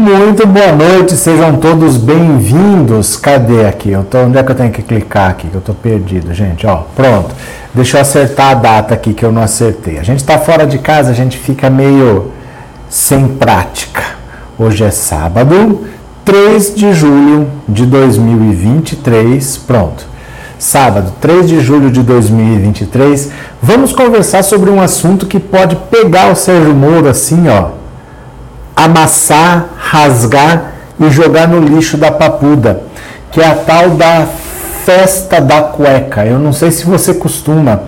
Muito 0.00 0.46
boa 0.46 0.72
noite, 0.72 1.14
sejam 1.14 1.58
todos 1.58 1.98
bem-vindos. 1.98 3.18
Cadê 3.18 3.66
aqui? 3.66 3.90
Eu 3.90 4.02
tô, 4.02 4.16
onde 4.20 4.38
é 4.38 4.42
que 4.42 4.50
eu 4.50 4.54
tenho 4.54 4.72
que 4.72 4.80
clicar 4.80 5.28
aqui? 5.28 5.46
Que 5.46 5.54
eu 5.54 5.60
tô 5.60 5.74
perdido, 5.74 6.32
gente. 6.32 6.66
Ó, 6.66 6.84
pronto. 6.96 7.34
Deixa 7.74 7.98
eu 7.98 8.00
acertar 8.00 8.52
a 8.52 8.54
data 8.54 8.94
aqui 8.94 9.12
que 9.12 9.22
eu 9.22 9.30
não 9.30 9.42
acertei. 9.42 9.98
A 9.98 10.02
gente 10.02 10.20
está 10.20 10.38
fora 10.38 10.66
de 10.66 10.78
casa, 10.78 11.10
a 11.10 11.12
gente 11.12 11.36
fica 11.36 11.68
meio 11.68 12.32
sem 12.88 13.28
prática. 13.28 14.02
Hoje 14.58 14.84
é 14.84 14.90
sábado, 14.90 15.84
3 16.24 16.74
de 16.74 16.94
julho 16.94 17.46
de 17.68 17.84
2023. 17.84 19.58
Pronto. 19.58 20.06
Sábado, 20.58 21.12
3 21.20 21.46
de 21.46 21.60
julho 21.60 21.90
de 21.90 22.02
2023. 22.02 23.32
Vamos 23.62 23.92
conversar 23.92 24.44
sobre 24.44 24.70
um 24.70 24.80
assunto 24.80 25.26
que 25.26 25.38
pode 25.38 25.76
pegar 25.90 26.32
o 26.32 26.34
Sérgio 26.34 26.72
Moro 26.74 27.06
assim, 27.06 27.48
ó 27.50 27.79
amassar, 28.84 29.70
rasgar 29.76 30.72
e 30.98 31.10
jogar 31.10 31.48
no 31.48 31.60
lixo 31.60 31.96
da 31.96 32.10
papuda, 32.10 32.82
que 33.30 33.40
é 33.40 33.46
a 33.46 33.54
tal 33.54 33.90
da 33.90 34.26
festa 34.84 35.40
da 35.40 35.62
cueca. 35.62 36.24
Eu 36.24 36.38
não 36.38 36.52
sei 36.52 36.70
se 36.70 36.84
você 36.84 37.14
costuma 37.14 37.82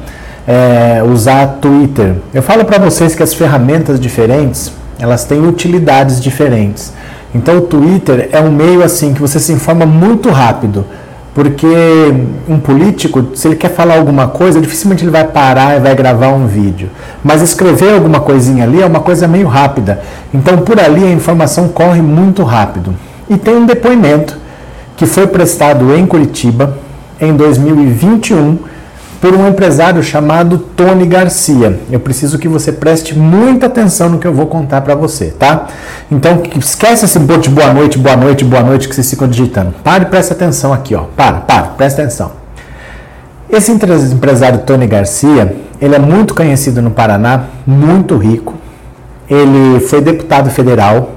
é, 0.47 1.03
usar 1.03 1.59
Twitter. 1.61 2.17
Eu 2.33 2.43
falo 2.43 2.65
para 2.65 2.79
vocês 2.79 3.15
que 3.15 3.23
as 3.23 3.35
ferramentas 3.35 3.99
diferentes 3.99 4.73
elas 4.99 5.25
têm 5.25 5.45
utilidades 5.45 6.21
diferentes. 6.21 6.93
Então 7.35 7.59
o 7.59 7.61
Twitter 7.63 8.29
é 8.31 8.41
um 8.41 8.53
meio 8.53 8.85
assim 8.85 9.13
que 9.13 9.21
você 9.21 9.41
se 9.41 9.53
informa 9.53 9.85
muito 9.85 10.31
rápido. 10.31 10.87
Porque 11.35 11.67
um 12.47 12.59
político, 12.59 13.35
se 13.35 13.49
ele 13.49 13.57
quer 13.57 13.71
falar 13.71 13.97
alguma 13.97 14.29
coisa, 14.29 14.61
dificilmente 14.61 15.03
ele 15.03 15.11
vai 15.11 15.25
parar 15.25 15.77
e 15.77 15.81
vai 15.81 15.95
gravar 15.95 16.29
um 16.29 16.47
vídeo. 16.47 16.91
Mas 17.25 17.41
escrever 17.41 17.95
alguma 17.95 18.21
coisinha 18.21 18.65
ali 18.65 18.83
é 18.83 18.87
uma 18.87 19.01
coisa 19.01 19.27
meio 19.27 19.49
rápida. 19.49 20.03
Então 20.33 20.59
por 20.59 20.79
ali 20.79 21.05
a 21.05 21.11
informação 21.11 21.69
corre 21.69 22.03
muito 22.03 22.43
rápido. 22.43 22.95
E 23.31 23.39
tem 23.39 23.57
um 23.57 23.65
depoimento 23.65 24.37
que 24.97 25.07
foi 25.07 25.27
prestado 25.27 25.95
em 25.95 26.07
Curitiba 26.07 26.77
em 27.19 27.35
2021 27.35 28.59
por 29.23 29.37
um 29.37 29.47
empresário 29.47 30.03
chamado 30.03 30.59
Tony 30.59 31.07
Garcia. 31.07 31.79
Eu 31.89 32.01
preciso 32.01 32.41
que 32.41 32.49
você 32.49 32.73
preste 32.73 33.17
muita 33.17 33.67
atenção 33.67 34.09
no 34.09 34.19
que 34.19 34.27
eu 34.27 34.35
vou 34.35 34.49
contar 34.49 34.81
para 34.81 34.97
você, 34.97 35.27
tá? 35.27 35.69
Então, 36.11 36.43
esquece 36.59 37.05
esse 37.05 37.21
bote 37.21 37.49
boa 37.49 37.73
noite, 37.73 37.97
boa 37.97 38.17
noite, 38.17 38.45
boa 38.45 38.65
noite 38.65 38.89
que 38.89 38.95
vocês 38.97 39.09
ficam 39.09 39.29
digitando. 39.29 39.73
Pare 39.85 40.03
e 40.03 40.07
preste 40.09 40.33
atenção 40.33 40.73
aqui, 40.73 40.97
ó. 40.97 41.05
Para, 41.17 41.39
para, 41.39 41.63
presta 41.69 42.03
atenção. 42.03 42.33
Esse 43.49 43.71
empresário 43.71 44.59
Tony 44.67 44.89
Garcia, 44.89 45.55
ele 45.81 45.95
é 45.95 46.01
muito 46.01 46.35
conhecido 46.35 46.83
no 46.83 46.91
Paraná, 46.91 47.45
muito 47.65 48.17
rico. 48.17 48.55
Ele 49.31 49.79
foi 49.79 50.01
deputado 50.01 50.51
federal, 50.51 51.13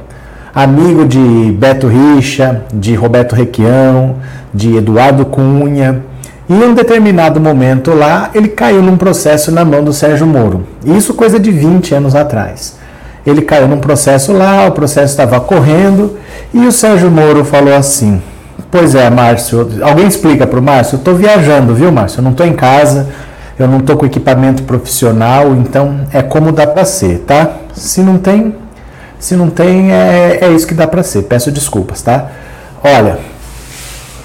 amigo 0.53 1.07
de 1.07 1.51
Beto 1.57 1.87
Richa, 1.87 2.65
de 2.71 2.93
Roberto 2.93 3.33
Requião, 3.33 4.17
de 4.53 4.77
Eduardo 4.77 5.25
Cunha, 5.25 6.03
e 6.47 6.53
em 6.53 6.63
um 6.63 6.73
determinado 6.73 7.39
momento 7.39 7.93
lá, 7.93 8.29
ele 8.33 8.49
caiu 8.49 8.81
num 8.81 8.97
processo 8.97 9.51
na 9.51 9.65
mão 9.65 9.83
do 9.83 9.91
Sérgio 9.91 10.27
Moro. 10.27 10.65
Isso 10.85 11.13
coisa 11.13 11.39
de 11.39 11.49
20 11.49 11.95
anos 11.95 12.15
atrás. 12.15 12.77
Ele 13.25 13.41
caiu 13.41 13.67
num 13.67 13.79
processo 13.79 14.31
lá, 14.31 14.67
o 14.67 14.71
processo 14.71 15.11
estava 15.11 15.39
correndo 15.39 16.17
e 16.53 16.59
o 16.67 16.71
Sérgio 16.71 17.09
Moro 17.09 17.43
falou 17.43 17.73
assim: 17.73 18.21
Pois 18.69 18.93
é, 18.93 19.09
Márcio, 19.09 19.67
alguém 19.81 20.07
explica 20.07 20.45
para 20.45 20.59
o 20.59 20.61
Márcio? 20.61 20.95
Eu 20.95 20.99
estou 20.99 21.15
viajando, 21.15 21.73
viu, 21.73 21.91
Márcio? 21.91 22.19
Eu 22.19 22.23
não 22.23 22.31
estou 22.31 22.45
em 22.45 22.53
casa, 22.53 23.07
eu 23.57 23.67
não 23.67 23.79
estou 23.79 23.97
com 23.97 24.05
equipamento 24.05 24.61
profissional, 24.63 25.55
então 25.55 26.01
é 26.13 26.21
como 26.21 26.51
dá 26.51 26.67
para 26.67 26.85
ser, 26.85 27.19
tá? 27.19 27.49
Se 27.73 28.01
não 28.01 28.19
tem, 28.19 28.55
se 29.17 29.35
não 29.35 29.49
tem, 29.49 29.91
é, 29.91 30.37
é 30.41 30.51
isso 30.51 30.67
que 30.67 30.75
dá 30.75 30.85
para 30.85 31.01
ser. 31.01 31.23
Peço 31.23 31.51
desculpas, 31.51 32.03
tá? 32.03 32.27
Olha, 32.83 33.17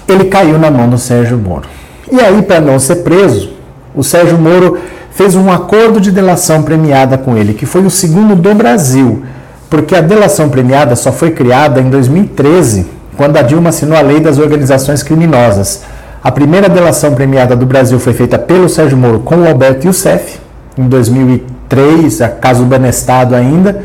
ele 0.06 0.24
caiu 0.24 0.58
na 0.58 0.70
mão 0.70 0.90
do 0.90 0.98
Sérgio 0.98 1.38
Moro. 1.38 1.79
E 2.12 2.20
aí, 2.20 2.42
para 2.42 2.60
não 2.60 2.78
ser 2.78 2.96
preso, 2.96 3.52
o 3.94 4.02
Sérgio 4.02 4.36
Moro 4.36 4.78
fez 5.12 5.36
um 5.36 5.50
acordo 5.50 6.00
de 6.00 6.10
delação 6.10 6.62
premiada 6.62 7.16
com 7.16 7.36
ele, 7.36 7.54
que 7.54 7.66
foi 7.66 7.84
o 7.84 7.90
segundo 7.90 8.34
do 8.34 8.54
Brasil, 8.54 9.22
porque 9.68 9.94
a 9.94 10.00
delação 10.00 10.48
premiada 10.48 10.96
só 10.96 11.12
foi 11.12 11.30
criada 11.30 11.80
em 11.80 11.88
2013, 11.88 12.86
quando 13.16 13.36
a 13.36 13.42
Dilma 13.42 13.68
assinou 13.68 13.96
a 13.96 14.00
lei 14.00 14.18
das 14.18 14.38
organizações 14.38 15.02
criminosas. 15.02 15.82
A 16.22 16.32
primeira 16.32 16.68
delação 16.68 17.14
premiada 17.14 17.54
do 17.54 17.64
Brasil 17.64 18.00
foi 18.00 18.12
feita 18.12 18.38
pelo 18.38 18.68
Sérgio 18.68 18.98
Moro 18.98 19.20
com 19.20 19.36
o 19.36 19.48
Alberto 19.48 19.86
Youssef, 19.86 20.38
em 20.76 20.88
2003, 20.88 22.22
a 22.22 22.28
caso 22.28 22.64
Banestado 22.64 23.34
ainda, 23.34 23.82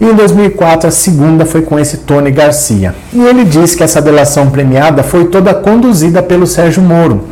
e 0.00 0.04
em 0.04 0.14
2004 0.14 0.88
a 0.88 0.90
segunda 0.90 1.46
foi 1.46 1.62
com 1.62 1.78
esse 1.78 1.98
Tony 1.98 2.30
Garcia. 2.30 2.94
E 3.12 3.20
ele 3.22 3.44
diz 3.44 3.74
que 3.74 3.82
essa 3.82 4.02
delação 4.02 4.50
premiada 4.50 5.02
foi 5.02 5.26
toda 5.26 5.54
conduzida 5.54 6.22
pelo 6.22 6.46
Sérgio 6.46 6.82
Moro 6.82 7.24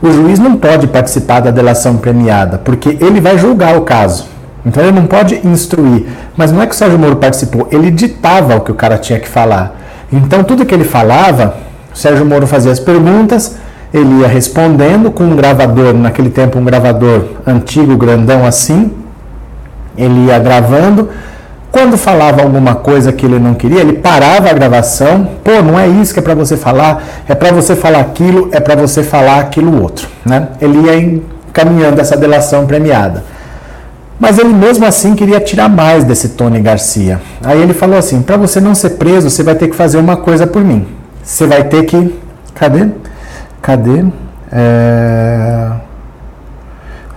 o 0.00 0.10
juiz 0.10 0.38
não 0.38 0.56
pode 0.56 0.86
participar 0.86 1.40
da 1.40 1.50
delação 1.50 1.96
premiada, 1.96 2.58
porque 2.58 2.96
ele 3.00 3.20
vai 3.20 3.36
julgar 3.38 3.76
o 3.76 3.82
caso. 3.82 4.26
Então 4.64 4.82
ele 4.82 4.92
não 4.92 5.06
pode 5.06 5.40
instruir. 5.46 6.06
Mas 6.36 6.52
não 6.52 6.62
é 6.62 6.66
que 6.66 6.74
o 6.74 6.76
Sérgio 6.76 6.98
Moro 6.98 7.16
participou, 7.16 7.68
ele 7.70 7.90
ditava 7.90 8.56
o 8.56 8.60
que 8.60 8.70
o 8.70 8.74
cara 8.74 8.98
tinha 8.98 9.18
que 9.18 9.28
falar. 9.28 9.76
Então 10.12 10.44
tudo 10.44 10.64
que 10.64 10.74
ele 10.74 10.84
falava, 10.84 11.56
o 11.92 11.96
Sérgio 11.96 12.24
Moro 12.24 12.46
fazia 12.46 12.70
as 12.70 12.78
perguntas, 12.78 13.56
ele 13.92 14.20
ia 14.20 14.28
respondendo 14.28 15.10
com 15.10 15.24
um 15.24 15.34
gravador, 15.34 15.94
naquele 15.94 16.30
tempo 16.30 16.58
um 16.58 16.64
gravador 16.64 17.24
antigo, 17.46 17.96
grandão 17.96 18.46
assim, 18.46 18.92
ele 19.96 20.26
ia 20.26 20.38
gravando 20.38 21.08
quando 21.70 21.98
falava 21.98 22.42
alguma 22.42 22.74
coisa 22.74 23.12
que 23.12 23.26
ele 23.26 23.38
não 23.38 23.54
queria, 23.54 23.80
ele 23.80 23.94
parava 23.94 24.48
a 24.48 24.52
gravação. 24.52 25.28
Pô, 25.44 25.62
não 25.62 25.78
é 25.78 25.86
isso 25.86 26.14
que 26.14 26.18
é 26.18 26.22
para 26.22 26.34
você 26.34 26.56
falar, 26.56 27.02
é 27.28 27.34
para 27.34 27.52
você 27.52 27.76
falar 27.76 28.00
aquilo, 28.00 28.48
é 28.52 28.58
para 28.58 28.74
você 28.74 29.02
falar 29.02 29.38
aquilo 29.38 29.82
outro, 29.82 30.08
né? 30.24 30.48
Ele 30.60 30.78
ia 30.78 30.96
encaminhando 30.96 32.00
essa 32.00 32.16
delação 32.16 32.66
premiada. 32.66 33.24
Mas 34.18 34.38
ele 34.38 34.48
mesmo 34.48 34.84
assim 34.84 35.14
queria 35.14 35.38
tirar 35.40 35.68
mais 35.68 36.04
desse 36.04 36.30
Tony 36.30 36.60
Garcia. 36.60 37.20
Aí 37.44 37.60
ele 37.60 37.74
falou 37.74 37.98
assim: 37.98 38.22
para 38.22 38.36
você 38.36 38.60
não 38.60 38.74
ser 38.74 38.90
preso, 38.90 39.30
você 39.30 39.42
vai 39.42 39.54
ter 39.54 39.68
que 39.68 39.76
fazer 39.76 39.98
uma 39.98 40.16
coisa 40.16 40.46
por 40.46 40.64
mim. 40.64 40.88
Você 41.22 41.46
vai 41.46 41.62
ter 41.64 41.84
que. 41.84 42.18
Cadê? 42.54 42.88
Cadê? 43.62 44.04
É... 44.50 45.70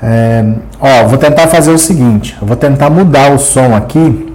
É... 0.03 0.45
Ó, 0.79 1.07
vou 1.07 1.17
tentar 1.17 1.47
fazer 1.47 1.71
o 1.71 1.77
seguinte: 1.77 2.37
eu 2.39 2.47
vou 2.47 2.57
tentar 2.57 2.89
mudar 2.91 3.31
o 3.31 3.39
som 3.39 3.75
aqui 3.75 4.30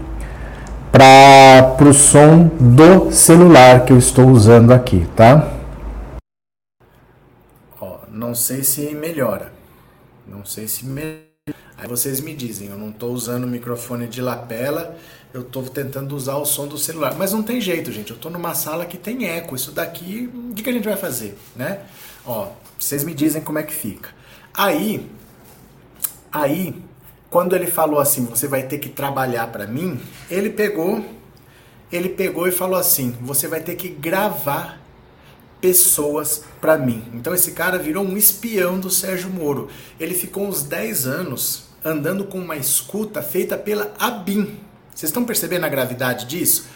para 0.96 1.88
o 1.90 1.92
som 1.92 2.48
do 2.58 3.12
celular 3.12 3.84
que 3.84 3.92
eu 3.92 3.98
estou 3.98 4.30
usando 4.30 4.72
aqui, 4.72 5.06
tá? 5.14 5.52
Ó, 7.78 7.98
não 8.10 8.34
sei 8.34 8.64
se 8.64 8.94
melhora. 8.94 9.52
Não 10.26 10.42
sei 10.46 10.66
se 10.66 10.86
melhora. 10.86 11.26
Aí 11.76 11.86
vocês 11.86 12.18
me 12.20 12.34
dizem, 12.34 12.68
eu 12.68 12.78
não 12.78 12.88
estou 12.88 13.12
usando 13.12 13.44
o 13.44 13.46
microfone 13.46 14.06
de 14.06 14.22
lapela, 14.22 14.96
eu 15.34 15.42
estou 15.42 15.62
tentando 15.64 16.16
usar 16.16 16.36
o 16.36 16.46
som 16.46 16.66
do 16.66 16.78
celular. 16.78 17.14
Mas 17.14 17.30
não 17.30 17.42
tem 17.42 17.60
jeito, 17.60 17.92
gente. 17.92 18.10
Eu 18.10 18.16
estou 18.16 18.30
numa 18.30 18.54
sala 18.54 18.86
que 18.86 18.96
tem 18.96 19.28
eco. 19.28 19.54
Isso 19.54 19.72
daqui, 19.72 20.30
o 20.32 20.54
que, 20.54 20.62
que 20.62 20.70
a 20.70 20.72
gente 20.72 20.88
vai 20.88 20.96
fazer, 20.96 21.36
né? 21.54 21.80
Ó, 22.24 22.48
vocês 22.78 23.04
me 23.04 23.12
dizem 23.12 23.42
como 23.42 23.58
é 23.58 23.62
que 23.62 23.74
fica. 23.74 24.08
Aí, 24.54 25.06
aí 26.32 26.85
quando 27.30 27.54
ele 27.54 27.66
falou 27.66 27.98
assim, 27.98 28.24
você 28.24 28.46
vai 28.46 28.62
ter 28.62 28.78
que 28.78 28.88
trabalhar 28.88 29.48
para 29.48 29.66
mim, 29.66 30.00
ele 30.30 30.50
pegou, 30.50 31.04
ele 31.90 32.08
pegou 32.08 32.46
e 32.46 32.52
falou 32.52 32.78
assim, 32.78 33.16
você 33.20 33.48
vai 33.48 33.60
ter 33.60 33.74
que 33.74 33.88
gravar 33.88 34.80
pessoas 35.60 36.44
para 36.60 36.78
mim. 36.78 37.02
Então 37.14 37.34
esse 37.34 37.52
cara 37.52 37.78
virou 37.78 38.04
um 38.04 38.16
espião 38.16 38.78
do 38.78 38.90
Sérgio 38.90 39.30
Moro. 39.30 39.68
Ele 39.98 40.14
ficou 40.14 40.46
uns 40.46 40.62
10 40.62 41.06
anos 41.06 41.64
andando 41.84 42.24
com 42.24 42.38
uma 42.38 42.56
escuta 42.56 43.22
feita 43.22 43.56
pela 43.56 43.92
ABIN. 43.98 44.58
Vocês 44.94 45.10
estão 45.10 45.24
percebendo 45.24 45.64
a 45.64 45.68
gravidade 45.68 46.26
disso? 46.26 46.68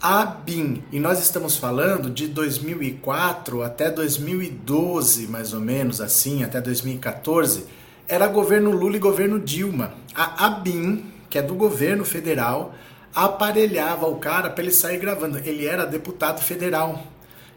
ABIN. 0.00 0.82
E 0.90 0.98
nós 0.98 1.20
estamos 1.20 1.56
falando 1.56 2.08
de 2.10 2.28
2004 2.28 3.62
até 3.62 3.90
2012, 3.90 5.26
mais 5.26 5.52
ou 5.52 5.60
menos 5.60 6.00
assim, 6.00 6.42
até 6.42 6.60
2014 6.60 7.79
era 8.10 8.26
governo 8.26 8.72
Lula 8.72 8.96
e 8.96 8.98
governo 8.98 9.38
Dilma. 9.38 9.94
A 10.12 10.46
ABIN, 10.46 11.04
que 11.30 11.38
é 11.38 11.42
do 11.42 11.54
governo 11.54 12.04
federal, 12.04 12.74
aparelhava 13.14 14.08
o 14.08 14.16
cara 14.16 14.50
para 14.50 14.64
ele 14.64 14.72
sair 14.72 14.98
gravando. 14.98 15.38
Ele 15.38 15.64
era 15.64 15.86
deputado 15.86 16.42
federal. 16.42 17.06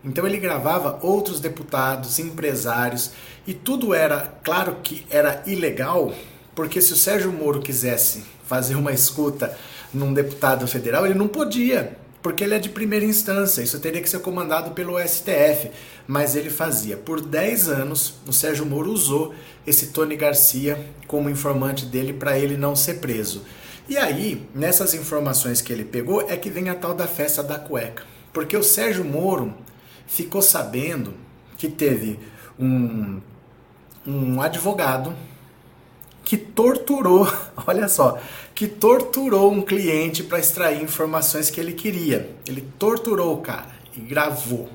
Então 0.05 0.27
ele 0.27 0.38
gravava 0.38 1.00
outros 1.01 1.39
deputados, 1.39 2.19
empresários, 2.19 3.13
e 3.47 3.53
tudo 3.53 3.95
era, 3.95 4.31
claro 4.44 4.77
que 4.83 5.03
era 5.09 5.41
ilegal, 5.47 6.13
porque 6.53 6.81
se 6.81 6.94
o 6.94 6.97
Sérgio 6.97 7.31
Moro 7.31 7.59
quisesse 7.59 8.23
fazer 8.45 8.75
uma 8.75 8.91
escuta 8.91 9.57
num 9.91 10.13
deputado 10.13 10.67
federal, 10.67 11.06
ele 11.06 11.15
não 11.15 11.27
podia 11.27 11.97
porque 12.23 12.41
ele 12.41 12.56
é 12.56 12.59
de 12.59 12.69
primeira 12.69 13.06
instância, 13.06 13.61
isso 13.61 13.77
teria 13.79 14.01
que 14.01 14.09
ser 14.09 14.19
comandado 14.19 14.71
pelo 14.71 14.97
STF, 14.97 15.69
mas 16.07 16.38
ele 16.38 16.49
fazia. 16.49 16.95
Por 16.95 17.19
10 17.19 17.67
anos, 17.67 18.13
o 18.25 18.31
Sérgio 18.31 18.65
Moro 18.65 18.89
usou 18.89 19.35
esse 19.65 19.88
Tony 19.88 20.15
Garcia 20.15 20.80
como 21.07 21.30
informante 21.30 21.86
dele 21.86 22.13
para 22.13 22.38
ele 22.38 22.57
não 22.57 22.75
ser 22.75 22.95
preso. 22.95 23.44
E 23.88 23.98
aí, 23.98 24.48
nessas 24.56 24.94
informações 24.94 25.62
que 25.62 25.74
ele 25.74 25.83
pegou, 25.83 26.21
é 26.30 26.38
que 26.38 26.50
vem 26.50 26.69
a 26.69 26.75
tal 26.75 26.94
da 26.94 27.07
festa 27.07 27.44
da 27.44 27.60
cueca. 27.60 28.04
Porque 28.31 28.56
o 28.56 28.63
Sérgio 28.63 29.04
Moro 29.04 29.54
ficou 30.07 30.42
sabendo 30.42 31.13
que 31.57 31.68
teve 31.68 32.19
um, 32.57 33.21
um 34.07 34.42
advogado 34.42 35.13
que 36.24 36.38
torturou, 36.38 37.27
olha 37.68 37.88
só, 37.89 38.19
que 38.56 38.68
torturou 38.68 39.51
um 39.51 39.62
cliente 39.62 40.24
para 40.24 40.39
extrair 40.39 40.81
informações 40.81 41.50
que 41.50 41.59
ele 41.59 41.74
queria. 41.74 42.30
Ele 42.48 42.62
torturou 42.80 43.33
o 43.33 43.42
cara 43.42 43.71
e 43.95 44.00
gravou. 44.00 44.69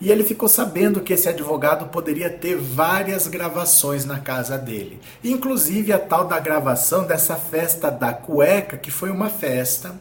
E 0.00 0.10
ele 0.10 0.22
ficou 0.22 0.48
sabendo 0.48 1.00
que 1.00 1.12
esse 1.12 1.28
advogado 1.28 1.86
poderia 1.86 2.28
ter 2.28 2.56
várias 2.56 3.26
gravações 3.26 4.04
na 4.04 4.18
casa 4.18 4.58
dele. 4.58 5.00
Inclusive 5.24 5.92
a 5.92 5.98
tal 5.98 6.26
da 6.26 6.38
gravação 6.38 7.04
dessa 7.04 7.36
festa 7.36 7.90
da 7.90 8.12
cueca, 8.12 8.76
que 8.76 8.90
foi 8.90 9.10
uma 9.10 9.30
festa 9.30 9.98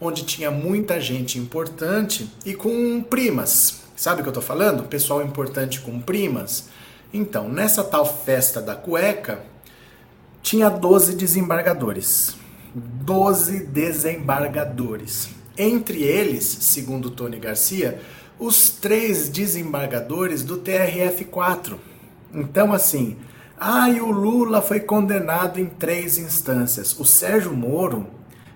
onde 0.00 0.24
tinha 0.24 0.50
muita 0.50 1.00
gente 1.00 1.38
importante 1.38 2.28
e 2.44 2.54
com 2.54 3.02
primas. 3.02 3.82
Sabe 3.94 4.20
o 4.20 4.22
que 4.24 4.30
eu 4.30 4.34
tô 4.34 4.40
falando? 4.40 4.84
Pessoal 4.84 5.22
importante 5.22 5.80
com 5.80 6.00
primas. 6.00 6.68
Então, 7.12 7.48
nessa 7.48 7.84
tal 7.84 8.06
festa 8.06 8.60
da 8.62 8.74
cueca, 8.74 9.42
tinha 10.42 10.70
12 10.70 11.14
desembargadores. 11.14 12.34
12 12.74 13.66
desembargadores. 13.66 15.28
Entre 15.58 16.02
eles, 16.02 16.44
segundo 16.44 17.10
Tony 17.10 17.38
Garcia, 17.38 18.00
os 18.40 18.70
três 18.70 19.28
desembargadores 19.28 20.42
do 20.42 20.56
TRF4. 20.56 21.76
Então, 22.32 22.72
assim, 22.72 23.18
ah, 23.58 23.86
o 23.88 24.10
Lula 24.10 24.62
foi 24.62 24.80
condenado 24.80 25.60
em 25.60 25.66
três 25.66 26.16
instâncias. 26.16 26.98
O 26.98 27.04
Sérgio 27.04 27.52
Moro 27.52 28.06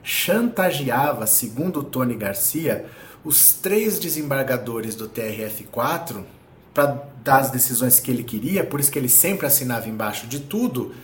chantageava, 0.02 1.26
segundo 1.26 1.82
Tony 1.82 2.14
Garcia, 2.14 2.86
os 3.22 3.52
três 3.52 3.98
desembargadores 3.98 4.94
do 4.94 5.06
TRF4 5.06 6.24
para 6.72 7.04
dar 7.22 7.40
as 7.40 7.50
decisões 7.50 8.00
que 8.00 8.10
ele 8.10 8.24
queria, 8.24 8.64
por 8.64 8.80
isso 8.80 8.90
que 8.90 8.98
ele 8.98 9.08
sempre 9.08 9.46
assinava 9.46 9.88
embaixo 9.88 10.26
de 10.26 10.40
tudo 10.40 10.94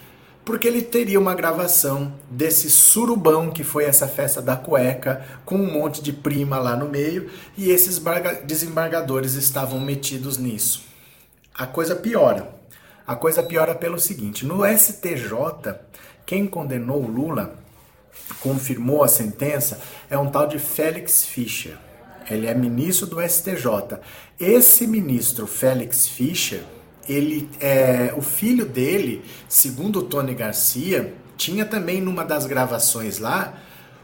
porque 0.51 0.67
ele 0.67 0.83
teria 0.83 1.21
uma 1.21 1.33
gravação 1.33 2.13
desse 2.29 2.69
surubão 2.69 3.53
que 3.53 3.63
foi 3.63 3.85
essa 3.85 4.09
festa 4.09 4.43
da 4.43 4.57
cueca, 4.57 5.25
com 5.45 5.55
um 5.55 5.73
monte 5.73 6.03
de 6.03 6.13
prima 6.13 6.59
lá 6.59 6.75
no 6.75 6.89
meio, 6.89 7.31
e 7.57 7.71
esses 7.71 8.03
desembargadores 8.45 9.35
estavam 9.35 9.79
metidos 9.79 10.39
nisso. 10.39 10.83
A 11.55 11.69
coisa 11.69 11.95
piora. 11.95 12.53
A 13.07 13.15
coisa 13.15 13.45
piora 13.45 13.77
pelo 13.77 13.97
seguinte: 14.01 14.45
no 14.45 14.67
STJ, 14.67 15.77
quem 16.27 16.49
condenou 16.49 17.01
o 17.01 17.09
Lula, 17.09 17.55
confirmou 18.41 19.05
a 19.05 19.09
sentença, 19.09 19.81
é 20.11 20.19
um 20.19 20.33
tal 20.33 20.49
de 20.49 20.59
Félix 20.59 21.25
Fischer. 21.25 21.79
Ele 22.29 22.49
é 22.49 22.55
ministro 22.55 23.07
do 23.07 23.23
STJ. 23.23 24.01
Esse 24.37 24.85
ministro, 24.85 25.47
Félix 25.47 26.09
Fischer, 26.09 26.65
ele, 27.09 27.49
é, 27.61 28.13
o 28.17 28.23
filho 28.23 28.65
dele, 28.67 29.23
segundo 29.49 30.01
o 30.01 30.03
Tony 30.03 30.35
Garcia, 30.35 31.15
tinha 31.37 31.65
também 31.65 32.01
numa 32.01 32.25
das 32.25 32.47
gravações 32.47 33.19
lá 33.19 33.59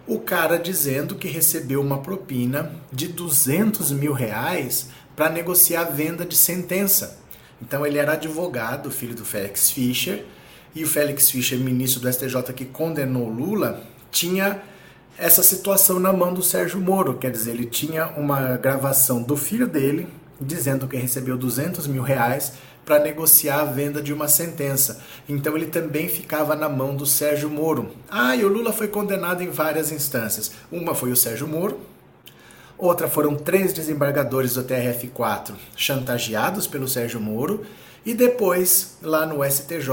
o 0.06 0.20
cara 0.20 0.58
dizendo 0.58 1.16
que 1.16 1.28
recebeu 1.28 1.80
uma 1.80 1.98
propina 1.98 2.72
de 2.92 3.08
200 3.08 3.90
mil 3.90 4.12
reais 4.12 4.88
para 5.16 5.30
negociar 5.30 5.80
a 5.82 5.90
venda 5.90 6.24
de 6.24 6.36
sentença. 6.36 7.18
Então 7.60 7.84
ele 7.84 7.98
era 7.98 8.12
advogado, 8.12 8.90
filho 8.90 9.14
do 9.14 9.24
Félix 9.24 9.70
Fischer, 9.70 10.24
e 10.74 10.84
o 10.84 10.86
Félix 10.86 11.30
Fischer, 11.30 11.58
ministro 11.58 12.00
do 12.00 12.12
STJ 12.12 12.52
que 12.54 12.66
condenou 12.66 13.28
Lula, 13.28 13.82
tinha 14.10 14.62
essa 15.18 15.42
situação 15.42 15.98
na 15.98 16.12
mão 16.12 16.34
do 16.34 16.42
Sérgio 16.42 16.80
Moro. 16.80 17.14
Quer 17.14 17.30
dizer, 17.30 17.52
ele 17.52 17.64
tinha 17.64 18.08
uma 18.08 18.56
gravação 18.56 19.22
do 19.22 19.36
filho 19.36 19.66
dele 19.66 20.06
dizendo 20.40 20.86
que 20.86 20.96
recebeu 20.96 21.36
200 21.38 21.86
mil 21.86 22.02
reais 22.02 22.52
para 22.86 23.00
negociar 23.00 23.62
a 23.62 23.64
venda 23.64 24.00
de 24.00 24.12
uma 24.12 24.28
sentença. 24.28 25.02
Então 25.28 25.56
ele 25.56 25.66
também 25.66 26.08
ficava 26.08 26.54
na 26.54 26.68
mão 26.68 26.94
do 26.94 27.04
Sérgio 27.04 27.50
Moro. 27.50 27.90
Ah, 28.08 28.36
e 28.36 28.44
o 28.44 28.48
Lula 28.48 28.72
foi 28.72 28.86
condenado 28.86 29.42
em 29.42 29.50
várias 29.50 29.90
instâncias. 29.90 30.52
Uma 30.70 30.94
foi 30.94 31.10
o 31.10 31.16
Sérgio 31.16 31.48
Moro, 31.48 31.80
outra 32.78 33.08
foram 33.08 33.34
três 33.34 33.72
desembargadores 33.72 34.54
do 34.54 34.62
TRF4 34.62 35.52
chantageados 35.76 36.68
pelo 36.68 36.86
Sérgio 36.86 37.20
Moro. 37.20 37.66
E 38.04 38.14
depois, 38.14 38.98
lá 39.02 39.26
no 39.26 39.44
STJ, 39.44 39.90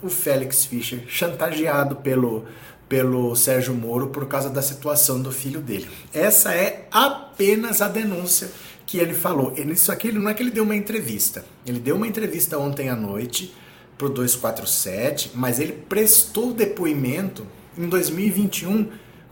o 0.00 0.08
Félix 0.08 0.64
Fischer, 0.64 1.02
chantageado 1.08 1.96
pelo, 1.96 2.44
pelo 2.88 3.34
Sérgio 3.34 3.74
Moro 3.74 4.06
por 4.06 4.28
causa 4.28 4.48
da 4.48 4.62
situação 4.62 5.20
do 5.20 5.32
filho 5.32 5.60
dele. 5.60 5.90
Essa 6.14 6.54
é 6.54 6.86
apenas 6.92 7.82
a 7.82 7.88
denúncia 7.88 8.48
que 8.86 8.98
ele 8.98 9.12
falou. 9.12 9.52
Isso 9.56 9.90
aqui 9.90 10.12
não 10.12 10.30
é 10.30 10.34
que 10.34 10.42
ele 10.42 10.50
deu 10.50 10.62
uma 10.62 10.76
entrevista. 10.76 11.44
Ele 11.66 11.80
deu 11.80 11.96
uma 11.96 12.06
entrevista 12.06 12.56
ontem 12.56 12.88
à 12.88 12.94
noite 12.94 13.52
para 13.98 14.06
o 14.06 14.10
247, 14.10 15.32
mas 15.34 15.58
ele 15.58 15.72
prestou 15.72 16.52
depoimento 16.52 17.46
em 17.76 17.88
2021 17.88 18.90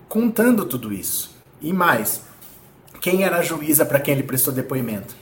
contando 0.08 0.64
tudo 0.64 0.92
isso. 0.92 1.36
E 1.62 1.72
mais, 1.72 2.22
quem 3.00 3.22
era 3.22 3.38
a 3.38 3.42
juíza 3.42 3.86
para 3.86 4.00
quem 4.00 4.14
ele 4.14 4.22
prestou 4.24 4.52
depoimento? 4.52 5.14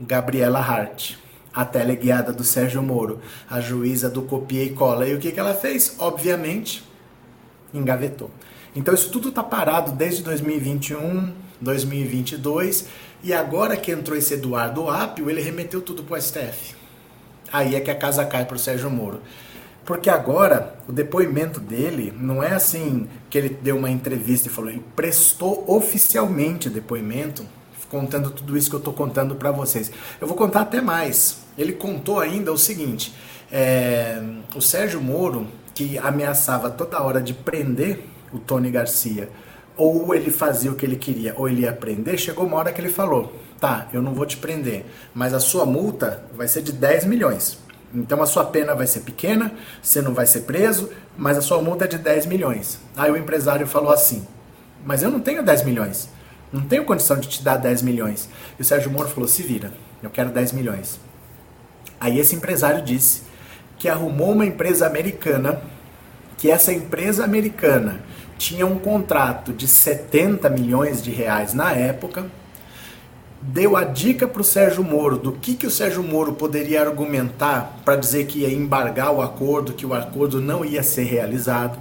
Gabriela 0.00 0.60
Hart, 0.60 1.14
a 1.52 1.64
teleguiada 1.64 2.32
do 2.32 2.42
Sérgio 2.42 2.82
Moro, 2.82 3.20
a 3.48 3.60
juíza 3.60 4.08
do 4.08 4.22
copia 4.22 4.64
e 4.64 4.70
cola. 4.70 5.06
E 5.06 5.14
o 5.14 5.18
que, 5.18 5.32
que 5.32 5.40
ela 5.40 5.54
fez? 5.54 5.96
Obviamente, 5.98 6.82
engavetou. 7.74 8.30
Então 8.74 8.94
isso 8.94 9.10
tudo 9.10 9.28
está 9.28 9.42
parado 9.42 9.92
desde 9.92 10.22
2021, 10.22 11.32
2022 11.60 12.86
e 13.22 13.32
agora 13.32 13.76
que 13.76 13.92
entrou 13.92 14.16
esse 14.16 14.34
Eduardo 14.34 14.88
Apio, 14.88 15.28
ele 15.28 15.42
remeteu 15.42 15.82
tudo 15.82 16.02
para 16.02 16.18
o 16.18 16.22
STF. 16.22 16.74
Aí 17.52 17.74
é 17.74 17.80
que 17.80 17.90
a 17.90 17.94
casa 17.94 18.24
cai 18.24 18.44
para 18.44 18.56
o 18.56 18.58
Sérgio 18.58 18.90
Moro. 18.90 19.20
Porque 19.84 20.08
agora 20.08 20.74
o 20.88 20.92
depoimento 20.92 21.58
dele 21.58 22.14
não 22.16 22.42
é 22.42 22.52
assim 22.52 23.08
que 23.28 23.36
ele 23.36 23.48
deu 23.48 23.76
uma 23.76 23.90
entrevista 23.90 24.48
e 24.48 24.50
falou, 24.50 24.70
ele 24.70 24.84
prestou 24.94 25.64
oficialmente 25.66 26.70
depoimento, 26.70 27.44
contando 27.88 28.30
tudo 28.30 28.56
isso 28.56 28.70
que 28.70 28.76
eu 28.76 28.78
estou 28.78 28.94
contando 28.94 29.34
para 29.34 29.50
vocês. 29.50 29.90
Eu 30.20 30.26
vou 30.26 30.36
contar 30.36 30.60
até 30.60 30.80
mais. 30.80 31.40
Ele 31.58 31.72
contou 31.72 32.20
ainda 32.20 32.52
o 32.52 32.58
seguinte: 32.58 33.12
é, 33.50 34.22
o 34.54 34.60
Sérgio 34.60 35.00
Moro, 35.00 35.46
que 35.74 35.98
ameaçava 35.98 36.70
toda 36.70 37.02
hora 37.02 37.20
de 37.20 37.34
prender 37.34 38.04
o 38.32 38.38
Tony 38.38 38.70
Garcia 38.70 39.28
ou 39.80 40.14
ele 40.14 40.30
fazia 40.30 40.70
o 40.70 40.74
que 40.74 40.84
ele 40.84 40.96
queria, 40.96 41.32
ou 41.38 41.48
ele 41.48 41.62
ia 41.62 41.72
prender, 41.72 42.18
chegou 42.18 42.44
uma 42.44 42.58
hora 42.58 42.70
que 42.70 42.78
ele 42.78 42.90
falou: 42.90 43.34
tá, 43.58 43.88
eu 43.94 44.02
não 44.02 44.12
vou 44.12 44.26
te 44.26 44.36
prender, 44.36 44.84
mas 45.14 45.32
a 45.32 45.40
sua 45.40 45.64
multa 45.64 46.22
vai 46.36 46.46
ser 46.46 46.60
de 46.60 46.70
10 46.70 47.06
milhões. 47.06 47.58
Então 47.94 48.22
a 48.22 48.26
sua 48.26 48.44
pena 48.44 48.74
vai 48.74 48.86
ser 48.86 49.00
pequena, 49.00 49.52
você 49.82 50.02
não 50.02 50.12
vai 50.12 50.26
ser 50.26 50.42
preso, 50.42 50.90
mas 51.16 51.38
a 51.38 51.40
sua 51.40 51.62
multa 51.62 51.86
é 51.86 51.88
de 51.88 51.96
10 51.96 52.26
milhões. 52.26 52.78
Aí 52.94 53.10
o 53.10 53.16
empresário 53.16 53.66
falou 53.66 53.90
assim: 53.90 54.26
mas 54.84 55.02
eu 55.02 55.10
não 55.10 55.18
tenho 55.18 55.42
10 55.42 55.64
milhões, 55.64 56.10
não 56.52 56.60
tenho 56.60 56.84
condição 56.84 57.18
de 57.18 57.26
te 57.26 57.42
dar 57.42 57.56
10 57.56 57.80
milhões. 57.80 58.28
E 58.58 58.62
o 58.62 58.64
Sérgio 58.64 58.90
Moro 58.90 59.08
falou: 59.08 59.26
se 59.26 59.42
vira, 59.42 59.72
eu 60.02 60.10
quero 60.10 60.28
10 60.28 60.52
milhões. 60.52 61.00
Aí 61.98 62.18
esse 62.18 62.34
empresário 62.34 62.84
disse 62.84 63.22
que 63.78 63.88
arrumou 63.88 64.32
uma 64.32 64.44
empresa 64.44 64.86
americana, 64.86 65.62
que 66.36 66.50
essa 66.50 66.70
empresa 66.70 67.24
americana 67.24 68.02
tinha 68.40 68.64
um 68.64 68.78
contrato 68.78 69.52
de 69.52 69.68
70 69.68 70.48
milhões 70.48 71.02
de 71.02 71.10
reais 71.10 71.52
na 71.52 71.72
época, 71.72 72.24
deu 73.42 73.76
a 73.76 73.84
dica 73.84 74.26
para 74.26 74.40
o 74.40 74.44
Sérgio 74.44 74.82
Moro 74.82 75.18
do 75.18 75.32
que, 75.32 75.54
que 75.54 75.66
o 75.66 75.70
Sérgio 75.70 76.02
Moro 76.02 76.32
poderia 76.32 76.80
argumentar 76.80 77.80
para 77.84 77.96
dizer 77.96 78.26
que 78.26 78.38
ia 78.38 78.50
embargar 78.50 79.12
o 79.12 79.20
acordo, 79.20 79.74
que 79.74 79.84
o 79.84 79.92
acordo 79.92 80.40
não 80.40 80.64
ia 80.64 80.82
ser 80.82 81.04
realizado. 81.04 81.78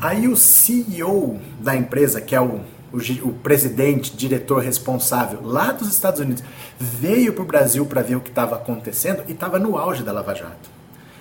Aí 0.00 0.26
o 0.26 0.36
CEO 0.36 1.38
da 1.60 1.76
empresa, 1.76 2.20
que 2.20 2.34
é 2.34 2.40
o, 2.40 2.60
o, 2.92 2.98
o 3.22 3.32
presidente, 3.34 4.16
diretor 4.16 4.60
responsável 4.60 5.38
lá 5.44 5.70
dos 5.70 5.88
Estados 5.88 6.18
Unidos, 6.18 6.42
veio 6.76 7.32
para 7.32 7.42
o 7.42 7.46
Brasil 7.46 7.86
para 7.86 8.02
ver 8.02 8.16
o 8.16 8.20
que 8.20 8.30
estava 8.30 8.56
acontecendo 8.56 9.22
e 9.28 9.32
estava 9.32 9.60
no 9.60 9.78
auge 9.78 10.02
da 10.02 10.10
Lava 10.10 10.34
Jato. 10.34 10.70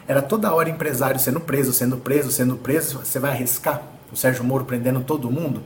Era 0.08 0.24
toda 0.24 0.52
hora 0.52 0.68
empresário 0.68 1.20
sendo 1.20 1.40
preso, 1.40 1.72
sendo 1.72 1.98
preso, 1.98 2.32
sendo 2.32 2.56
preso. 2.56 3.00
Você 3.04 3.20
vai 3.20 3.32
arriscar? 3.32 3.97
O 4.12 4.16
Sérgio 4.16 4.44
Moro 4.44 4.66
prendendo 4.66 5.02
todo 5.02 5.32
mundo, 5.32 5.64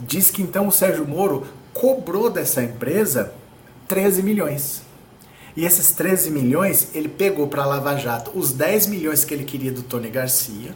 diz 0.00 0.30
que 0.30 0.42
então 0.42 0.68
o 0.68 0.72
Sérgio 0.72 1.06
Moro 1.06 1.46
cobrou 1.72 2.30
dessa 2.30 2.62
empresa 2.62 3.32
13 3.88 4.22
milhões. 4.22 4.82
E 5.56 5.64
esses 5.64 5.92
13 5.92 6.30
milhões 6.30 6.88
ele 6.94 7.08
pegou 7.08 7.46
para 7.46 7.62
a 7.62 7.66
Lava 7.66 7.96
Jato 7.96 8.32
os 8.34 8.52
10 8.52 8.86
milhões 8.86 9.24
que 9.24 9.32
ele 9.32 9.44
queria 9.44 9.70
do 9.70 9.82
Tony 9.82 10.10
Garcia. 10.10 10.74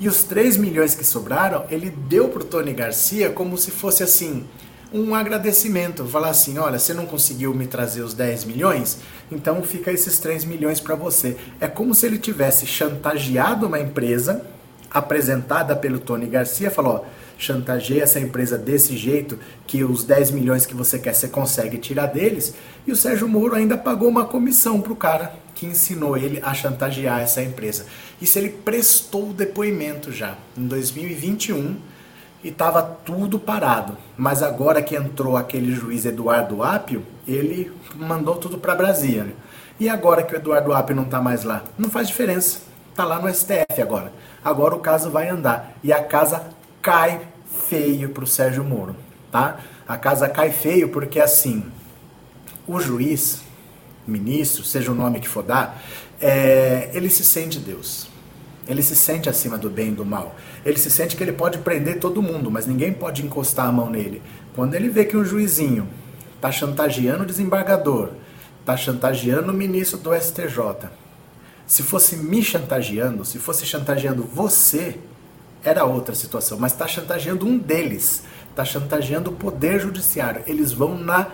E 0.00 0.08
os 0.08 0.24
3 0.24 0.56
milhões 0.56 0.94
que 0.94 1.04
sobraram, 1.04 1.64
ele 1.70 1.90
deu 1.90 2.28
para 2.28 2.42
o 2.42 2.44
Tony 2.44 2.72
Garcia 2.72 3.30
como 3.30 3.58
se 3.58 3.70
fosse 3.70 4.02
assim, 4.02 4.46
um 4.92 5.14
agradecimento. 5.14 6.06
Falar 6.06 6.30
assim: 6.30 6.58
olha, 6.58 6.78
você 6.78 6.94
não 6.94 7.06
conseguiu 7.06 7.54
me 7.54 7.66
trazer 7.66 8.02
os 8.02 8.14
10 8.14 8.44
milhões, 8.44 8.98
então 9.30 9.62
fica 9.62 9.92
esses 9.92 10.18
3 10.18 10.44
milhões 10.44 10.80
para 10.80 10.94
você. 10.94 11.36
É 11.60 11.68
como 11.68 11.94
se 11.94 12.06
ele 12.06 12.18
tivesse 12.18 12.66
chantageado 12.66 13.66
uma 13.66 13.78
empresa 13.78 14.44
apresentada 14.92 15.74
pelo 15.74 15.98
Tony 15.98 16.26
Garcia, 16.26 16.70
falou: 16.70 17.04
ó, 17.04 17.22
chantageia 17.38 18.02
essa 18.02 18.20
empresa 18.20 18.56
desse 18.58 18.96
jeito 18.96 19.38
que 19.66 19.82
os 19.82 20.04
10 20.04 20.30
milhões 20.30 20.66
que 20.66 20.74
você 20.74 20.98
quer 20.98 21.14
você 21.14 21.28
consegue 21.28 21.78
tirar 21.78 22.06
deles. 22.06 22.54
E 22.86 22.92
o 22.92 22.96
Sérgio 22.96 23.28
Moro 23.28 23.54
ainda 23.54 23.76
pagou 23.76 24.08
uma 24.08 24.24
comissão 24.24 24.80
para 24.80 24.92
o 24.92 24.96
cara 24.96 25.34
que 25.54 25.66
ensinou 25.66 26.16
ele 26.16 26.40
a 26.42 26.54
chantagear 26.54 27.20
essa 27.20 27.42
empresa. 27.42 27.86
Isso 28.20 28.38
ele 28.38 28.48
prestou 28.48 29.30
o 29.30 29.32
depoimento 29.32 30.12
já 30.12 30.36
em 30.56 30.66
2021 30.66 31.76
e 32.42 32.48
estava 32.48 32.82
tudo 32.82 33.38
parado. 33.38 33.96
Mas 34.16 34.42
agora 34.42 34.82
que 34.82 34.96
entrou 34.96 35.36
aquele 35.36 35.72
juiz 35.74 36.04
Eduardo 36.04 36.62
Apio, 36.62 37.04
ele 37.26 37.72
mandou 37.94 38.36
tudo 38.36 38.58
para 38.58 38.74
Brasília. 38.74 39.34
E 39.78 39.88
agora 39.88 40.22
que 40.22 40.34
o 40.34 40.36
Eduardo 40.36 40.72
Apio 40.72 40.96
não 40.96 41.04
está 41.04 41.20
mais 41.20 41.44
lá? 41.44 41.64
Não 41.78 41.90
faz 41.90 42.08
diferença. 42.08 42.60
Está 42.90 43.04
lá 43.04 43.18
no 43.18 43.32
STF 43.32 43.80
agora. 43.80 44.12
Agora 44.44 44.74
o 44.74 44.80
caso 44.80 45.10
vai 45.10 45.28
andar. 45.28 45.76
E 45.82 45.92
a 45.92 46.02
casa 46.02 46.48
cai 46.80 47.20
feio 47.68 48.10
para 48.10 48.24
o 48.24 48.26
Sérgio 48.26 48.64
Moro, 48.64 48.96
tá? 49.30 49.60
A 49.86 49.96
casa 49.96 50.28
cai 50.28 50.50
feio 50.50 50.88
porque 50.88 51.20
assim, 51.20 51.64
o 52.66 52.80
juiz, 52.80 53.42
ministro, 54.06 54.64
seja 54.64 54.90
o 54.90 54.94
nome 54.94 55.20
que 55.20 55.28
for 55.28 55.42
dar, 55.42 55.82
é, 56.20 56.90
ele 56.92 57.10
se 57.10 57.24
sente 57.24 57.58
Deus. 57.58 58.08
Ele 58.66 58.82
se 58.82 58.94
sente 58.94 59.28
acima 59.28 59.58
do 59.58 59.68
bem 59.68 59.88
e 59.88 59.94
do 59.94 60.04
mal. 60.04 60.36
Ele 60.64 60.78
se 60.78 60.90
sente 60.90 61.16
que 61.16 61.22
ele 61.22 61.32
pode 61.32 61.58
prender 61.58 61.98
todo 61.98 62.22
mundo, 62.22 62.50
mas 62.50 62.66
ninguém 62.66 62.92
pode 62.92 63.24
encostar 63.24 63.66
a 63.66 63.72
mão 63.72 63.90
nele. 63.90 64.22
Quando 64.54 64.74
ele 64.74 64.88
vê 64.88 65.04
que 65.04 65.16
um 65.16 65.24
juizinho 65.24 65.88
está 66.36 66.52
chantageando 66.52 67.24
o 67.24 67.26
desembargador, 67.26 68.10
está 68.60 68.76
chantageando 68.76 69.50
o 69.50 69.54
ministro 69.54 69.98
do 69.98 70.14
STJ, 70.14 70.88
se 71.72 71.82
fosse 71.82 72.18
me 72.18 72.42
chantageando, 72.42 73.24
se 73.24 73.38
fosse 73.38 73.64
chantageando 73.64 74.22
você, 74.22 74.98
era 75.64 75.86
outra 75.86 76.14
situação. 76.14 76.58
Mas 76.58 76.72
está 76.72 76.86
chantageando 76.86 77.46
um 77.46 77.56
deles, 77.56 78.24
está 78.50 78.62
chantageando 78.62 79.30
o 79.30 79.32
Poder 79.32 79.80
Judiciário. 79.80 80.42
Eles 80.46 80.70
vão 80.70 80.98
na 80.98 81.28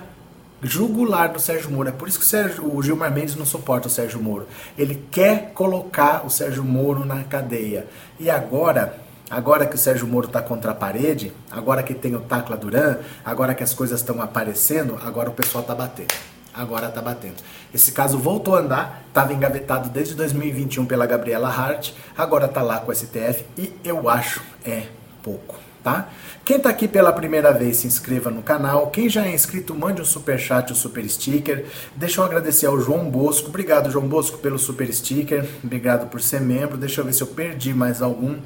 jugular 0.62 1.32
do 1.32 1.40
Sérgio 1.40 1.72
Moro. 1.72 1.88
É 1.88 1.92
por 1.92 2.06
isso 2.06 2.20
que 2.20 2.24
o, 2.24 2.28
Sérgio, 2.28 2.72
o 2.72 2.80
Gilmar 2.80 3.12
Mendes 3.12 3.34
não 3.34 3.44
suporta 3.44 3.88
o 3.88 3.90
Sérgio 3.90 4.22
Moro. 4.22 4.46
Ele 4.78 5.04
quer 5.10 5.50
colocar 5.54 6.24
o 6.24 6.30
Sérgio 6.30 6.62
Moro 6.62 7.04
na 7.04 7.24
cadeia. 7.24 7.88
E 8.20 8.30
agora, 8.30 8.96
agora 9.28 9.66
que 9.66 9.74
o 9.74 9.78
Sérgio 9.78 10.06
Moro 10.06 10.28
está 10.28 10.40
contra 10.40 10.70
a 10.70 10.74
parede, 10.74 11.32
agora 11.50 11.82
que 11.82 11.94
tem 11.94 12.14
o 12.14 12.20
Tacla 12.20 12.56
Duran, 12.56 12.98
agora 13.24 13.56
que 13.56 13.64
as 13.64 13.74
coisas 13.74 13.98
estão 13.98 14.22
aparecendo, 14.22 14.96
agora 15.02 15.30
o 15.30 15.34
pessoal 15.34 15.62
está 15.62 15.74
batendo 15.74 16.14
agora 16.58 16.88
está 16.88 17.00
batendo. 17.00 17.36
Esse 17.72 17.92
caso 17.92 18.18
voltou 18.18 18.56
a 18.56 18.58
andar, 18.58 19.04
estava 19.08 19.32
engavetado 19.32 19.88
desde 19.88 20.14
2021 20.14 20.84
pela 20.86 21.06
Gabriela 21.06 21.48
Hart, 21.48 21.92
agora 22.16 22.46
está 22.46 22.60
lá 22.60 22.80
com 22.80 22.90
o 22.90 22.94
STF 22.94 23.44
e 23.56 23.72
eu 23.84 24.08
acho 24.08 24.42
é 24.66 24.86
pouco, 25.22 25.56
tá? 25.82 26.08
Quem 26.44 26.56
está 26.56 26.70
aqui 26.70 26.88
pela 26.88 27.12
primeira 27.12 27.52
vez, 27.52 27.76
se 27.76 27.86
inscreva 27.86 28.30
no 28.30 28.42
canal. 28.42 28.86
Quem 28.86 29.06
já 29.06 29.26
é 29.26 29.34
inscrito, 29.34 29.74
mande 29.74 30.00
um 30.00 30.04
super 30.04 30.38
chat, 30.38 30.72
um 30.72 30.74
super 30.74 31.06
sticker. 31.08 31.66
Deixa 31.94 32.20
eu 32.20 32.24
agradecer 32.24 32.64
ao 32.64 32.80
João 32.80 33.10
Bosco. 33.10 33.48
Obrigado, 33.48 33.90
João 33.90 34.08
Bosco, 34.08 34.38
pelo 34.38 34.58
super 34.58 34.90
sticker. 34.92 35.46
Obrigado 35.62 36.08
por 36.08 36.22
ser 36.22 36.40
membro. 36.40 36.78
Deixa 36.78 37.02
eu 37.02 37.04
ver 37.04 37.12
se 37.12 37.22
eu 37.22 37.26
perdi 37.26 37.74
mais 37.74 38.00
algum 38.00 38.38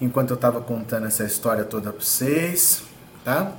enquanto 0.00 0.30
eu 0.30 0.36
estava 0.36 0.60
contando 0.60 1.08
essa 1.08 1.24
história 1.24 1.64
toda 1.64 1.90
para 1.90 2.00
vocês, 2.00 2.84
tá? 3.24 3.52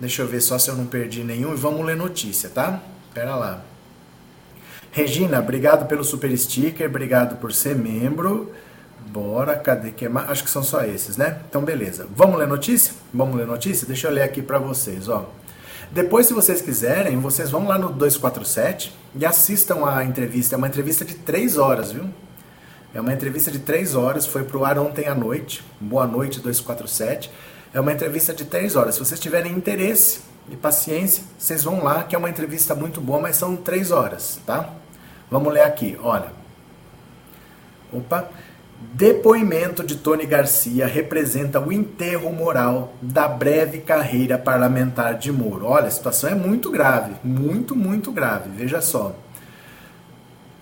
Deixa 0.00 0.22
eu 0.22 0.26
ver 0.26 0.40
só 0.40 0.58
se 0.58 0.70
eu 0.70 0.74
não 0.74 0.86
perdi 0.86 1.22
nenhum 1.22 1.52
e 1.52 1.56
vamos 1.56 1.84
ler 1.84 1.96
notícia, 1.96 2.48
tá? 2.48 2.80
Pera 3.14 3.36
lá. 3.36 3.62
Regina, 4.90 5.38
obrigado 5.38 5.86
pelo 5.86 6.04
super 6.04 6.36
sticker, 6.36 6.88
obrigado 6.88 7.36
por 7.36 7.52
ser 7.52 7.74
membro. 7.74 8.52
Bora, 9.06 9.56
cadê 9.56 9.90
que 9.90 10.06
é 10.06 10.08
mais? 10.08 10.30
Acho 10.30 10.44
que 10.44 10.50
são 10.50 10.62
só 10.62 10.82
esses, 10.82 11.16
né? 11.16 11.40
Então, 11.48 11.62
beleza. 11.62 12.06
Vamos 12.14 12.38
ler 12.38 12.46
notícia? 12.46 12.94
Vamos 13.12 13.36
ler 13.36 13.46
notícia? 13.46 13.86
Deixa 13.86 14.08
eu 14.08 14.12
ler 14.12 14.22
aqui 14.22 14.40
para 14.40 14.58
vocês, 14.58 15.08
ó. 15.08 15.28
Depois, 15.90 16.26
se 16.26 16.32
vocês 16.32 16.62
quiserem, 16.62 17.18
vocês 17.18 17.50
vão 17.50 17.66
lá 17.66 17.78
no 17.78 17.90
247 17.90 18.94
e 19.14 19.26
assistam 19.26 19.86
a 19.86 20.04
entrevista. 20.04 20.54
É 20.54 20.58
uma 20.58 20.68
entrevista 20.68 21.04
de 21.04 21.14
3 21.14 21.58
horas, 21.58 21.92
viu? 21.92 22.08
É 22.94 23.00
uma 23.00 23.12
entrevista 23.12 23.50
de 23.50 23.58
3 23.58 23.94
horas, 23.94 24.26
foi 24.26 24.44
pro 24.44 24.64
ar 24.64 24.78
ontem 24.78 25.06
à 25.06 25.14
noite. 25.14 25.62
Boa 25.80 26.06
noite, 26.06 26.40
247. 26.40 27.30
É 27.74 27.80
uma 27.80 27.92
entrevista 27.92 28.32
de 28.32 28.44
3 28.44 28.76
horas. 28.76 28.94
Se 28.94 29.00
vocês 29.00 29.20
tiverem 29.20 29.52
interesse, 29.52 30.20
e 30.50 30.56
paciência, 30.56 31.24
vocês 31.38 31.64
vão 31.64 31.82
lá, 31.82 32.02
que 32.02 32.14
é 32.14 32.18
uma 32.18 32.30
entrevista 32.30 32.74
muito 32.74 33.00
boa, 33.00 33.20
mas 33.20 33.36
são 33.36 33.56
três 33.56 33.90
horas, 33.90 34.40
tá? 34.44 34.70
Vamos 35.30 35.52
ler 35.52 35.62
aqui, 35.62 35.98
olha. 36.02 36.30
Opa. 37.92 38.28
Depoimento 38.94 39.84
de 39.84 39.94
Tony 39.94 40.26
Garcia 40.26 40.86
representa 40.86 41.60
o 41.60 41.72
enterro 41.72 42.32
moral 42.32 42.92
da 43.00 43.28
breve 43.28 43.78
carreira 43.78 44.36
parlamentar 44.36 45.16
de 45.16 45.30
Moro. 45.30 45.66
Olha, 45.66 45.86
a 45.86 45.90
situação 45.90 46.28
é 46.28 46.34
muito 46.34 46.70
grave, 46.70 47.12
muito, 47.22 47.76
muito 47.76 48.10
grave. 48.10 48.50
Veja 48.50 48.80
só. 48.80 49.14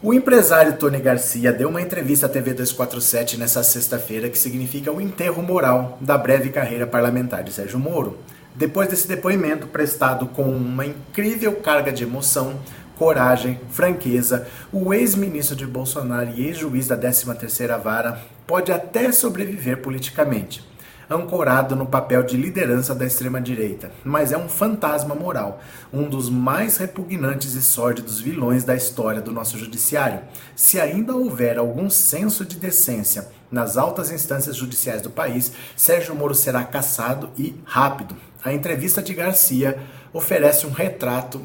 O 0.03 0.15
empresário 0.15 0.77
Tony 0.77 0.99
Garcia 0.99 1.53
deu 1.53 1.69
uma 1.69 1.83
entrevista 1.83 2.27
à 2.27 2.29
TV 2.29 2.53
247 2.53 3.37
nessa 3.37 3.63
sexta-feira 3.63 4.31
que 4.31 4.39
significa 4.39 4.93
o 4.93 5.01
enterro 5.01 5.43
moral 5.43 5.99
da 6.01 6.17
breve 6.17 6.51
carreira 6.51 6.87
parlamentar 6.87 7.43
de 7.43 7.53
Sérgio 7.53 7.79
Moro. 7.79 8.19
Depois 8.55 8.89
desse 8.89 9.07
depoimento 9.07 9.67
prestado 9.69 10.27
com 10.27 10.43
uma 10.43 10.85
incrível 10.85 11.55
carga 11.57 11.93
de 11.93 12.03
emoção, 12.03 12.59
coragem, 13.01 13.59
franqueza, 13.71 14.47
o 14.71 14.93
ex-ministro 14.93 15.57
de 15.57 15.67
Bolsonaro 15.67 16.31
e 16.31 16.47
ex-juiz 16.47 16.89
da 16.89 16.99
13ª 16.99 17.81
Vara 17.81 18.21
pode 18.47 18.71
até 18.73 19.11
sobreviver 19.13 19.81
politicamente, 19.81 20.69
ancorado 21.09 21.75
no 21.75 21.87
papel 21.87 22.23
de 22.23 22.37
liderança 22.37 22.95
da 22.95 23.07
extrema-direita, 23.07 23.91
mas 24.05 24.33
é 24.33 24.37
um 24.37 24.49
fantasma 24.49 25.15
moral, 25.15 25.63
um 25.93 26.09
dos 26.09 26.29
mais 26.29 26.77
repugnantes 26.77 27.55
e 27.55 27.63
sórdidos 27.63 28.21
vilões 28.21 28.65
da 28.65 28.77
história 28.77 29.23
do 29.23 29.33
nosso 29.33 29.57
judiciário. 29.57 30.21
Se 30.55 30.79
ainda 30.79 31.15
houver 31.15 31.57
algum 31.57 31.89
senso 31.89 32.45
de 32.45 32.57
decência 32.57 33.29
nas 33.51 33.77
altas 33.77 34.13
instâncias 34.13 34.57
judiciais 34.57 35.01
do 35.01 35.11
país, 35.11 35.53
Sérgio 35.75 36.15
Moro 36.15 36.35
será 36.35 36.65
caçado 36.65 37.31
e 37.39 37.55
rápido, 37.65 38.15
a 38.43 38.53
entrevista 38.53 39.03
de 39.03 39.15
Garcia 39.15 39.79
oferece 40.13 40.67
um 40.67 40.71
retrato 40.71 41.43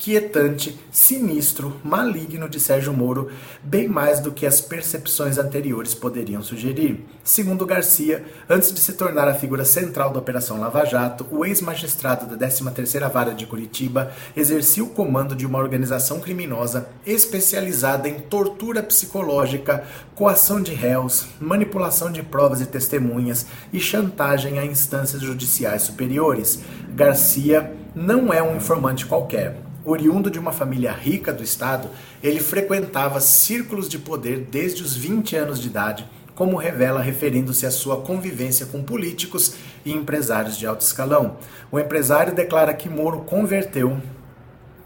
inquietante, 0.00 0.80
sinistro, 0.90 1.76
maligno 1.84 2.48
de 2.48 2.58
Sérgio 2.58 2.90
Moro, 2.90 3.28
bem 3.62 3.86
mais 3.86 4.18
do 4.18 4.32
que 4.32 4.46
as 4.46 4.58
percepções 4.58 5.36
anteriores 5.36 5.94
poderiam 5.94 6.42
sugerir. 6.42 7.04
Segundo 7.22 7.66
Garcia, 7.66 8.24
antes 8.48 8.72
de 8.72 8.80
se 8.80 8.94
tornar 8.94 9.28
a 9.28 9.34
figura 9.34 9.62
central 9.62 10.10
da 10.10 10.18
Operação 10.18 10.58
Lava 10.58 10.86
Jato, 10.86 11.26
o 11.30 11.44
ex-magistrado 11.44 12.34
da 12.34 12.46
13ª 12.46 13.10
Vara 13.10 13.34
de 13.34 13.44
Curitiba 13.44 14.10
exercia 14.34 14.82
o 14.82 14.88
comando 14.88 15.36
de 15.36 15.44
uma 15.44 15.58
organização 15.58 16.18
criminosa 16.18 16.88
especializada 17.04 18.08
em 18.08 18.20
tortura 18.20 18.82
psicológica, 18.82 19.84
coação 20.14 20.62
de 20.62 20.72
réus, 20.72 21.26
manipulação 21.38 22.10
de 22.10 22.22
provas 22.22 22.62
e 22.62 22.66
testemunhas 22.66 23.44
e 23.70 23.78
chantagem 23.78 24.58
a 24.58 24.64
instâncias 24.64 25.20
judiciais 25.20 25.82
superiores. 25.82 26.60
Garcia 26.94 27.76
não 27.94 28.32
é 28.32 28.42
um 28.42 28.56
informante 28.56 29.04
qualquer. 29.04 29.69
Oriundo 29.84 30.30
de 30.30 30.38
uma 30.38 30.52
família 30.52 30.92
rica 30.92 31.32
do 31.32 31.42
estado, 31.42 31.88
ele 32.22 32.40
frequentava 32.40 33.20
círculos 33.20 33.88
de 33.88 33.98
poder 33.98 34.46
desde 34.50 34.82
os 34.82 34.94
20 34.94 35.36
anos 35.36 35.60
de 35.60 35.68
idade 35.68 36.06
como 36.40 36.56
revela 36.56 37.02
referindo-se 37.02 37.66
à 37.66 37.70
sua 37.70 38.00
convivência 38.00 38.64
com 38.64 38.82
políticos 38.82 39.56
e 39.84 39.92
empresários 39.92 40.56
de 40.56 40.66
alto 40.66 40.80
escalão. 40.80 41.36
O 41.70 41.78
empresário 41.78 42.34
declara 42.34 42.72
que 42.72 42.88
Moro 42.88 43.20
converteu 43.20 44.00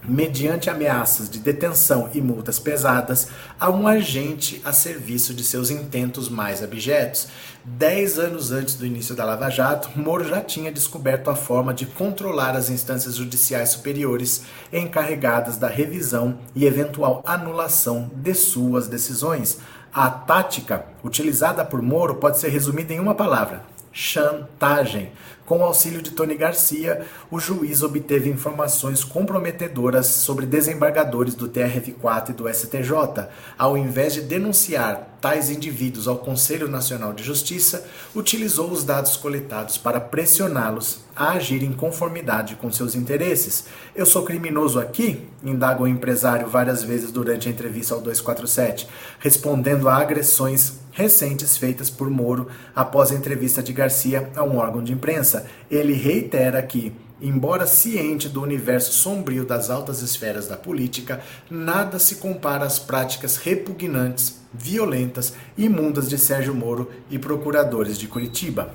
mediante 0.07 0.69
ameaças 0.69 1.29
de 1.31 1.39
detenção 1.39 2.11
e 2.13 2.21
multas 2.21 2.59
pesadas, 2.59 3.29
a 3.59 3.71
um 3.71 3.87
agente 3.87 4.61
a 4.65 4.73
serviço 4.73 5.33
de 5.33 5.43
seus 5.43 5.71
intentos 5.71 6.29
mais 6.29 6.63
abjetos. 6.63 7.29
Dez 7.65 8.19
anos 8.19 8.53
antes 8.53 8.75
do 8.75 8.85
início 8.85 9.15
da 9.15 9.25
Lava 9.25 9.49
Jato, 9.49 9.91
Moro 9.99 10.25
já 10.29 10.41
tinha 10.41 10.71
descoberto 10.71 11.31
a 11.31 11.35
forma 11.35 11.73
de 11.73 11.87
controlar 11.87 12.55
as 12.55 12.69
instâncias 12.69 13.17
judiciais 13.17 13.71
superiores 13.71 14.45
encarregadas 14.73 15.57
da 15.57 15.69
revisão 15.69 16.39
e 16.55 16.67
eventual 16.67 17.23
anulação 17.27 18.11
de 18.15 18.35
suas 18.35 18.87
decisões. 18.87 19.59
A 19.93 20.11
tática 20.11 20.85
utilizada 21.03 21.65
por 21.65 21.81
Moro 21.81 22.17
pode 22.17 22.39
ser 22.39 22.49
resumida 22.49 22.93
em 22.93 23.01
uma 23.01 23.15
palavra: 23.15 23.63
chantagem. 23.93 25.13
Com 25.47 25.59
o 25.59 25.63
auxílio 25.63 26.01
de 26.01 26.11
Tony 26.11 26.37
Garcia, 26.37 27.05
o 27.31 27.39
juiz 27.39 27.83
obteve 27.83 28.31
informações 28.31 29.05
comprometedoras 29.05 30.07
sobre 30.07 30.47
desembargadores 30.47 31.35
do 31.35 31.49
TRF4 31.49 32.31
e 32.31 32.33
do 32.33 32.49
STJ. 32.49 33.29
Ao 33.59 33.77
invés 33.77 34.15
de 34.15 34.23
denunciar 34.23 35.19
tais 35.21 35.51
indivíduos 35.51 36.09
ao 36.09 36.17
Conselho 36.17 36.67
Nacional 36.67 37.13
de 37.13 37.23
Justiça, 37.23 37.87
utilizou 38.15 38.71
os 38.71 38.85
dados 38.85 39.19
coletados 39.19 39.77
para 39.77 40.01
pressioná-los 40.01 41.01
a 41.15 41.33
agir 41.33 41.63
em 41.63 41.73
conformidade 41.73 42.57
com 42.57 42.73
seus 42.73 42.95
interesses. 42.95 43.67
Eu 43.95 44.07
sou 44.07 44.23
criminoso 44.23 44.81
aqui? 44.81 45.29
indaga 45.43 45.83
o 45.83 45.89
empresário 45.89 46.49
várias 46.49 46.83
vezes 46.83 47.13
durante 47.13 47.49
a 47.49 47.51
entrevista 47.51 47.95
ao 47.95 48.01
247, 48.01 48.89
respondendo 49.19 49.91
a 49.91 49.97
agressões 49.97 50.84
recentes 50.95 51.59
feitas 51.59 51.91
por 51.91 52.09
Moro 52.09 52.49
após 52.75 53.11
a 53.11 53.15
entrevista 53.15 53.63
de 53.63 53.73
Garcia 53.73 54.31
a 54.35 54.45
um 54.45 54.57
órgão 54.57 54.83
de 54.83 54.93
imprensa. 54.93 55.45
Ele 55.69 55.93
reitera 55.93 56.63
que, 56.63 56.95
embora 57.21 57.67
ciente 57.67 58.29
do 58.29 58.41
universo 58.41 58.93
sombrio 58.93 59.45
das 59.45 59.71
altas 59.71 60.01
esferas 60.03 60.47
da 60.47 60.57
política, 60.57 61.21
nada 61.51 61.99
se 61.99 62.17
compara 62.17 62.65
às 62.65 62.79
práticas 62.79 63.37
repugnantes, 63.37 64.41
violentas 64.53 65.35
e 65.59 65.65
imundas 65.65 66.09
de 66.09 66.17
Sérgio 66.17 66.55
Moro 66.55 66.89
e 67.11 67.19
procuradores 67.19 67.99
de 67.99 68.07
Curitiba. 68.07 68.73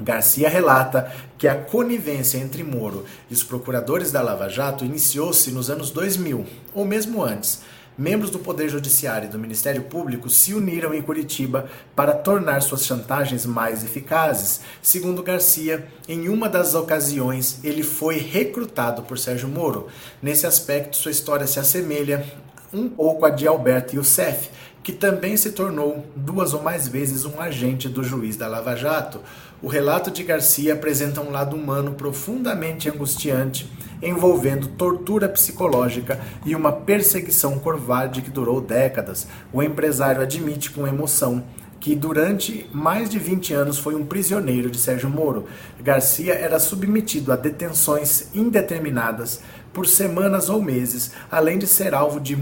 Garcia 0.00 0.48
relata 0.48 1.10
que 1.38 1.48
a 1.48 1.54
conivência 1.54 2.38
entre 2.38 2.62
Moro 2.62 3.04
e 3.30 3.34
os 3.34 3.42
procuradores 3.42 4.10
da 4.10 4.22
Lava 4.22 4.48
Jato 4.48 4.84
iniciou-se 4.84 5.50
nos 5.50 5.70
anos 5.70 5.90
2000, 5.90 6.44
ou 6.74 6.84
mesmo 6.84 7.22
antes 7.22 7.62
membros 7.96 8.30
do 8.30 8.38
Poder 8.38 8.68
Judiciário 8.68 9.28
e 9.28 9.30
do 9.30 9.38
Ministério 9.38 9.82
Público 9.82 10.28
se 10.28 10.52
uniram 10.52 10.92
em 10.92 11.00
Curitiba 11.00 11.68
para 11.94 12.12
tornar 12.12 12.60
suas 12.62 12.84
chantagens 12.84 13.46
mais 13.46 13.82
eficazes. 13.82 14.60
Segundo 14.82 15.22
Garcia, 15.22 15.86
em 16.08 16.28
uma 16.28 16.48
das 16.48 16.74
ocasiões, 16.74 17.60
ele 17.64 17.82
foi 17.82 18.18
recrutado 18.18 19.02
por 19.02 19.18
Sérgio 19.18 19.48
Moro. 19.48 19.86
Nesse 20.22 20.46
aspecto, 20.46 20.96
sua 20.96 21.10
história 21.10 21.46
se 21.46 21.58
assemelha 21.58 22.24
um 22.72 22.88
pouco 22.88 23.24
a 23.24 23.30
de 23.30 23.46
Alberto 23.46 23.96
Youssef, 23.96 24.50
que 24.82 24.92
também 24.92 25.36
se 25.36 25.50
tornou 25.50 26.06
duas 26.14 26.54
ou 26.54 26.62
mais 26.62 26.86
vezes 26.86 27.24
um 27.24 27.40
agente 27.40 27.88
do 27.88 28.04
juiz 28.04 28.36
da 28.36 28.46
Lava 28.46 28.76
Jato. 28.76 29.20
O 29.60 29.66
relato 29.66 30.10
de 30.10 30.22
Garcia 30.22 30.74
apresenta 30.74 31.20
um 31.20 31.30
lado 31.30 31.56
humano 31.56 31.94
profundamente 31.94 32.88
angustiante, 32.88 33.68
envolvendo 34.02 34.68
tortura 34.68 35.28
psicológica 35.28 36.20
e 36.44 36.54
uma 36.54 36.72
perseguição 36.72 37.58
covarde 37.58 38.22
que 38.22 38.30
durou 38.30 38.60
décadas. 38.60 39.26
O 39.52 39.62
empresário 39.62 40.22
admite 40.22 40.70
com 40.70 40.86
emoção 40.86 41.44
que 41.80 41.94
durante 41.94 42.68
mais 42.72 43.08
de 43.08 43.18
20 43.18 43.54
anos 43.54 43.78
foi 43.78 43.94
um 43.94 44.04
prisioneiro 44.04 44.70
de 44.70 44.78
Sérgio 44.78 45.08
Moro. 45.08 45.44
Garcia 45.80 46.34
era 46.34 46.58
submetido 46.58 47.32
a 47.32 47.36
detenções 47.36 48.28
indeterminadas 48.34 49.40
por 49.72 49.86
semanas 49.86 50.48
ou 50.48 50.60
meses, 50.60 51.12
além 51.30 51.58
de 51.58 51.66
ser 51.66 51.94
alvo 51.94 52.18
de, 52.18 52.34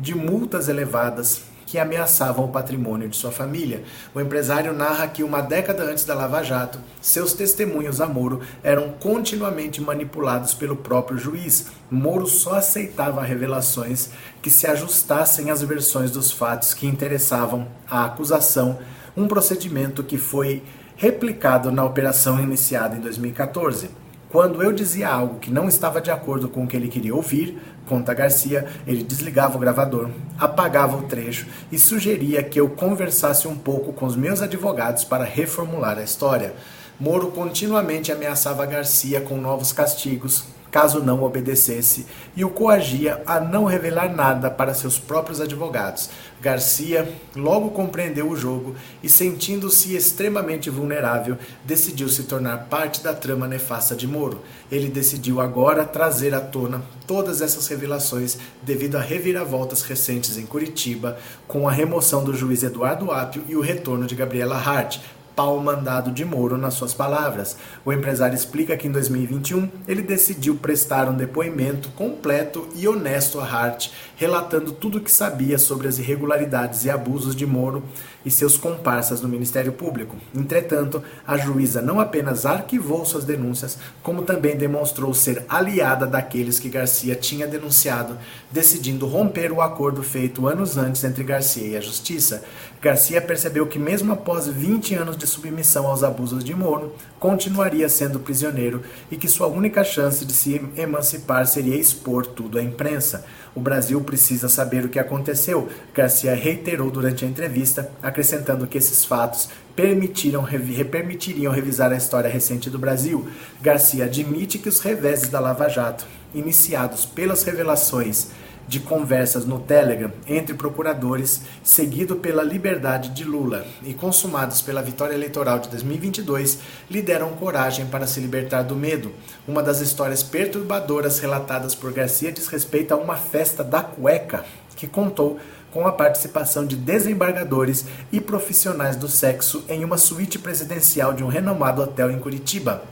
de 0.00 0.14
multas 0.14 0.68
elevadas 0.68 1.53
que 1.66 1.78
ameaçavam 1.78 2.44
o 2.44 2.48
patrimônio 2.48 3.08
de 3.08 3.16
sua 3.16 3.32
família. 3.32 3.82
O 4.14 4.20
empresário 4.20 4.72
narra 4.72 5.08
que 5.08 5.22
uma 5.22 5.40
década 5.40 5.84
antes 5.84 6.04
da 6.04 6.14
Lava 6.14 6.42
Jato, 6.42 6.78
seus 7.00 7.32
testemunhos 7.32 8.00
a 8.00 8.06
Moro 8.06 8.40
eram 8.62 8.90
continuamente 8.90 9.80
manipulados 9.80 10.54
pelo 10.54 10.76
próprio 10.76 11.18
juiz. 11.18 11.68
Moro 11.90 12.26
só 12.26 12.54
aceitava 12.54 13.22
revelações 13.22 14.10
que 14.42 14.50
se 14.50 14.66
ajustassem 14.66 15.50
às 15.50 15.62
versões 15.62 16.10
dos 16.10 16.30
fatos 16.30 16.74
que 16.74 16.86
interessavam 16.86 17.68
a 17.88 18.04
acusação, 18.04 18.78
um 19.16 19.26
procedimento 19.26 20.02
que 20.02 20.18
foi 20.18 20.62
replicado 20.96 21.70
na 21.72 21.84
operação 21.84 22.40
iniciada 22.40 22.96
em 22.96 23.00
2014. 23.00 23.90
Quando 24.34 24.60
eu 24.64 24.72
dizia 24.72 25.08
algo 25.08 25.38
que 25.38 25.48
não 25.48 25.68
estava 25.68 26.00
de 26.00 26.10
acordo 26.10 26.48
com 26.48 26.64
o 26.64 26.66
que 26.66 26.76
ele 26.76 26.88
queria 26.88 27.14
ouvir, 27.14 27.56
conta 27.86 28.14
Garcia, 28.14 28.66
ele 28.86 29.02
desligava 29.02 29.56
o 29.56 29.60
gravador, 29.60 30.10
apagava 30.38 30.96
o 30.96 31.02
trecho 31.02 31.46
e 31.70 31.78
sugeria 31.78 32.42
que 32.42 32.58
eu 32.58 32.68
conversasse 32.68 33.46
um 33.46 33.56
pouco 33.56 33.92
com 33.92 34.06
os 34.06 34.16
meus 34.16 34.40
advogados 34.42 35.04
para 35.04 35.24
reformular 35.24 35.98
a 35.98 36.02
história. 36.02 36.54
Moro 36.98 37.28
continuamente 37.32 38.12
ameaçava 38.12 38.64
Garcia 38.66 39.20
com 39.20 39.36
novos 39.36 39.72
castigos, 39.72 40.44
caso 40.70 41.00
não 41.00 41.22
obedecesse, 41.22 42.06
e 42.34 42.44
o 42.44 42.50
coagia 42.50 43.22
a 43.26 43.38
não 43.38 43.64
revelar 43.64 44.12
nada 44.12 44.50
para 44.50 44.74
seus 44.74 44.98
próprios 44.98 45.40
advogados. 45.40 46.10
Garcia 46.44 47.10
logo 47.34 47.70
compreendeu 47.70 48.28
o 48.28 48.36
jogo 48.36 48.74
e, 49.02 49.08
sentindo-se 49.08 49.96
extremamente 49.96 50.68
vulnerável, 50.68 51.38
decidiu 51.64 52.06
se 52.06 52.24
tornar 52.24 52.66
parte 52.66 53.02
da 53.02 53.14
trama 53.14 53.48
nefasta 53.48 53.96
de 53.96 54.06
Moro. 54.06 54.42
Ele 54.70 54.90
decidiu 54.90 55.40
agora 55.40 55.86
trazer 55.86 56.34
à 56.34 56.42
tona 56.42 56.82
todas 57.06 57.40
essas 57.40 57.66
revelações 57.66 58.36
devido 58.62 58.96
a 58.96 59.00
reviravoltas 59.00 59.80
recentes 59.80 60.36
em 60.36 60.44
Curitiba, 60.44 61.18
com 61.48 61.66
a 61.66 61.72
remoção 61.72 62.22
do 62.22 62.36
juiz 62.36 62.62
Eduardo 62.62 63.10
Apio 63.10 63.42
e 63.48 63.56
o 63.56 63.62
retorno 63.62 64.06
de 64.06 64.14
Gabriela 64.14 64.58
Hart, 64.58 64.98
pau 65.34 65.58
mandado 65.60 66.10
de 66.10 66.24
Moro 66.24 66.56
nas 66.56 66.74
suas 66.74 66.94
palavras. 66.94 67.56
O 67.84 67.92
empresário 67.92 68.34
explica 68.34 68.76
que 68.76 68.88
em 68.88 68.92
2021 68.92 69.68
ele 69.86 70.02
decidiu 70.02 70.56
prestar 70.56 71.08
um 71.08 71.14
depoimento 71.14 71.88
completo 71.90 72.68
e 72.74 72.86
honesto 72.86 73.40
a 73.40 73.44
Hart, 73.44 73.90
relatando 74.16 74.72
tudo 74.72 74.98
o 74.98 75.00
que 75.00 75.10
sabia 75.10 75.58
sobre 75.58 75.88
as 75.88 75.98
irregularidades 75.98 76.84
e 76.84 76.90
abusos 76.90 77.34
de 77.34 77.46
Moro 77.46 77.82
e 78.24 78.30
seus 78.30 78.56
comparsas 78.56 79.20
no 79.20 79.28
Ministério 79.28 79.72
Público. 79.72 80.16
Entretanto, 80.34 81.02
a 81.26 81.36
juíza 81.36 81.82
não 81.82 82.00
apenas 82.00 82.46
arquivou 82.46 83.04
suas 83.04 83.24
denúncias, 83.24 83.78
como 84.02 84.22
também 84.22 84.56
demonstrou 84.56 85.12
ser 85.12 85.44
aliada 85.48 86.06
daqueles 86.06 86.58
que 86.58 86.68
Garcia 86.68 87.14
tinha 87.14 87.46
denunciado, 87.46 88.16
decidindo 88.50 89.06
romper 89.06 89.52
o 89.52 89.60
acordo 89.60 90.02
feito 90.02 90.46
anos 90.46 90.76
antes 90.76 91.04
entre 91.04 91.24
Garcia 91.24 91.66
e 91.66 91.76
a 91.76 91.80
Justiça. 91.80 92.42
Garcia 92.80 93.20
percebeu 93.20 93.66
que, 93.66 93.78
mesmo 93.78 94.12
após 94.12 94.46
20 94.46 94.94
anos 94.94 95.16
de 95.16 95.26
submissão 95.26 95.86
aos 95.86 96.02
abusos 96.02 96.44
de 96.44 96.54
Moro, 96.54 96.94
continuaria 97.18 97.88
sendo 97.88 98.20
prisioneiro 98.20 98.82
e 99.10 99.16
que 99.16 99.28
sua 99.28 99.46
única 99.46 99.82
chance 99.82 100.24
de 100.24 100.32
se 100.32 100.60
emancipar 100.76 101.46
seria 101.46 101.76
expor 101.76 102.26
tudo 102.26 102.58
à 102.58 102.62
imprensa. 102.62 103.24
O 103.54 103.60
Brasil 103.60 104.00
precisa 104.00 104.48
saber 104.48 104.84
o 104.84 104.88
que 104.88 104.98
aconteceu, 104.98 105.68
Garcia 105.94 106.34
reiterou 106.34 106.90
durante 106.90 107.24
a 107.24 107.28
entrevista, 107.28 107.88
acrescentando 108.02 108.66
que 108.66 108.76
esses 108.76 109.04
fatos 109.04 109.48
permitiram, 109.76 110.44
permitiriam 110.90 111.52
revisar 111.52 111.92
a 111.92 111.96
história 111.96 112.28
recente 112.28 112.68
do 112.68 112.78
Brasil. 112.78 113.28
Garcia 113.62 114.06
admite 114.06 114.58
que 114.58 114.68
os 114.68 114.80
reveses 114.80 115.28
da 115.28 115.38
Lava 115.38 115.68
Jato, 115.68 116.04
iniciados 116.34 117.06
pelas 117.06 117.44
revelações 117.44 118.28
de 118.66 118.80
conversas 118.80 119.44
no 119.44 119.60
Telegram 119.60 120.10
entre 120.26 120.54
procuradores, 120.54 121.42
seguido 121.62 122.16
pela 122.16 122.42
liberdade 122.42 123.10
de 123.10 123.24
Lula 123.24 123.66
e 123.82 123.94
consumados 123.94 124.62
pela 124.62 124.82
vitória 124.82 125.14
eleitoral 125.14 125.58
de 125.58 125.68
2022, 125.68 126.58
lhe 126.90 127.02
deram 127.02 127.30
coragem 127.30 127.86
para 127.86 128.06
se 128.06 128.20
libertar 128.20 128.62
do 128.62 128.76
medo. 128.76 129.12
Uma 129.46 129.62
das 129.62 129.80
histórias 129.80 130.22
perturbadoras 130.22 131.18
relatadas 131.18 131.74
por 131.74 131.92
Garcia 131.92 132.32
diz 132.32 132.48
respeito 132.48 132.92
a 132.92 132.96
uma 132.96 133.16
festa 133.16 133.62
da 133.62 133.82
cueca 133.82 134.44
que 134.76 134.86
contou 134.86 135.38
com 135.74 135.86
a 135.88 135.92
participação 135.92 136.64
de 136.64 136.76
desembargadores 136.76 137.84
e 138.12 138.20
profissionais 138.20 138.94
do 138.94 139.08
sexo 139.08 139.64
em 139.68 139.84
uma 139.84 139.98
suíte 139.98 140.38
presidencial 140.38 141.12
de 141.12 141.24
um 141.24 141.28
renomado 141.28 141.82
hotel 141.82 142.12
em 142.12 142.18
Curitiba. 142.20 142.82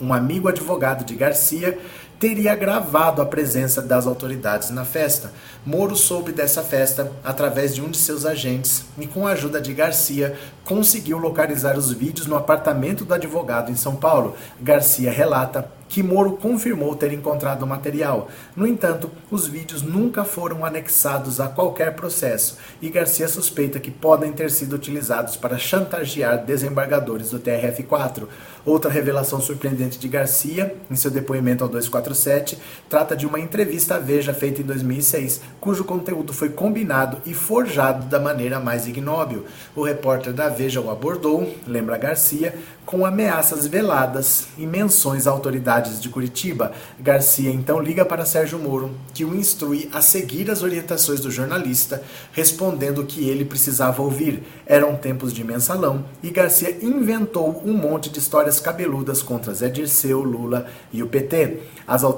Um 0.00 0.12
amigo 0.12 0.48
advogado 0.48 1.04
de 1.04 1.14
Garcia 1.14 1.78
teria 2.18 2.54
gravado 2.54 3.20
a 3.20 3.26
presença 3.26 3.82
das 3.82 4.06
autoridades 4.06 4.70
na 4.70 4.84
festa. 4.84 5.32
Moro 5.64 5.94
soube 5.94 6.32
dessa 6.32 6.62
festa 6.62 7.12
através 7.22 7.74
de 7.74 7.82
um 7.82 7.90
de 7.90 7.98
seus 7.98 8.24
agentes 8.24 8.84
e, 8.98 9.06
com 9.06 9.26
a 9.26 9.32
ajuda 9.32 9.60
de 9.60 9.74
Garcia, 9.74 10.36
conseguiu 10.64 11.18
localizar 11.18 11.76
os 11.76 11.92
vídeos 11.92 12.26
no 12.26 12.36
apartamento 12.36 13.04
do 13.04 13.12
advogado 13.12 13.70
em 13.70 13.76
São 13.76 13.96
Paulo. 13.96 14.34
Garcia 14.60 15.10
relata 15.10 15.70
que 15.88 16.02
Moro 16.02 16.32
confirmou 16.32 16.96
ter 16.96 17.12
encontrado 17.12 17.62
o 17.62 17.66
material. 17.66 18.28
No 18.56 18.66
entanto, 18.66 19.10
os 19.30 19.46
vídeos 19.46 19.82
nunca 19.82 20.24
foram 20.24 20.64
anexados 20.64 21.40
a 21.40 21.48
qualquer 21.48 21.94
processo 21.94 22.58
e 22.82 22.88
Garcia 22.88 23.28
suspeita 23.28 23.78
que 23.78 23.90
podem 23.90 24.32
ter 24.32 24.50
sido 24.50 24.74
utilizados 24.74 25.36
para 25.36 25.58
chantagear 25.58 26.44
desembargadores 26.44 27.30
do 27.30 27.38
TRF4. 27.38 28.26
Outra 28.66 28.90
revelação 28.90 29.40
surpreendente 29.40 29.96
de 29.96 30.08
Garcia, 30.08 30.74
em 30.90 30.96
seu 30.96 31.08
depoimento 31.08 31.62
ao 31.62 31.70
247, 31.70 32.58
trata 32.90 33.16
de 33.16 33.24
uma 33.24 33.38
entrevista 33.38 33.94
à 33.94 33.98
Veja 34.00 34.34
feita 34.34 34.60
em 34.60 34.64
2006, 34.64 35.40
cujo 35.60 35.84
conteúdo 35.84 36.32
foi 36.32 36.48
combinado 36.48 37.18
e 37.24 37.32
forjado 37.32 38.06
da 38.06 38.18
maneira 38.18 38.58
mais 38.58 38.88
ignóbil. 38.88 39.44
O 39.72 39.84
repórter 39.84 40.32
da 40.32 40.48
Veja 40.48 40.80
o 40.80 40.90
abordou, 40.90 41.48
lembra 41.64 41.96
Garcia, 41.96 42.58
com 42.84 43.06
ameaças 43.06 43.66
veladas 43.66 44.46
e 44.58 44.66
menções 44.66 45.26
a 45.26 45.30
autoridades 45.30 46.00
de 46.00 46.08
Curitiba. 46.08 46.72
Garcia 46.98 47.50
então 47.50 47.80
liga 47.80 48.04
para 48.04 48.24
Sérgio 48.24 48.58
Moro, 48.58 48.92
que 49.14 49.24
o 49.24 49.34
instrui 49.34 49.88
a 49.92 50.00
seguir 50.00 50.50
as 50.50 50.62
orientações 50.62 51.20
do 51.20 51.30
jornalista, 51.30 52.02
respondendo 52.32 53.04
que 53.04 53.28
ele 53.28 53.44
precisava 53.44 54.02
ouvir. 54.02 54.42
Eram 54.66 54.96
tempos 54.96 55.32
de 55.32 55.44
mensalão 55.44 56.04
e 56.20 56.30
Garcia 56.30 56.78
inventou 56.80 57.62
um 57.64 57.72
monte 57.72 58.10
de 58.10 58.18
histórias 58.18 58.55
cabeludas 58.60 59.22
contra 59.22 59.54
Zé 59.54 59.68
Dirceu, 59.68 60.22
Lula 60.22 60.66
e 60.92 61.02
o 61.02 61.06
PT. 61.06 61.58
As, 61.86 62.04
a, 62.04 62.14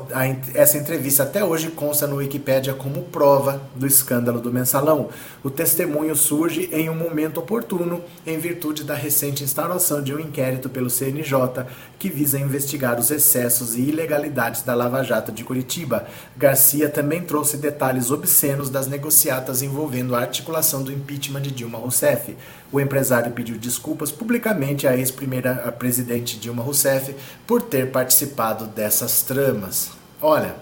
essa 0.54 0.78
entrevista 0.78 1.22
até 1.22 1.44
hoje 1.44 1.70
consta 1.70 2.06
no 2.06 2.16
Wikipédia 2.16 2.74
como 2.74 3.02
prova 3.04 3.60
do 3.74 3.86
escândalo 3.86 4.40
do 4.40 4.52
mensalão. 4.52 5.08
O 5.44 5.50
testemunho 5.50 6.16
surge 6.16 6.68
em 6.72 6.88
um 6.88 6.94
momento 6.94 7.38
oportuno, 7.38 8.02
em 8.26 8.38
virtude 8.38 8.84
da 8.84 8.94
recente 8.94 9.44
instauração 9.44 10.02
de 10.02 10.14
um 10.14 10.18
inquérito 10.18 10.68
pelo 10.68 10.88
CNJ 10.88 11.66
que 11.98 12.08
visa 12.08 12.38
investigar 12.38 12.98
os 12.98 13.10
excessos 13.10 13.76
e 13.76 13.82
ilegalidades 13.82 14.62
da 14.62 14.74
Lava 14.74 15.02
Jato 15.02 15.32
de 15.32 15.44
Curitiba. 15.44 16.06
Garcia 16.36 16.88
também 16.88 17.22
trouxe 17.22 17.56
detalhes 17.56 18.10
obscenos 18.10 18.70
das 18.70 18.86
negociatas 18.86 19.62
envolvendo 19.62 20.14
a 20.14 20.20
articulação 20.20 20.82
do 20.82 20.92
impeachment 20.92 21.42
de 21.42 21.50
Dilma 21.50 21.78
Rousseff. 21.78 22.36
O 22.70 22.78
empresário 22.78 23.32
pediu 23.32 23.56
desculpas 23.56 24.12
publicamente 24.12 24.86
à 24.86 24.96
ex-primeira 24.96 25.54
presidente 25.78 26.38
Dilma 26.38 26.62
Rousseff 26.62 27.14
por 27.46 27.62
ter 27.62 27.90
participado 27.90 28.66
dessas 28.66 29.22
tramas. 29.22 29.92
Olha, 30.20 30.54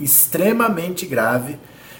extremamente 0.00 1.06
grave, 1.06 1.58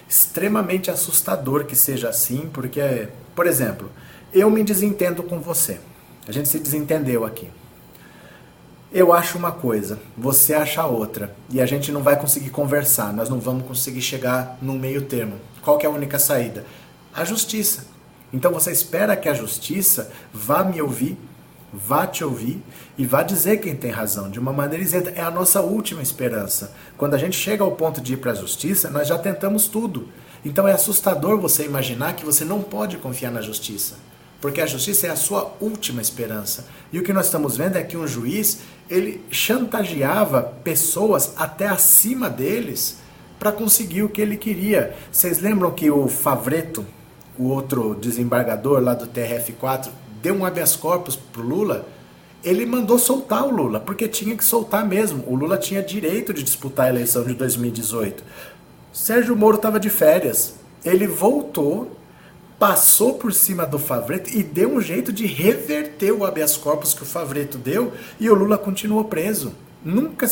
extremamente 0.09 0.91
assustador 0.91 1.65
que 1.65 1.77
seja 1.77 2.09
assim, 2.09 2.51
porque, 2.53 3.09
por 3.37 3.47
exemplo, 3.47 3.91
eu 4.33 4.51
me 4.51 4.65
desentendo 4.65 5.23
com 5.23 5.39
você. 5.39 5.79
A 6.27 6.33
gente 6.33 6.49
se 6.49 6.59
desentendeu 6.59 7.25
aqui. 7.25 7.49
Eu 8.91 9.13
acho 9.13 9.37
uma 9.37 9.53
coisa, 9.53 9.99
você 10.17 10.55
acha 10.55 10.85
outra, 10.87 11.37
e 11.51 11.61
a 11.61 11.67
gente 11.67 11.93
não 11.93 12.03
vai 12.03 12.19
conseguir 12.19 12.49
conversar, 12.49 13.13
nós 13.13 13.29
não 13.29 13.39
vamos 13.39 13.67
conseguir 13.67 14.01
chegar 14.01 14.57
num 14.63 14.79
meio 14.79 15.03
termo. 15.03 15.37
Qual 15.61 15.79
é 15.79 15.85
a 15.85 15.91
única 15.91 16.19
saída? 16.19 16.65
A 17.15 17.23
justiça. 17.25 17.88
Então 18.33 18.53
você 18.53 18.71
espera 18.71 19.17
que 19.17 19.29
a 19.29 19.35
justiça 19.35 20.11
vá 20.33 20.63
me 20.65 20.81
ouvir, 20.81 21.17
vá 21.73 22.07
te 22.07 22.23
ouvir 22.25 22.63
e 22.97 23.07
vá 23.07 23.23
dizer 23.23 23.59
quem 23.59 23.75
tem 23.75 23.91
razão, 23.91 24.31
de 24.31 24.39
uma 24.39 24.53
maneira 24.53 24.85
isenta. 24.85 25.11
É 25.11 25.21
a 25.21 25.31
nossa 25.31 25.61
última 25.61 26.03
esperança. 26.03 26.75
Quando 26.97 27.15
a 27.15 27.19
gente 27.19 27.37
chega 27.37 27.65
ao 27.65 27.73
ponto 27.73 28.01
de 28.01 28.15
ir 28.15 28.17
para 28.19 28.33
a 28.33 28.35
justiça, 28.35 28.91
nós 28.91 29.09
já 29.09 29.19
tentamos 29.19 29.69
tudo. 29.69 30.09
Então 30.45 30.69
é 30.69 30.73
assustador 30.73 31.41
você 31.41 31.65
imaginar 31.65 32.15
que 32.15 32.25
você 32.25 32.45
não 32.45 32.63
pode 32.63 32.97
confiar 32.99 33.33
na 33.33 33.43
justiça 33.43 33.97
porque 34.41 34.61
a 34.61 34.67
justiça 34.67 35.07
é 35.07 35.11
a 35.11 35.17
sua 35.17 35.53
última 35.61 36.01
esperança. 36.01 36.67
E 36.93 36.99
o 36.99 37.03
que 37.03 37.13
nós 37.13 37.27
estamos 37.27 37.57
vendo 37.57 37.77
é 37.77 37.83
que 37.83 37.97
um 37.97 38.07
juiz, 38.07 38.61
ele 38.89 39.21
chantageava 39.31 40.43
pessoas 40.63 41.33
até 41.37 41.67
acima 41.67 42.31
deles 42.31 42.99
para 43.39 43.53
conseguir 43.53 44.03
o 44.03 44.09
que 44.09 44.21
ele 44.21 44.37
queria. 44.37 44.95
Vocês 45.11 45.41
lembram 45.41 45.71
que 45.73 45.91
o 45.91 46.09
Favreto, 46.09 46.87
o 47.39 47.49
outro 47.49 47.95
desembargador 47.95 48.81
lá 48.81 48.95
do 48.95 49.07
TRF4, 49.07 49.91
deu 50.23 50.35
um 50.35 50.45
habeas 50.45 50.77
corpus 50.77 51.17
pro 51.17 51.43
Lula? 51.43 51.87
Ele 52.45 52.65
mandou 52.67 52.99
soltar 52.99 53.45
o 53.47 53.51
Lula, 53.51 53.81
porque 53.81 54.07
tinha 54.09 54.37
que 54.37 54.45
soltar 54.45 54.87
mesmo. 54.87 55.25
O 55.27 55.35
Lula 55.35 55.59
tinha 55.59 55.83
direito 55.83 56.33
de 56.33 56.43
disputar 56.43 56.87
a 56.87 56.91
eleição 56.91 57.25
de 57.25 57.35
2018. 57.35 58.23
Sérgio 58.93 59.37
Moro 59.37 59.57
estava 59.57 59.79
de 59.79 59.91
férias. 59.91 60.55
Ele 60.85 61.07
voltou 61.07 61.99
passou 62.59 63.15
por 63.15 63.33
cima 63.33 63.65
do 63.65 63.79
Favreto 63.79 64.31
e 64.37 64.43
deu 64.43 64.75
um 64.75 64.81
jeito 64.81 65.13
de 65.13 65.27
reverter 65.27 66.11
o 66.11 66.25
habeas 66.25 66.57
corpus 66.57 66.93
que 66.93 67.05
o 67.05 67.07
Favreto 67.07 67.57
deu 67.57 67.93
e 68.19 68.29
o 68.29 68.35
Lula 68.35 68.59
continuou 68.59 69.05
preso. 69.05 69.53
Nunca 69.89 70.27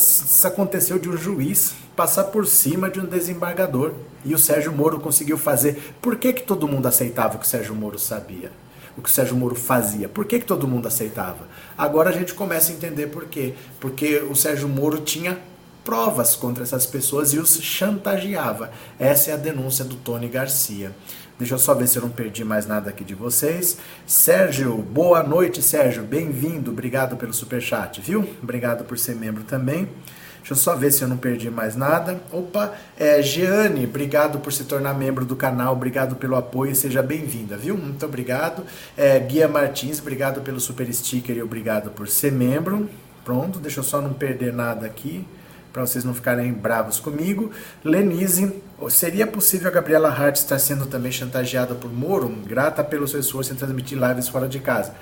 aconteceu 0.44 0.98
de 0.98 1.08
um 1.08 1.16
juiz 1.16 1.72
passar 1.96 2.24
por 2.24 2.46
cima 2.46 2.90
de 2.90 3.00
um 3.00 3.06
desembargador. 3.06 3.94
E 4.22 4.34
o 4.34 4.38
Sérgio 4.38 4.70
Moro 4.70 5.00
conseguiu 5.00 5.38
fazer. 5.38 5.94
Por 6.02 6.16
que, 6.16 6.34
que 6.34 6.42
todo 6.42 6.68
mundo 6.68 6.84
aceitava 6.84 7.36
o 7.36 7.38
que 7.38 7.46
o 7.46 7.48
Sérgio 7.48 7.74
Moro 7.74 7.98
sabia? 7.98 8.52
O 8.98 9.00
que 9.00 9.08
o 9.08 9.12
Sérgio 9.12 9.34
Moro 9.34 9.54
fazia? 9.54 10.10
Por 10.10 10.26
que, 10.26 10.40
que 10.40 10.44
todo 10.44 10.68
mundo 10.68 10.86
aceitava? 10.86 11.48
Agora 11.78 12.10
a 12.10 12.12
gente 12.12 12.34
começa 12.34 12.70
a 12.70 12.74
entender 12.74 13.06
por 13.06 13.28
quê. 13.28 13.54
Porque 13.80 14.18
o 14.30 14.34
Sérgio 14.36 14.68
Moro 14.68 15.00
tinha 15.00 15.38
provas 15.82 16.36
contra 16.36 16.62
essas 16.62 16.84
pessoas 16.84 17.32
e 17.32 17.38
os 17.38 17.58
chantageava. 17.62 18.70
Essa 18.98 19.30
é 19.30 19.32
a 19.32 19.38
denúncia 19.38 19.86
do 19.86 19.96
Tony 19.96 20.28
Garcia. 20.28 20.94
Deixa 21.38 21.52
eu 21.52 21.58
só 21.58 21.74
ver 21.74 21.86
se 21.86 21.98
eu 21.98 22.02
não 22.02 22.08
perdi 22.08 22.42
mais 22.42 22.66
nada 22.66 22.88
aqui 22.88 23.04
de 23.04 23.14
vocês. 23.14 23.76
Sérgio, 24.06 24.78
boa 24.78 25.22
noite, 25.22 25.60
Sérgio. 25.60 26.02
Bem-vindo. 26.02 26.70
Obrigado 26.70 27.14
pelo 27.14 27.34
super 27.34 27.60
chat, 27.60 28.00
viu? 28.00 28.26
Obrigado 28.42 28.84
por 28.84 28.98
ser 28.98 29.14
membro 29.14 29.44
também. 29.44 29.86
Deixa 30.38 30.52
eu 30.52 30.56
só 30.56 30.74
ver 30.74 30.90
se 30.92 31.02
eu 31.02 31.08
não 31.08 31.18
perdi 31.18 31.50
mais 31.50 31.76
nada. 31.76 32.18
Opa, 32.32 32.72
é, 32.98 33.20
Jeane, 33.20 33.84
obrigado 33.84 34.38
por 34.38 34.50
se 34.50 34.64
tornar 34.64 34.94
membro 34.94 35.26
do 35.26 35.36
canal, 35.36 35.74
obrigado 35.74 36.16
pelo 36.16 36.36
apoio, 36.36 36.74
seja 36.74 37.02
bem-vinda, 37.02 37.56
viu? 37.56 37.76
Muito 37.76 38.06
obrigado. 38.06 38.64
É, 38.96 39.18
Guia 39.18 39.46
Martins, 39.46 40.00
obrigado 40.00 40.40
pelo 40.40 40.58
super 40.58 40.90
sticker 40.90 41.36
e 41.36 41.42
obrigado 41.42 41.90
por 41.90 42.08
ser 42.08 42.32
membro. 42.32 42.88
Pronto, 43.24 43.58
deixa 43.58 43.80
eu 43.80 43.84
só 43.84 44.00
não 44.00 44.14
perder 44.14 44.54
nada 44.54 44.86
aqui 44.86 45.26
para 45.76 45.86
vocês 45.86 46.04
não 46.04 46.14
ficarem 46.14 46.54
bravos 46.54 46.98
comigo. 46.98 47.50
Lenise, 47.84 48.50
seria 48.88 49.26
possível 49.26 49.68
a 49.68 49.70
Gabriela 49.70 50.08
Hart 50.08 50.36
estar 50.36 50.58
sendo 50.58 50.86
também 50.86 51.12
chantageada 51.12 51.74
por 51.74 51.92
Moro? 51.92 52.30
Grata 52.46 52.82
pelo 52.82 53.06
seu 53.06 53.20
esforço 53.20 53.52
em 53.52 53.56
transmitir 53.56 53.98
lives 53.98 54.26
fora 54.26 54.48
de 54.48 54.58
casa. 54.58 54.94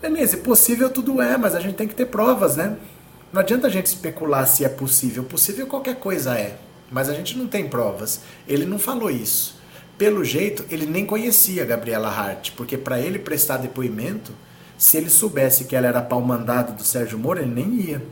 Lenise, 0.00 0.36
possível 0.36 0.88
tudo 0.90 1.20
é, 1.20 1.36
mas 1.36 1.56
a 1.56 1.60
gente 1.60 1.74
tem 1.74 1.88
que 1.88 1.94
ter 1.96 2.06
provas, 2.06 2.56
né? 2.56 2.76
Não 3.32 3.40
adianta 3.40 3.66
a 3.66 3.70
gente 3.70 3.86
especular 3.86 4.46
se 4.46 4.64
é 4.64 4.68
possível. 4.68 5.24
Possível 5.24 5.66
qualquer 5.66 5.96
coisa 5.96 6.38
é, 6.38 6.56
mas 6.88 7.08
a 7.08 7.14
gente 7.14 7.36
não 7.36 7.48
tem 7.48 7.68
provas. 7.68 8.20
Ele 8.46 8.64
não 8.64 8.78
falou 8.78 9.10
isso. 9.10 9.56
Pelo 9.98 10.24
jeito, 10.24 10.64
ele 10.70 10.86
nem 10.86 11.04
conhecia 11.04 11.64
a 11.64 11.66
Gabriela 11.66 12.08
Hart, 12.08 12.52
porque 12.56 12.78
para 12.78 13.00
ele 13.00 13.18
prestar 13.18 13.56
depoimento, 13.56 14.30
se 14.78 14.96
ele 14.96 15.10
soubesse 15.10 15.64
que 15.64 15.74
ela 15.74 15.88
era 15.88 16.00
pau 16.00 16.20
mandado 16.20 16.74
do 16.74 16.84
Sérgio 16.84 17.18
Moro, 17.18 17.40
ele 17.40 17.50
nem 17.52 17.74
ia. 17.80 18.02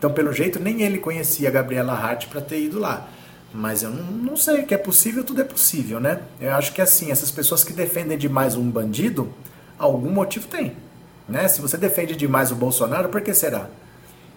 Então, 0.00 0.10
pelo 0.10 0.32
jeito, 0.32 0.58
nem 0.58 0.80
ele 0.80 0.96
conhecia 0.96 1.50
a 1.50 1.52
Gabriela 1.52 1.92
Hart 1.92 2.28
para 2.28 2.40
ter 2.40 2.58
ido 2.58 2.78
lá. 2.78 3.06
Mas 3.52 3.82
eu 3.82 3.90
não, 3.90 4.10
não 4.10 4.34
sei, 4.34 4.62
que 4.62 4.72
é 4.72 4.78
possível, 4.78 5.22
tudo 5.22 5.42
é 5.42 5.44
possível, 5.44 6.00
né? 6.00 6.22
Eu 6.40 6.54
acho 6.54 6.72
que 6.72 6.80
assim, 6.80 7.10
essas 7.10 7.30
pessoas 7.30 7.62
que 7.62 7.74
defendem 7.74 8.16
demais 8.16 8.56
um 8.56 8.70
bandido, 8.70 9.30
algum 9.78 10.10
motivo 10.10 10.48
tem. 10.48 10.74
Né? 11.28 11.46
Se 11.48 11.60
você 11.60 11.76
defende 11.76 12.16
demais 12.16 12.50
o 12.50 12.54
Bolsonaro, 12.54 13.10
por 13.10 13.20
que 13.20 13.34
será? 13.34 13.68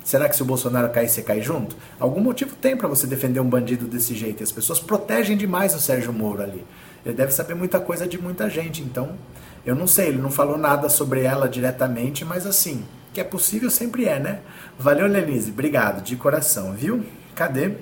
Será 0.04 0.28
que 0.28 0.36
se 0.36 0.42
o 0.42 0.46
Bolsonaro 0.46 0.90
cair, 0.90 1.08
você 1.08 1.22
cai 1.22 1.42
junto? 1.42 1.78
Algum 1.98 2.20
motivo 2.20 2.54
tem 2.58 2.76
para 2.76 2.90
você 2.90 3.08
defender 3.08 3.40
um 3.40 3.50
bandido 3.50 3.88
desse 3.88 4.14
jeito. 4.14 4.42
E 4.42 4.44
as 4.44 4.52
pessoas 4.52 4.82
protegem 4.82 5.38
demais 5.38 5.74
o 5.74 5.80
Sérgio 5.80 6.12
Moro 6.12 6.44
ali. 6.44 6.66
Ele 7.06 7.16
deve 7.16 7.32
saber 7.32 7.54
muita 7.54 7.80
coisa 7.80 8.06
de 8.06 8.22
muita 8.22 8.50
gente. 8.50 8.82
Então, 8.82 9.18
eu 9.66 9.76
não 9.76 9.88
sei, 9.88 10.10
ele 10.10 10.22
não 10.22 10.30
falou 10.30 10.58
nada 10.58 10.90
sobre 10.90 11.22
ela 11.22 11.48
diretamente, 11.48 12.26
mas 12.26 12.46
assim, 12.46 12.84
que 13.14 13.22
é 13.22 13.24
possível 13.24 13.70
sempre 13.70 14.06
é, 14.06 14.20
né? 14.20 14.40
Valeu, 14.78 15.08
Lenise. 15.08 15.52
Obrigado, 15.52 16.04
de 16.04 16.16
coração, 16.16 16.74
viu? 16.74 17.06
Cadê? 17.36 17.74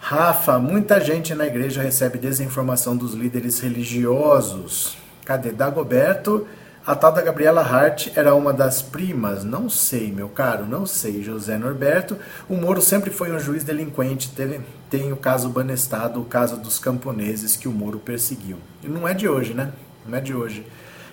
Rafa, 0.00 0.58
muita 0.58 1.00
gente 1.00 1.34
na 1.34 1.46
igreja 1.46 1.82
recebe 1.82 2.18
desinformação 2.18 2.96
dos 2.96 3.14
líderes 3.14 3.60
religiosos. 3.60 4.96
Cadê? 5.24 5.50
Dagoberto, 5.50 6.46
a 6.86 6.94
tal 6.94 7.12
da 7.12 7.22
Gabriela 7.22 7.62
Hart 7.62 8.08
era 8.14 8.34
uma 8.34 8.52
das 8.52 8.82
primas. 8.82 9.44
Não 9.44 9.70
sei, 9.70 10.12
meu 10.12 10.28
caro, 10.28 10.66
não 10.66 10.84
sei. 10.84 11.22
José 11.22 11.56
Norberto, 11.56 12.18
o 12.48 12.56
Moro 12.56 12.82
sempre 12.82 13.10
foi 13.10 13.32
um 13.32 13.38
juiz 13.38 13.64
delinquente. 13.64 14.30
Teve, 14.30 14.60
tem 14.90 15.10
o 15.12 15.16
caso 15.16 15.48
Banestado, 15.48 16.20
o 16.20 16.26
caso 16.26 16.58
dos 16.58 16.78
camponeses 16.78 17.56
que 17.56 17.68
o 17.68 17.72
Moro 17.72 17.98
perseguiu. 17.98 18.58
E 18.82 18.88
não 18.88 19.08
é 19.08 19.14
de 19.14 19.26
hoje, 19.26 19.54
né? 19.54 19.72
Não 20.06 20.18
é 20.18 20.20
de 20.20 20.34
hoje. 20.34 20.66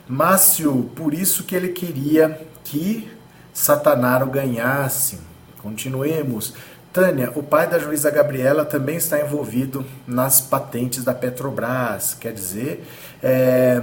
Márcio, 0.07 0.89
por 0.95 1.13
isso 1.13 1.43
que 1.43 1.55
ele 1.55 1.69
queria 1.69 2.39
que 2.63 3.09
Satanaro 3.53 4.27
ganhasse. 4.27 5.19
Continuemos. 5.61 6.53
Tânia, 6.91 7.31
o 7.35 7.43
pai 7.43 7.67
da 7.69 7.79
juíza 7.79 8.11
Gabriela 8.11 8.65
também 8.65 8.97
está 8.97 9.21
envolvido 9.21 9.85
nas 10.05 10.41
patentes 10.41 11.05
da 11.05 11.13
Petrobras. 11.13 12.13
Quer 12.19 12.33
dizer, 12.33 12.85
é, 13.23 13.81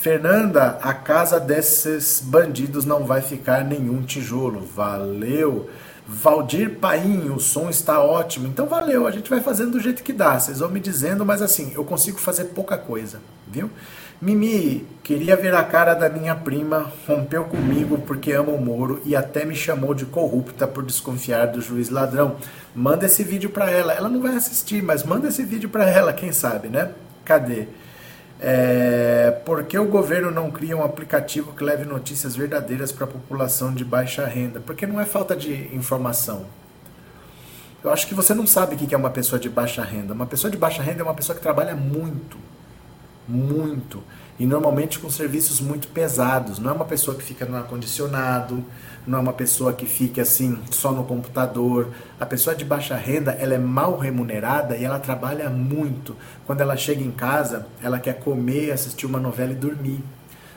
Fernanda, 0.00 0.78
a 0.82 0.92
casa 0.92 1.40
desses 1.40 2.20
bandidos 2.20 2.84
não 2.84 3.04
vai 3.04 3.22
ficar 3.22 3.64
nenhum 3.64 4.02
tijolo. 4.02 4.60
Valeu. 4.60 5.70
Valdir 6.06 6.78
Paim, 6.78 7.30
o 7.30 7.40
som 7.40 7.68
está 7.68 8.00
ótimo. 8.00 8.46
Então 8.46 8.66
valeu, 8.66 9.06
a 9.06 9.10
gente 9.10 9.28
vai 9.28 9.40
fazendo 9.40 9.72
do 9.72 9.80
jeito 9.80 10.04
que 10.04 10.12
dá. 10.12 10.38
Vocês 10.38 10.60
vão 10.60 10.68
me 10.68 10.78
dizendo, 10.78 11.26
mas 11.26 11.42
assim, 11.42 11.72
eu 11.74 11.84
consigo 11.84 12.18
fazer 12.18 12.44
pouca 12.44 12.78
coisa, 12.78 13.20
viu? 13.48 13.68
Mimi, 14.20 14.86
queria 15.02 15.36
ver 15.36 15.54
a 15.54 15.62
cara 15.62 15.92
da 15.92 16.08
minha 16.08 16.34
prima, 16.34 16.90
rompeu 17.06 17.44
comigo 17.44 17.98
porque 17.98 18.32
ama 18.32 18.50
o 18.50 18.60
Moro 18.60 19.02
e 19.04 19.14
até 19.14 19.44
me 19.44 19.54
chamou 19.54 19.92
de 19.92 20.06
corrupta 20.06 20.66
por 20.66 20.82
desconfiar 20.84 21.46
do 21.46 21.60
juiz 21.60 21.90
ladrão. 21.90 22.36
Manda 22.74 23.04
esse 23.04 23.22
vídeo 23.22 23.50
para 23.50 23.70
ela. 23.70 23.92
Ela 23.92 24.08
não 24.08 24.22
vai 24.22 24.34
assistir, 24.34 24.82
mas 24.82 25.04
manda 25.04 25.28
esse 25.28 25.44
vídeo 25.44 25.68
para 25.68 25.88
ela, 25.88 26.14
quem 26.14 26.32
sabe, 26.32 26.68
né? 26.68 26.92
Cadê? 27.26 27.68
É, 28.40 29.38
por 29.44 29.64
que 29.64 29.78
o 29.78 29.86
governo 29.86 30.30
não 30.30 30.50
cria 30.50 30.76
um 30.76 30.84
aplicativo 30.84 31.52
que 31.52 31.62
leve 31.62 31.84
notícias 31.84 32.34
verdadeiras 32.34 32.90
para 32.92 33.04
a 33.04 33.08
população 33.08 33.74
de 33.74 33.84
baixa 33.84 34.26
renda? 34.26 34.60
Porque 34.60 34.86
não 34.86 34.98
é 34.98 35.04
falta 35.04 35.36
de 35.36 35.52
informação. 35.74 36.46
Eu 37.84 37.92
acho 37.92 38.06
que 38.06 38.14
você 38.14 38.34
não 38.34 38.46
sabe 38.46 38.74
o 38.74 38.78
que 38.78 38.94
é 38.94 38.98
uma 38.98 39.10
pessoa 39.10 39.38
de 39.38 39.50
baixa 39.50 39.82
renda. 39.84 40.14
Uma 40.14 40.26
pessoa 40.26 40.50
de 40.50 40.56
baixa 40.56 40.82
renda 40.82 41.00
é 41.00 41.04
uma 41.04 41.14
pessoa 41.14 41.36
que 41.36 41.42
trabalha 41.42 41.74
muito. 41.74 42.38
Muito. 43.28 44.02
E 44.38 44.46
normalmente 44.46 44.98
com 44.98 45.10
serviços 45.10 45.60
muito 45.60 45.88
pesados. 45.88 46.58
Não 46.58 46.70
é 46.70 46.74
uma 46.74 46.84
pessoa 46.84 47.16
que 47.16 47.22
fica 47.22 47.46
no 47.46 47.56
ar-condicionado, 47.56 48.62
não 49.06 49.18
é 49.18 49.22
uma 49.22 49.32
pessoa 49.32 49.72
que 49.72 49.86
fica 49.86 50.22
assim 50.22 50.58
só 50.70 50.92
no 50.92 51.04
computador. 51.04 51.88
A 52.20 52.26
pessoa 52.26 52.54
de 52.54 52.64
baixa 52.64 52.96
renda, 52.96 53.32
ela 53.32 53.54
é 53.54 53.58
mal 53.58 53.96
remunerada 53.96 54.76
e 54.76 54.84
ela 54.84 54.98
trabalha 54.98 55.48
muito. 55.48 56.14
Quando 56.46 56.60
ela 56.60 56.76
chega 56.76 57.02
em 57.02 57.10
casa, 57.10 57.66
ela 57.82 57.98
quer 57.98 58.20
comer, 58.20 58.72
assistir 58.72 59.06
uma 59.06 59.18
novela 59.18 59.52
e 59.52 59.56
dormir. 59.56 60.04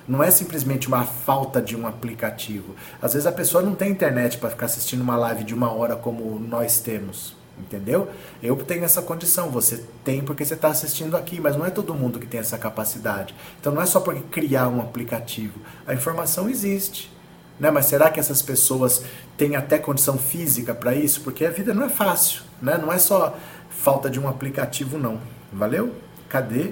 Não 0.07 0.23
é 0.23 0.31
simplesmente 0.31 0.87
uma 0.87 1.05
falta 1.05 1.61
de 1.61 1.77
um 1.77 1.87
aplicativo. 1.87 2.75
Às 3.01 3.13
vezes 3.13 3.27
a 3.27 3.31
pessoa 3.31 3.63
não 3.63 3.75
tem 3.75 3.91
internet 3.91 4.37
para 4.39 4.49
ficar 4.49 4.65
assistindo 4.65 5.01
uma 5.01 5.15
live 5.15 5.43
de 5.43 5.53
uma 5.53 5.71
hora 5.71 5.95
como 5.95 6.39
nós 6.39 6.79
temos. 6.79 7.38
Entendeu? 7.59 8.07
Eu 8.41 8.55
tenho 8.55 8.83
essa 8.85 9.01
condição, 9.01 9.49
você 9.49 9.83
tem 10.03 10.21
porque 10.21 10.45
você 10.45 10.53
está 10.53 10.69
assistindo 10.69 11.17
aqui, 11.17 11.39
mas 11.39 11.55
não 11.55 11.65
é 11.65 11.69
todo 11.69 11.93
mundo 11.93 12.17
que 12.17 12.25
tem 12.25 12.39
essa 12.39 12.57
capacidade. 12.57 13.35
Então 13.59 13.73
não 13.73 13.81
é 13.81 13.85
só 13.85 13.99
porque 13.99 14.21
criar 14.21 14.69
um 14.69 14.81
aplicativo. 14.81 15.59
A 15.85 15.93
informação 15.93 16.49
existe. 16.49 17.11
Né? 17.59 17.69
Mas 17.69 17.85
será 17.85 18.09
que 18.09 18.19
essas 18.19 18.41
pessoas 18.41 19.03
têm 19.37 19.55
até 19.55 19.77
condição 19.77 20.17
física 20.17 20.73
para 20.73 20.95
isso? 20.95 21.21
Porque 21.21 21.45
a 21.45 21.51
vida 21.51 21.73
não 21.73 21.83
é 21.83 21.89
fácil, 21.89 22.43
né? 22.61 22.77
não 22.77 22.91
é 22.91 22.97
só 22.97 23.37
falta 23.69 24.09
de 24.09 24.19
um 24.19 24.27
aplicativo, 24.27 24.97
não. 24.97 25.19
Valeu? 25.51 25.93
Cadê? 26.29 26.71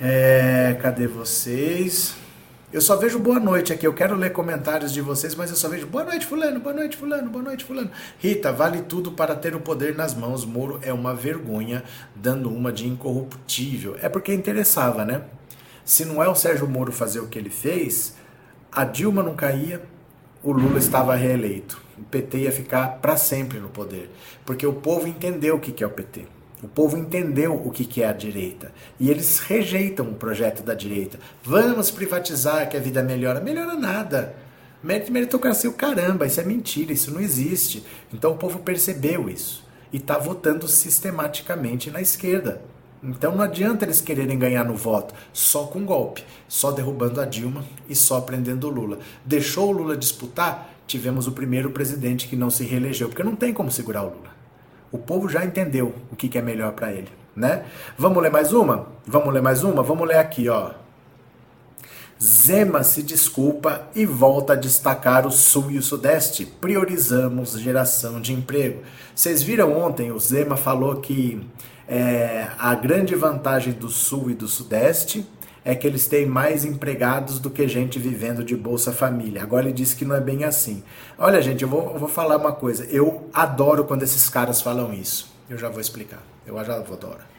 É, 0.00 0.78
cadê 0.80 1.06
vocês? 1.06 2.14
Eu 2.72 2.80
só 2.80 2.96
vejo 2.96 3.18
boa 3.18 3.38
noite 3.38 3.70
aqui. 3.70 3.86
Eu 3.86 3.92
quero 3.92 4.16
ler 4.16 4.32
comentários 4.32 4.94
de 4.94 5.02
vocês, 5.02 5.34
mas 5.34 5.50
eu 5.50 5.56
só 5.56 5.68
vejo 5.68 5.86
boa 5.86 6.04
noite, 6.04 6.24
Fulano, 6.24 6.58
boa 6.58 6.74
noite, 6.74 6.96
Fulano, 6.96 7.28
boa 7.28 7.44
noite, 7.44 7.66
Fulano. 7.66 7.90
Rita, 8.18 8.50
vale 8.50 8.80
tudo 8.80 9.12
para 9.12 9.34
ter 9.34 9.54
o 9.54 9.60
poder 9.60 9.94
nas 9.94 10.14
mãos. 10.14 10.46
Moro 10.46 10.80
é 10.80 10.90
uma 10.90 11.14
vergonha, 11.14 11.84
dando 12.16 12.48
uma 12.48 12.72
de 12.72 12.88
incorruptível. 12.88 13.98
É 14.00 14.08
porque 14.08 14.32
interessava, 14.32 15.04
né? 15.04 15.22
Se 15.84 16.06
não 16.06 16.22
é 16.22 16.28
o 16.28 16.34
Sérgio 16.34 16.66
Moro 16.66 16.90
fazer 16.90 17.20
o 17.20 17.26
que 17.26 17.38
ele 17.38 17.50
fez, 17.50 18.16
a 18.70 18.84
Dilma 18.84 19.22
não 19.22 19.34
caía, 19.34 19.82
o 20.42 20.50
Lula 20.50 20.78
estava 20.78 21.14
reeleito. 21.14 21.78
O 21.98 22.04
PT 22.04 22.38
ia 22.38 22.52
ficar 22.52 23.00
para 23.02 23.18
sempre 23.18 23.60
no 23.60 23.68
poder. 23.68 24.10
Porque 24.46 24.66
o 24.66 24.72
povo 24.72 25.06
entendeu 25.06 25.56
o 25.56 25.60
que 25.60 25.84
é 25.84 25.86
o 25.86 25.90
PT. 25.90 26.26
O 26.62 26.68
povo 26.68 26.96
entendeu 26.96 27.54
o 27.54 27.70
que 27.70 28.02
é 28.02 28.08
a 28.08 28.12
direita. 28.12 28.72
E 29.00 29.10
eles 29.10 29.40
rejeitam 29.40 30.06
o 30.06 30.14
projeto 30.14 30.62
da 30.62 30.74
direita. 30.74 31.18
Vamos 31.42 31.90
privatizar 31.90 32.68
que 32.68 32.76
a 32.76 32.80
vida 32.80 33.02
melhora. 33.02 33.40
Melhora 33.40 33.74
nada. 33.74 34.36
Meritocracia 34.82 35.70
o 35.70 35.74
caramba, 35.74 36.26
isso 36.26 36.40
é 36.40 36.44
mentira, 36.44 36.92
isso 36.92 37.12
não 37.12 37.20
existe. 37.20 37.84
Então 38.12 38.32
o 38.32 38.36
povo 38.36 38.58
percebeu 38.60 39.28
isso 39.28 39.64
e 39.92 39.96
está 39.96 40.18
votando 40.18 40.66
sistematicamente 40.66 41.90
na 41.90 42.00
esquerda. 42.00 42.60
Então 43.02 43.34
não 43.34 43.42
adianta 43.42 43.84
eles 43.84 44.00
quererem 44.00 44.38
ganhar 44.38 44.64
no 44.64 44.74
voto 44.74 45.14
só 45.32 45.66
com 45.66 45.84
golpe, 45.84 46.24
só 46.48 46.70
derrubando 46.70 47.20
a 47.20 47.24
Dilma 47.24 47.64
e 47.88 47.94
só 47.94 48.20
prendendo 48.20 48.68
o 48.68 48.70
Lula. 48.70 48.98
Deixou 49.24 49.68
o 49.68 49.72
Lula 49.72 49.96
disputar, 49.96 50.72
tivemos 50.86 51.26
o 51.26 51.32
primeiro 51.32 51.70
presidente 51.70 52.28
que 52.28 52.36
não 52.36 52.50
se 52.50 52.64
reelegeu, 52.64 53.08
porque 53.08 53.24
não 53.24 53.36
tem 53.36 53.52
como 53.52 53.70
segurar 53.70 54.02
o 54.02 54.10
Lula. 54.10 54.31
O 54.92 54.98
povo 54.98 55.26
já 55.26 55.42
entendeu 55.42 55.94
o 56.12 56.16
que, 56.16 56.36
é 56.36 56.42
melhor 56.42 56.72
para 56.72 56.92
ele, 56.92 57.08
né? 57.34 57.64
Vamos 57.96 58.22
ler 58.22 58.30
mais 58.30 58.52
uma? 58.52 58.88
Vamos 59.06 59.32
ler 59.32 59.40
mais 59.40 59.64
uma? 59.64 59.82
Vamos 59.82 60.06
ler 60.06 60.18
aqui, 60.18 60.50
ó. 60.50 60.72
Zema 62.22 62.84
se 62.84 63.02
desculpa 63.02 63.88
e 63.94 64.04
volta 64.04 64.52
a 64.52 64.56
destacar 64.56 65.26
o 65.26 65.30
Sul 65.30 65.70
e 65.70 65.78
o 65.78 65.82
Sudeste. 65.82 66.44
Priorizamos 66.44 67.58
geração 67.58 68.20
de 68.20 68.34
emprego. 68.34 68.82
Vocês 69.14 69.42
viram 69.42 69.76
ontem, 69.76 70.12
o 70.12 70.20
Zema 70.20 70.56
falou 70.56 70.96
que 70.96 71.44
é, 71.88 72.48
a 72.58 72.74
grande 72.74 73.14
vantagem 73.14 73.72
do 73.72 73.88
Sul 73.88 74.30
e 74.30 74.34
do 74.34 74.46
Sudeste 74.46 75.26
é 75.64 75.74
que 75.74 75.86
eles 75.86 76.06
têm 76.06 76.26
mais 76.26 76.64
empregados 76.64 77.38
do 77.38 77.50
que 77.50 77.66
gente 77.68 77.98
vivendo 77.98 78.42
de 78.42 78.56
Bolsa 78.56 78.92
Família. 78.92 79.42
Agora 79.42 79.66
ele 79.66 79.72
disse 79.72 79.94
que 79.96 80.04
não 80.04 80.16
é 80.16 80.20
bem 80.20 80.44
assim. 80.44 80.82
Olha, 81.16 81.40
gente, 81.40 81.62
eu 81.62 81.68
vou, 81.68 81.92
eu 81.92 81.98
vou 81.98 82.08
falar 82.08 82.36
uma 82.36 82.52
coisa. 82.52 82.84
Eu 82.86 83.28
adoro 83.32 83.84
quando 83.84 84.02
esses 84.02 84.28
caras 84.28 84.60
falam 84.60 84.92
isso. 84.92 85.32
Eu 85.48 85.58
já 85.58 85.68
vou 85.68 85.80
explicar. 85.80 86.22
Eu 86.46 86.62
já 86.64 86.80
vou. 86.80 87.31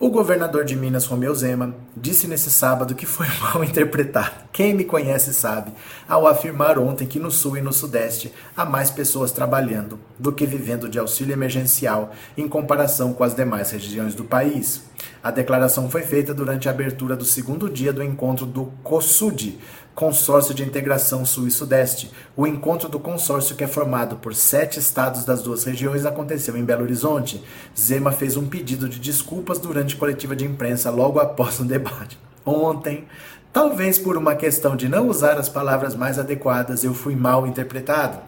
O 0.00 0.10
governador 0.10 0.64
de 0.64 0.76
Minas, 0.76 1.06
Romeu 1.06 1.34
Zema, 1.34 1.74
disse 1.96 2.28
nesse 2.28 2.52
sábado 2.52 2.94
que 2.94 3.04
foi 3.04 3.26
mal 3.42 3.64
interpretado. 3.64 4.30
Quem 4.52 4.72
me 4.72 4.84
conhece 4.84 5.34
sabe, 5.34 5.72
ao 6.08 6.24
afirmar 6.24 6.78
ontem 6.78 7.04
que 7.04 7.18
no 7.18 7.32
Sul 7.32 7.56
e 7.56 7.60
no 7.60 7.72
Sudeste 7.72 8.32
há 8.56 8.64
mais 8.64 8.92
pessoas 8.92 9.32
trabalhando 9.32 9.98
do 10.16 10.30
que 10.30 10.46
vivendo 10.46 10.88
de 10.88 11.00
auxílio 11.00 11.32
emergencial 11.32 12.12
em 12.36 12.46
comparação 12.46 13.12
com 13.12 13.24
as 13.24 13.34
demais 13.34 13.72
regiões 13.72 14.14
do 14.14 14.22
país. 14.22 14.84
A 15.20 15.32
declaração 15.32 15.90
foi 15.90 16.02
feita 16.02 16.32
durante 16.32 16.68
a 16.68 16.70
abertura 16.70 17.16
do 17.16 17.24
segundo 17.24 17.68
dia 17.68 17.92
do 17.92 18.02
encontro 18.02 18.46
do 18.46 18.66
COSUD, 18.84 19.58
Consórcio 19.98 20.54
de 20.54 20.62
Integração 20.62 21.26
Sul 21.26 21.48
e 21.48 21.50
Sudeste. 21.50 22.12
O 22.36 22.46
encontro 22.46 22.88
do 22.88 23.00
consórcio, 23.00 23.56
que 23.56 23.64
é 23.64 23.66
formado 23.66 24.14
por 24.14 24.32
sete 24.32 24.78
estados 24.78 25.24
das 25.24 25.42
duas 25.42 25.64
regiões, 25.64 26.06
aconteceu 26.06 26.56
em 26.56 26.64
Belo 26.64 26.84
Horizonte. 26.84 27.42
Zema 27.76 28.12
fez 28.12 28.36
um 28.36 28.46
pedido 28.46 28.88
de 28.88 29.00
desculpas 29.00 29.58
durante 29.58 29.96
coletiva 29.96 30.36
de 30.36 30.44
imprensa 30.44 30.88
logo 30.88 31.18
após 31.18 31.58
o 31.58 31.64
debate. 31.64 32.16
Ontem, 32.46 33.08
talvez 33.52 33.98
por 33.98 34.16
uma 34.16 34.36
questão 34.36 34.76
de 34.76 34.88
não 34.88 35.08
usar 35.08 35.36
as 35.36 35.48
palavras 35.48 35.96
mais 35.96 36.16
adequadas, 36.16 36.84
eu 36.84 36.94
fui 36.94 37.16
mal 37.16 37.44
interpretado. 37.44 38.20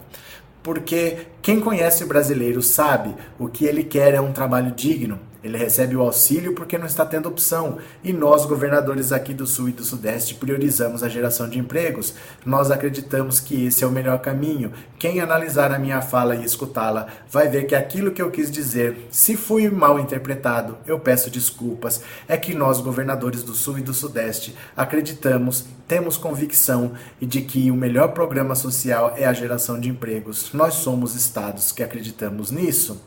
Porque 0.61 1.19
quem 1.41 1.61
conhece 1.61 2.03
o 2.03 2.07
brasileiro 2.07 2.61
sabe 2.61 3.15
o 3.39 3.47
que 3.47 3.63
ele 3.63 3.85
quer 3.85 4.13
é 4.13 4.19
um 4.19 4.33
trabalho 4.33 4.73
digno 4.73 5.30
ele 5.43 5.57
recebe 5.57 5.95
o 5.95 6.01
auxílio 6.01 6.53
porque 6.53 6.77
não 6.77 6.85
está 6.85 7.05
tendo 7.05 7.27
opção. 7.27 7.77
E 8.03 8.13
nós, 8.13 8.45
governadores 8.45 9.11
aqui 9.11 9.33
do 9.33 9.47
Sul 9.47 9.69
e 9.69 9.71
do 9.71 9.83
Sudeste, 9.83 10.35
priorizamos 10.35 11.01
a 11.01 11.09
geração 11.09 11.49
de 11.49 11.57
empregos. 11.57 12.13
Nós 12.45 12.69
acreditamos 12.69 13.39
que 13.39 13.65
esse 13.65 13.83
é 13.83 13.87
o 13.87 13.91
melhor 13.91 14.19
caminho. 14.19 14.71
Quem 14.99 15.19
analisar 15.19 15.71
a 15.71 15.79
minha 15.79 16.01
fala 16.01 16.35
e 16.35 16.45
escutá-la 16.45 17.07
vai 17.29 17.47
ver 17.47 17.65
que 17.65 17.73
aquilo 17.73 18.11
que 18.11 18.21
eu 18.21 18.29
quis 18.29 18.51
dizer, 18.51 19.07
se 19.09 19.35
fui 19.35 19.67
mal 19.69 19.99
interpretado, 19.99 20.77
eu 20.85 20.99
peço 20.99 21.31
desculpas. 21.31 22.01
É 22.27 22.37
que 22.37 22.53
nós, 22.53 22.79
governadores 22.79 23.41
do 23.41 23.55
Sul 23.55 23.79
e 23.79 23.81
do 23.81 23.93
Sudeste, 23.93 24.55
acreditamos, 24.77 25.65
temos 25.87 26.17
convicção 26.17 26.91
de 27.19 27.41
que 27.41 27.71
o 27.71 27.75
melhor 27.75 28.09
programa 28.09 28.53
social 28.53 29.15
é 29.17 29.25
a 29.25 29.33
geração 29.33 29.79
de 29.79 29.89
empregos. 29.89 30.53
Nós 30.53 30.75
somos 30.75 31.15
estados 31.15 31.71
que 31.71 31.81
acreditamos 31.81 32.51
nisso. 32.51 33.01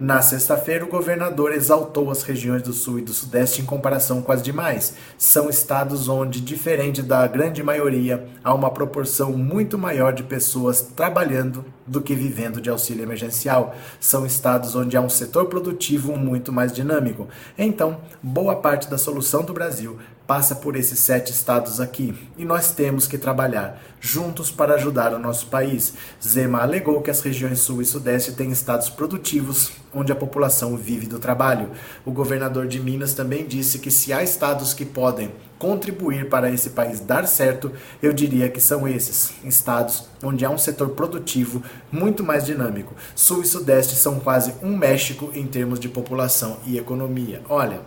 Na 0.00 0.22
sexta-feira, 0.22 0.84
o 0.84 0.88
governador 0.88 1.52
exaltou 1.52 2.08
as 2.08 2.22
regiões 2.22 2.62
do 2.62 2.72
Sul 2.72 3.00
e 3.00 3.02
do 3.02 3.12
Sudeste 3.12 3.60
em 3.60 3.64
comparação 3.64 4.22
com 4.22 4.30
as 4.30 4.40
demais. 4.40 4.94
São 5.18 5.50
estados 5.50 6.08
onde, 6.08 6.40
diferente 6.40 7.02
da 7.02 7.26
grande 7.26 7.64
maioria, 7.64 8.24
há 8.44 8.54
uma 8.54 8.70
proporção 8.70 9.32
muito 9.32 9.76
maior 9.76 10.12
de 10.12 10.22
pessoas 10.22 10.80
trabalhando 10.80 11.64
do 11.84 12.00
que 12.00 12.14
vivendo 12.14 12.60
de 12.60 12.70
auxílio 12.70 13.02
emergencial. 13.02 13.74
São 13.98 14.24
estados 14.24 14.76
onde 14.76 14.96
há 14.96 15.00
um 15.00 15.08
setor 15.08 15.46
produtivo 15.46 16.16
muito 16.16 16.52
mais 16.52 16.72
dinâmico. 16.72 17.26
Então, 17.58 18.00
boa 18.22 18.54
parte 18.54 18.88
da 18.88 18.98
solução 18.98 19.42
do 19.42 19.52
Brasil 19.52 19.98
passa 20.28 20.54
por 20.54 20.76
esses 20.76 20.98
sete 20.98 21.32
estados 21.32 21.80
aqui 21.80 22.14
e 22.36 22.44
nós 22.44 22.70
temos 22.70 23.08
que 23.08 23.16
trabalhar 23.16 23.82
juntos 23.98 24.50
para 24.50 24.74
ajudar 24.74 25.14
o 25.14 25.18
nosso 25.18 25.46
país. 25.46 25.94
Zema 26.22 26.60
alegou 26.60 27.00
que 27.00 27.10
as 27.10 27.22
regiões 27.22 27.60
sul 27.60 27.80
e 27.80 27.86
sudeste 27.86 28.32
têm 28.32 28.50
estados 28.50 28.90
produtivos 28.90 29.70
onde 29.92 30.12
a 30.12 30.14
população 30.14 30.76
vive 30.76 31.06
do 31.06 31.18
trabalho. 31.18 31.70
O 32.04 32.12
governador 32.12 32.66
de 32.66 32.78
Minas 32.78 33.14
também 33.14 33.46
disse 33.46 33.78
que 33.78 33.90
se 33.90 34.12
há 34.12 34.22
estados 34.22 34.74
que 34.74 34.84
podem 34.84 35.32
contribuir 35.58 36.28
para 36.28 36.50
esse 36.50 36.70
país 36.70 37.00
dar 37.00 37.26
certo, 37.26 37.72
eu 38.02 38.12
diria 38.12 38.50
que 38.50 38.60
são 38.60 38.86
esses 38.86 39.32
estados 39.42 40.10
onde 40.22 40.44
há 40.44 40.50
um 40.50 40.58
setor 40.58 40.90
produtivo 40.90 41.62
muito 41.90 42.22
mais 42.22 42.44
dinâmico. 42.44 42.94
Sul 43.16 43.40
e 43.40 43.46
Sudeste 43.46 43.96
são 43.96 44.20
quase 44.20 44.52
um 44.62 44.76
México 44.76 45.30
em 45.34 45.46
termos 45.46 45.80
de 45.80 45.88
população 45.88 46.58
e 46.66 46.76
economia. 46.76 47.40
Olha, 47.48 47.80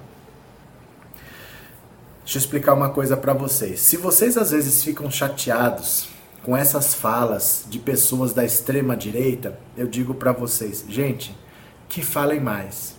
Deixa 2.23 2.37
eu 2.37 2.41
explicar 2.41 2.73
uma 2.73 2.89
coisa 2.89 3.17
para 3.17 3.33
vocês. 3.33 3.79
Se 3.79 3.97
vocês 3.97 4.37
às 4.37 4.51
vezes 4.51 4.83
ficam 4.83 5.09
chateados 5.09 6.09
com 6.43 6.55
essas 6.55 6.93
falas 6.93 7.65
de 7.69 7.79
pessoas 7.79 8.31
da 8.33 8.45
extrema 8.45 8.95
direita, 8.95 9.59
eu 9.75 9.87
digo 9.87 10.13
para 10.13 10.31
vocês, 10.31 10.85
gente, 10.87 11.35
que 11.89 12.03
falem 12.03 12.39
mais. 12.39 12.95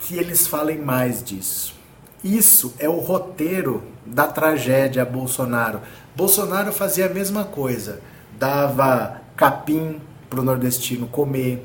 Que 0.00 0.16
eles 0.16 0.46
falem 0.46 0.78
mais 0.78 1.22
disso. 1.22 1.74
Isso 2.22 2.74
é 2.78 2.88
o 2.88 2.98
roteiro 2.98 3.82
da 4.04 4.26
tragédia 4.26 5.04
Bolsonaro. 5.04 5.80
Bolsonaro 6.14 6.72
fazia 6.72 7.06
a 7.06 7.12
mesma 7.12 7.44
coisa, 7.44 8.00
dava 8.38 9.20
capim 9.36 10.00
para 10.30 10.40
o 10.40 10.44
nordestino 10.44 11.06
comer. 11.08 11.64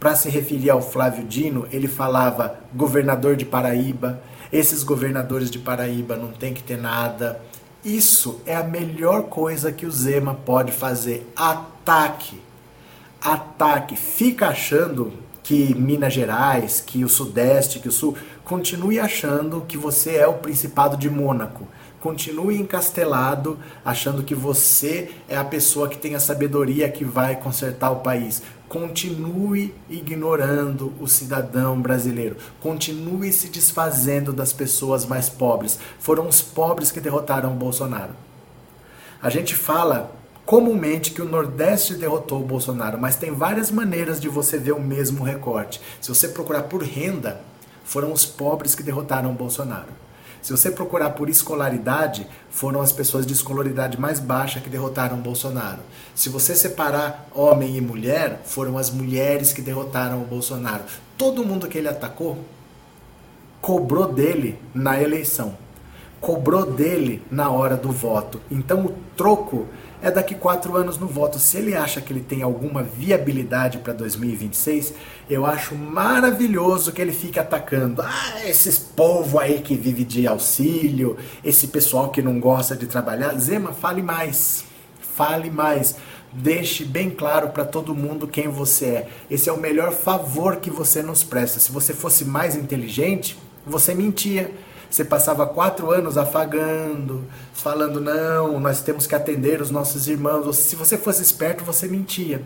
Para 0.00 0.14
se 0.14 0.28
referir 0.28 0.70
ao 0.70 0.82
Flávio 0.82 1.24
Dino, 1.24 1.66
ele 1.70 1.88
falava 1.88 2.58
governador 2.74 3.36
de 3.36 3.44
Paraíba 3.44 4.20
esses 4.54 4.84
governadores 4.84 5.50
de 5.50 5.58
Paraíba 5.58 6.14
não 6.14 6.30
tem 6.30 6.54
que 6.54 6.62
ter 6.62 6.78
nada. 6.78 7.40
Isso 7.84 8.40
é 8.46 8.54
a 8.54 8.62
melhor 8.62 9.24
coisa 9.24 9.72
que 9.72 9.84
o 9.84 9.90
Zema 9.90 10.32
pode 10.32 10.70
fazer. 10.70 11.28
Ataque. 11.34 12.40
Ataque. 13.20 13.96
Fica 13.96 14.46
achando 14.46 15.12
que 15.42 15.74
Minas 15.74 16.12
Gerais, 16.12 16.80
que 16.80 17.04
o 17.04 17.08
Sudeste, 17.08 17.80
que 17.80 17.88
o 17.88 17.92
Sul, 17.92 18.16
continue 18.44 19.00
achando 19.00 19.62
que 19.66 19.76
você 19.76 20.18
é 20.18 20.26
o 20.28 20.34
Principado 20.34 20.96
de 20.96 21.10
Mônaco. 21.10 21.66
Continue 22.00 22.56
encastelado, 22.56 23.58
achando 23.84 24.22
que 24.22 24.36
você 24.36 25.10
é 25.28 25.36
a 25.36 25.44
pessoa 25.44 25.88
que 25.88 25.98
tem 25.98 26.14
a 26.14 26.20
sabedoria 26.20 26.88
que 26.88 27.04
vai 27.04 27.34
consertar 27.34 27.90
o 27.90 28.00
país. 28.00 28.40
Continue 28.68 29.74
ignorando 29.88 30.92
o 31.00 31.06
cidadão 31.06 31.80
brasileiro. 31.80 32.36
Continue 32.60 33.32
se 33.32 33.48
desfazendo 33.48 34.32
das 34.32 34.52
pessoas 34.52 35.04
mais 35.06 35.28
pobres. 35.28 35.78
Foram 35.98 36.26
os 36.26 36.42
pobres 36.42 36.90
que 36.90 37.00
derrotaram 37.00 37.52
o 37.52 37.56
Bolsonaro. 37.56 38.14
A 39.22 39.30
gente 39.30 39.54
fala 39.54 40.12
comumente 40.44 41.12
que 41.12 41.22
o 41.22 41.28
Nordeste 41.28 41.94
derrotou 41.94 42.40
o 42.40 42.46
Bolsonaro, 42.46 42.98
mas 42.98 43.16
tem 43.16 43.32
várias 43.32 43.70
maneiras 43.70 44.20
de 44.20 44.28
você 44.28 44.58
ver 44.58 44.72
o 44.72 44.80
mesmo 44.80 45.24
recorte. 45.24 45.80
Se 46.00 46.08
você 46.08 46.28
procurar 46.28 46.64
por 46.64 46.82
renda, 46.82 47.40
foram 47.84 48.12
os 48.12 48.26
pobres 48.26 48.74
que 48.74 48.82
derrotaram 48.82 49.30
o 49.30 49.34
Bolsonaro. 49.34 50.03
Se 50.44 50.52
você 50.52 50.70
procurar 50.70 51.12
por 51.12 51.30
escolaridade, 51.30 52.26
foram 52.50 52.82
as 52.82 52.92
pessoas 52.92 53.24
de 53.24 53.32
escolaridade 53.32 53.98
mais 53.98 54.20
baixa 54.20 54.60
que 54.60 54.68
derrotaram 54.68 55.16
Bolsonaro. 55.16 55.78
Se 56.14 56.28
você 56.28 56.54
separar 56.54 57.30
homem 57.34 57.78
e 57.78 57.80
mulher, 57.80 58.42
foram 58.44 58.76
as 58.76 58.90
mulheres 58.90 59.54
que 59.54 59.62
derrotaram 59.62 60.20
o 60.20 60.26
Bolsonaro. 60.26 60.84
Todo 61.16 61.46
mundo 61.46 61.66
que 61.66 61.78
ele 61.78 61.88
atacou 61.88 62.36
cobrou 63.62 64.12
dele 64.12 64.58
na 64.74 65.00
eleição, 65.00 65.56
cobrou 66.20 66.70
dele 66.70 67.22
na 67.30 67.48
hora 67.48 67.74
do 67.74 67.90
voto. 67.90 68.38
Então 68.50 68.84
o 68.84 68.94
troco 69.16 69.66
é 70.04 70.10
daqui 70.10 70.34
quatro 70.34 70.76
anos 70.76 70.98
no 70.98 71.06
voto. 71.06 71.38
Se 71.38 71.56
ele 71.56 71.74
acha 71.74 71.98
que 71.98 72.12
ele 72.12 72.20
tem 72.20 72.42
alguma 72.42 72.82
viabilidade 72.82 73.78
para 73.78 73.94
2026, 73.94 74.92
eu 75.30 75.46
acho 75.46 75.74
maravilhoso 75.74 76.92
que 76.92 77.00
ele 77.00 77.10
fique 77.10 77.38
atacando. 77.38 78.02
Ah, 78.02 78.46
esses 78.46 78.78
povo 78.78 79.38
aí 79.38 79.60
que 79.60 79.74
vive 79.74 80.04
de 80.04 80.26
auxílio, 80.26 81.16
esse 81.42 81.68
pessoal 81.68 82.10
que 82.10 82.20
não 82.20 82.38
gosta 82.38 82.76
de 82.76 82.86
trabalhar. 82.86 83.34
Zema, 83.38 83.72
fale 83.72 84.02
mais. 84.02 84.66
Fale 85.00 85.50
mais. 85.50 85.96
Deixe 86.30 86.84
bem 86.84 87.08
claro 87.08 87.48
para 87.48 87.64
todo 87.64 87.94
mundo 87.94 88.28
quem 88.28 88.46
você 88.46 88.84
é. 88.84 89.08
Esse 89.30 89.48
é 89.48 89.52
o 89.54 89.58
melhor 89.58 89.90
favor 89.90 90.56
que 90.56 90.68
você 90.68 91.02
nos 91.02 91.24
presta. 91.24 91.58
Se 91.58 91.72
você 91.72 91.94
fosse 91.94 92.26
mais 92.26 92.54
inteligente, 92.54 93.38
você 93.66 93.94
mentia 93.94 94.50
você 94.94 95.04
passava 95.04 95.44
quatro 95.44 95.90
anos 95.90 96.16
afagando, 96.16 97.24
falando, 97.52 98.00
não, 98.00 98.60
nós 98.60 98.80
temos 98.80 99.08
que 99.08 99.14
atender 99.16 99.60
os 99.60 99.68
nossos 99.68 100.06
irmãos. 100.06 100.56
Se 100.56 100.76
você 100.76 100.96
fosse 100.96 101.20
esperto, 101.20 101.64
você 101.64 101.88
mentia. 101.88 102.40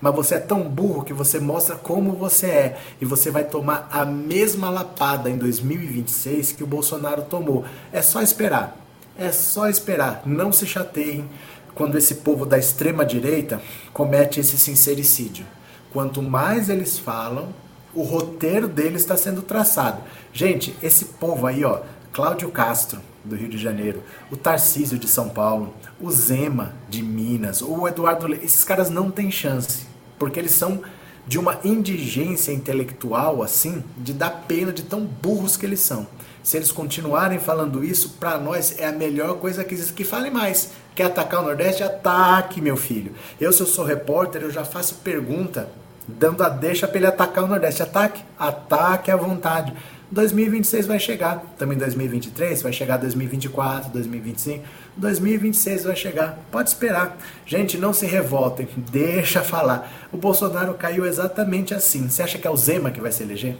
Mas 0.00 0.12
você 0.12 0.34
é 0.34 0.40
tão 0.40 0.62
burro 0.68 1.04
que 1.04 1.12
você 1.12 1.38
mostra 1.38 1.76
como 1.76 2.10
você 2.14 2.46
é. 2.46 2.80
E 3.00 3.04
você 3.04 3.30
vai 3.30 3.44
tomar 3.44 3.88
a 3.88 4.04
mesma 4.04 4.68
lapada 4.68 5.30
em 5.30 5.38
2026 5.38 6.50
que 6.50 6.64
o 6.64 6.66
Bolsonaro 6.66 7.22
tomou. 7.22 7.64
É 7.92 8.02
só 8.02 8.20
esperar. 8.20 8.76
É 9.16 9.30
só 9.30 9.68
esperar. 9.68 10.22
Não 10.26 10.50
se 10.50 10.66
chateiem 10.66 11.30
quando 11.72 11.96
esse 11.96 12.16
povo 12.16 12.44
da 12.44 12.58
extrema 12.58 13.06
direita 13.06 13.62
comete 13.92 14.40
esse 14.40 14.58
sincericídio. 14.58 15.46
Quanto 15.92 16.20
mais 16.20 16.68
eles 16.68 16.98
falam, 16.98 17.50
o 17.94 18.02
roteiro 18.02 18.68
deles 18.68 19.02
está 19.02 19.16
sendo 19.16 19.42
traçado. 19.42 20.02
Gente, 20.32 20.76
esse 20.82 21.04
povo 21.04 21.46
aí, 21.46 21.64
ó, 21.64 21.80
Cláudio 22.12 22.50
Castro, 22.50 23.00
do 23.24 23.36
Rio 23.36 23.48
de 23.48 23.58
Janeiro, 23.58 24.02
o 24.30 24.36
Tarcísio 24.36 24.98
de 24.98 25.08
São 25.08 25.28
Paulo, 25.28 25.74
o 26.00 26.10
Zema 26.10 26.74
de 26.88 27.02
Minas, 27.02 27.62
o 27.62 27.86
Eduardo 27.86 28.26
Le... 28.26 28.40
esses 28.42 28.64
caras 28.64 28.90
não 28.90 29.10
têm 29.10 29.30
chance, 29.30 29.86
porque 30.18 30.38
eles 30.38 30.52
são 30.52 30.82
de 31.26 31.38
uma 31.38 31.60
indigência 31.64 32.52
intelectual 32.52 33.42
assim, 33.42 33.82
de 33.96 34.12
dar 34.12 34.44
pena 34.48 34.72
de 34.72 34.82
tão 34.82 35.04
burros 35.04 35.56
que 35.56 35.64
eles 35.64 35.80
são. 35.80 36.06
Se 36.42 36.56
eles 36.56 36.72
continuarem 36.72 37.38
falando 37.38 37.84
isso, 37.84 38.16
para 38.18 38.36
nós 38.36 38.76
é 38.78 38.86
a 38.86 38.92
melhor 38.92 39.36
coisa 39.36 39.62
que 39.62 39.74
existe. 39.74 39.92
Que 39.92 40.02
fale 40.02 40.28
mais. 40.28 40.72
Quer 40.92 41.04
atacar 41.04 41.40
o 41.40 41.44
Nordeste? 41.44 41.84
Ataque, 41.84 42.60
meu 42.60 42.76
filho. 42.76 43.12
Eu, 43.40 43.52
se 43.52 43.60
eu 43.60 43.66
sou 43.66 43.84
repórter, 43.84 44.42
eu 44.42 44.50
já 44.50 44.64
faço 44.64 44.96
pergunta 44.96 45.68
dando 46.06 46.42
a 46.42 46.48
deixa 46.48 46.86
para 46.86 46.98
ele 46.98 47.06
atacar 47.06 47.44
o 47.44 47.46
Nordeste. 47.46 47.82
Ataque, 47.82 48.22
ataque 48.38 49.10
à 49.10 49.16
vontade. 49.16 49.72
2026 50.12 50.86
vai 50.86 50.98
chegar, 50.98 51.42
também 51.56 51.78
2023, 51.78 52.60
vai 52.60 52.70
chegar 52.70 52.98
2024, 52.98 53.90
2025, 53.90 54.62
2026 54.94 55.84
vai 55.84 55.96
chegar. 55.96 56.38
Pode 56.50 56.68
esperar. 56.68 57.16
Gente, 57.46 57.78
não 57.78 57.94
se 57.94 58.04
revoltem, 58.04 58.68
deixa 58.76 59.40
falar. 59.42 59.90
O 60.12 60.18
Bolsonaro 60.18 60.74
caiu 60.74 61.06
exatamente 61.06 61.72
assim. 61.72 62.10
Você 62.10 62.22
acha 62.22 62.38
que 62.38 62.46
é 62.46 62.50
o 62.50 62.56
Zema 62.56 62.90
que 62.90 63.00
vai 63.00 63.10
se 63.10 63.22
eleger? 63.22 63.56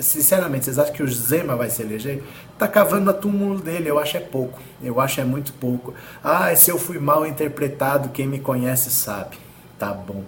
Sinceramente, 0.00 0.64
vocês 0.64 0.78
acham 0.78 0.92
que 0.92 1.02
o 1.02 1.08
Zema 1.08 1.54
vai 1.54 1.70
se 1.70 1.80
eleger? 1.80 2.22
Tá 2.58 2.66
cavando 2.66 3.10
a 3.10 3.14
túmulo 3.14 3.60
dele, 3.60 3.88
eu 3.88 4.00
acho 4.00 4.16
é 4.16 4.20
pouco. 4.20 4.60
Eu 4.82 5.00
acho 5.00 5.20
é 5.20 5.24
muito 5.24 5.52
pouco. 5.52 5.94
Ah, 6.24 6.54
se 6.56 6.70
eu 6.70 6.78
fui 6.78 6.98
mal 6.98 7.24
interpretado, 7.24 8.08
quem 8.08 8.26
me 8.26 8.40
conhece 8.40 8.90
sabe. 8.90 9.38
Tá 9.78 9.92
bom. 9.92 10.24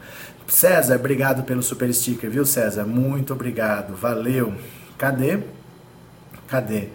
César, 0.55 0.95
obrigado 0.95 1.43
pelo 1.43 1.65
super 1.65 1.93
sticker, 1.93 2.31
viu, 2.31 2.47
César? 2.47 2.85
Muito 2.85 3.33
obrigado, 3.33 3.97
valeu. 3.97 4.55
Cadê? 4.97 5.41
Cadê? 6.47 6.91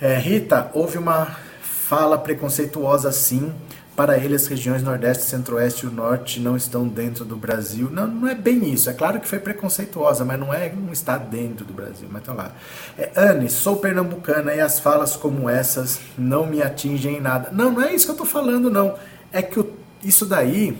É, 0.00 0.16
Rita, 0.16 0.70
houve 0.72 0.96
uma 0.96 1.36
fala 1.60 2.16
preconceituosa 2.16 3.10
sim. 3.10 3.52
Para 3.96 4.16
ele, 4.16 4.36
as 4.36 4.46
regiões 4.46 4.84
Nordeste, 4.84 5.24
Centro-Oeste 5.24 5.84
e 5.84 5.88
o 5.88 5.92
Norte 5.92 6.38
não 6.38 6.56
estão 6.56 6.86
dentro 6.86 7.24
do 7.24 7.34
Brasil. 7.34 7.90
Não, 7.90 8.06
não 8.06 8.28
é 8.28 8.36
bem 8.36 8.72
isso. 8.72 8.88
É 8.88 8.92
claro 8.92 9.18
que 9.18 9.26
foi 9.26 9.40
preconceituosa, 9.40 10.24
mas 10.24 10.38
não 10.38 10.54
é 10.54 10.70
não 10.72 10.92
está 10.92 11.18
dentro 11.18 11.64
do 11.64 11.72
Brasil. 11.72 12.06
Mas 12.08 12.22
tá 12.22 12.32
lá. 12.32 12.52
É, 12.96 13.10
Anne, 13.16 13.50
sou 13.50 13.78
pernambucana 13.78 14.54
e 14.54 14.60
as 14.60 14.78
falas 14.78 15.16
como 15.16 15.50
essas 15.50 15.98
não 16.16 16.46
me 16.46 16.62
atingem 16.62 17.16
em 17.16 17.20
nada. 17.20 17.48
Não, 17.50 17.72
não 17.72 17.82
é 17.82 17.92
isso 17.92 18.04
que 18.04 18.10
eu 18.12 18.14
estou 18.14 18.26
falando, 18.26 18.70
não. 18.70 18.94
É 19.32 19.42
que 19.42 19.58
o, 19.58 19.72
isso 20.04 20.24
daí 20.24 20.78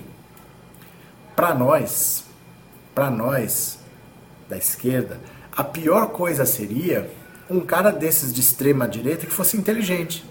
para 1.36 1.54
nós, 1.54 2.24
para 2.94 3.10
nós 3.10 3.78
da 4.48 4.56
esquerda, 4.56 5.20
a 5.54 5.62
pior 5.62 6.08
coisa 6.08 6.46
seria 6.46 7.10
um 7.48 7.60
cara 7.60 7.90
desses 7.90 8.32
de 8.32 8.40
extrema 8.40 8.88
direita 8.88 9.26
que 9.26 9.32
fosse 9.32 9.56
inteligente, 9.56 10.24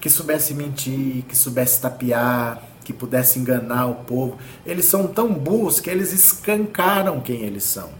que 0.00 0.08
soubesse 0.08 0.54
mentir, 0.54 1.24
que 1.24 1.36
soubesse 1.36 1.80
tapear, 1.80 2.62
que 2.84 2.92
pudesse 2.92 3.38
enganar 3.38 3.86
o 3.86 3.96
povo. 3.96 4.38
Eles 4.64 4.84
são 4.84 5.08
tão 5.08 5.32
burros 5.32 5.80
que 5.80 5.90
eles 5.90 6.12
escancaram 6.12 7.20
quem 7.20 7.42
eles 7.42 7.64
são. 7.64 7.90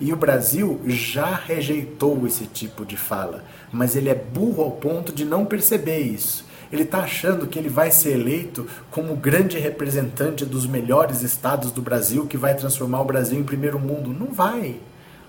E 0.00 0.14
o 0.14 0.16
Brasil 0.16 0.80
já 0.86 1.34
rejeitou 1.34 2.26
esse 2.26 2.46
tipo 2.46 2.86
de 2.86 2.96
fala, 2.96 3.44
mas 3.70 3.94
ele 3.94 4.08
é 4.08 4.14
burro 4.14 4.62
ao 4.62 4.70
ponto 4.70 5.12
de 5.12 5.26
não 5.26 5.44
perceber 5.44 5.98
isso. 5.98 6.48
Ele 6.72 6.82
está 6.82 7.00
achando 7.00 7.46
que 7.46 7.58
ele 7.58 7.68
vai 7.68 7.90
ser 7.90 8.12
eleito 8.12 8.66
como 8.90 9.16
grande 9.16 9.58
representante 9.58 10.44
dos 10.44 10.66
melhores 10.66 11.22
estados 11.22 11.72
do 11.72 11.82
Brasil, 11.82 12.26
que 12.26 12.36
vai 12.36 12.54
transformar 12.54 13.00
o 13.00 13.04
Brasil 13.04 13.38
em 13.38 13.44
primeiro 13.44 13.78
mundo. 13.78 14.12
Não 14.12 14.32
vai. 14.32 14.76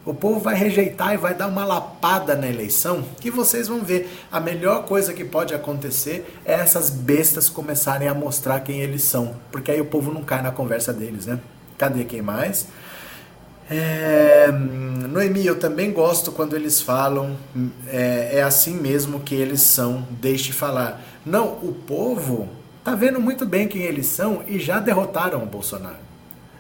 O 0.04 0.16
povo 0.16 0.40
vai 0.40 0.56
rejeitar 0.56 1.14
e 1.14 1.18
vai 1.18 1.36
dar 1.36 1.48
uma 1.48 1.64
lapada 1.64 2.36
na 2.36 2.48
eleição 2.48 3.04
que 3.20 3.30
vocês 3.30 3.68
vão 3.68 3.84
ver. 3.84 4.10
A 4.32 4.40
melhor 4.40 4.86
coisa 4.86 5.14
que 5.14 5.24
pode 5.24 5.54
acontecer 5.54 6.40
é 6.44 6.54
essas 6.54 6.90
bestas 6.90 7.50
começarem 7.50 8.08
a 8.08 8.14
mostrar 8.14 8.62
quem 8.62 8.82
eles 8.82 9.04
são. 9.04 9.36
Porque 9.52 9.70
aí 9.70 9.80
o 9.80 9.86
povo 9.86 10.12
não 10.12 10.24
cai 10.24 10.42
na 10.42 10.52
conversa 10.52 10.92
deles, 10.92 11.28
né? 11.28 11.40
Cadê 11.78 12.04
quem 12.04 12.22
mais? 12.22 12.68
É, 13.74 14.52
Noemi, 14.52 15.46
eu 15.46 15.58
também 15.58 15.94
gosto 15.94 16.30
quando 16.34 16.58
eles 16.58 16.82
falam, 16.82 17.38
é, 17.88 18.40
é 18.40 18.44
assim 18.44 18.74
mesmo 18.74 19.22
que 19.22 19.34
eles 19.34 19.62
são, 19.62 20.06
deixe 20.10 20.52
falar. 20.52 21.02
Não, 21.26 21.54
o 21.64 21.74
povo 21.88 22.50
tá 22.84 22.94
vendo 22.96 23.22
muito 23.22 23.46
bem 23.46 23.70
quem 23.70 23.84
eles 23.84 24.08
são 24.08 24.44
e 24.46 24.60
já 24.60 24.82
derrotaram 24.82 25.42
o 25.42 25.46
Bolsonaro. 25.46 26.12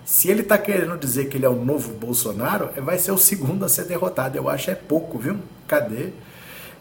Se 0.05 0.29
ele 0.29 0.41
tá 0.41 0.57
querendo 0.57 0.97
dizer 0.97 1.27
que 1.27 1.37
ele 1.37 1.45
é 1.45 1.49
o 1.49 1.65
novo 1.65 1.93
Bolsonaro, 1.93 2.69
vai 2.81 2.97
ser 2.97 3.11
o 3.11 3.17
segundo 3.17 3.65
a 3.65 3.69
ser 3.69 3.85
derrotado. 3.85 4.37
Eu 4.37 4.47
acho 4.47 4.71
é 4.71 4.75
pouco, 4.75 5.19
viu? 5.19 5.37
Cadê? 5.67 6.09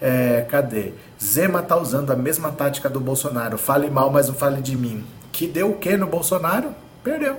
É, 0.00 0.46
cadê? 0.48 0.92
Zema 1.22 1.60
tá 1.60 1.76
usando 1.76 2.12
a 2.12 2.16
mesma 2.16 2.52
tática 2.52 2.88
do 2.88 3.00
Bolsonaro. 3.00 3.58
Fale 3.58 3.90
mal, 3.90 4.10
mas 4.10 4.28
não 4.28 4.34
fale 4.34 4.62
de 4.62 4.76
mim. 4.76 5.04
Que 5.32 5.48
deu 5.48 5.70
o 5.70 5.76
que 5.76 5.96
no 5.96 6.06
Bolsonaro? 6.06 6.72
Perdeu. 7.02 7.38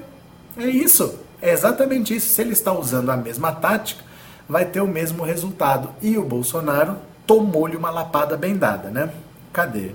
É 0.58 0.66
isso. 0.66 1.31
É 1.42 1.52
exatamente 1.52 2.16
isso. 2.16 2.34
Se 2.34 2.42
ele 2.42 2.54
está 2.54 2.72
usando 2.72 3.10
a 3.10 3.18
mesma 3.18 3.52
tática, 3.52 4.04
vai 4.48 4.66
ter 4.66 4.82
o 4.82 4.88
mesmo 4.88 5.24
resultado. 5.24 5.90
E 6.02 6.18
o 6.18 6.24
Bolsonaro 6.24 6.98
tomou-lhe 7.26 7.76
uma 7.76 7.90
lapada 7.90 8.38
bem 8.38 8.56
dada, 8.56 8.90
né? 8.90 9.10
Cadê? 9.52 9.92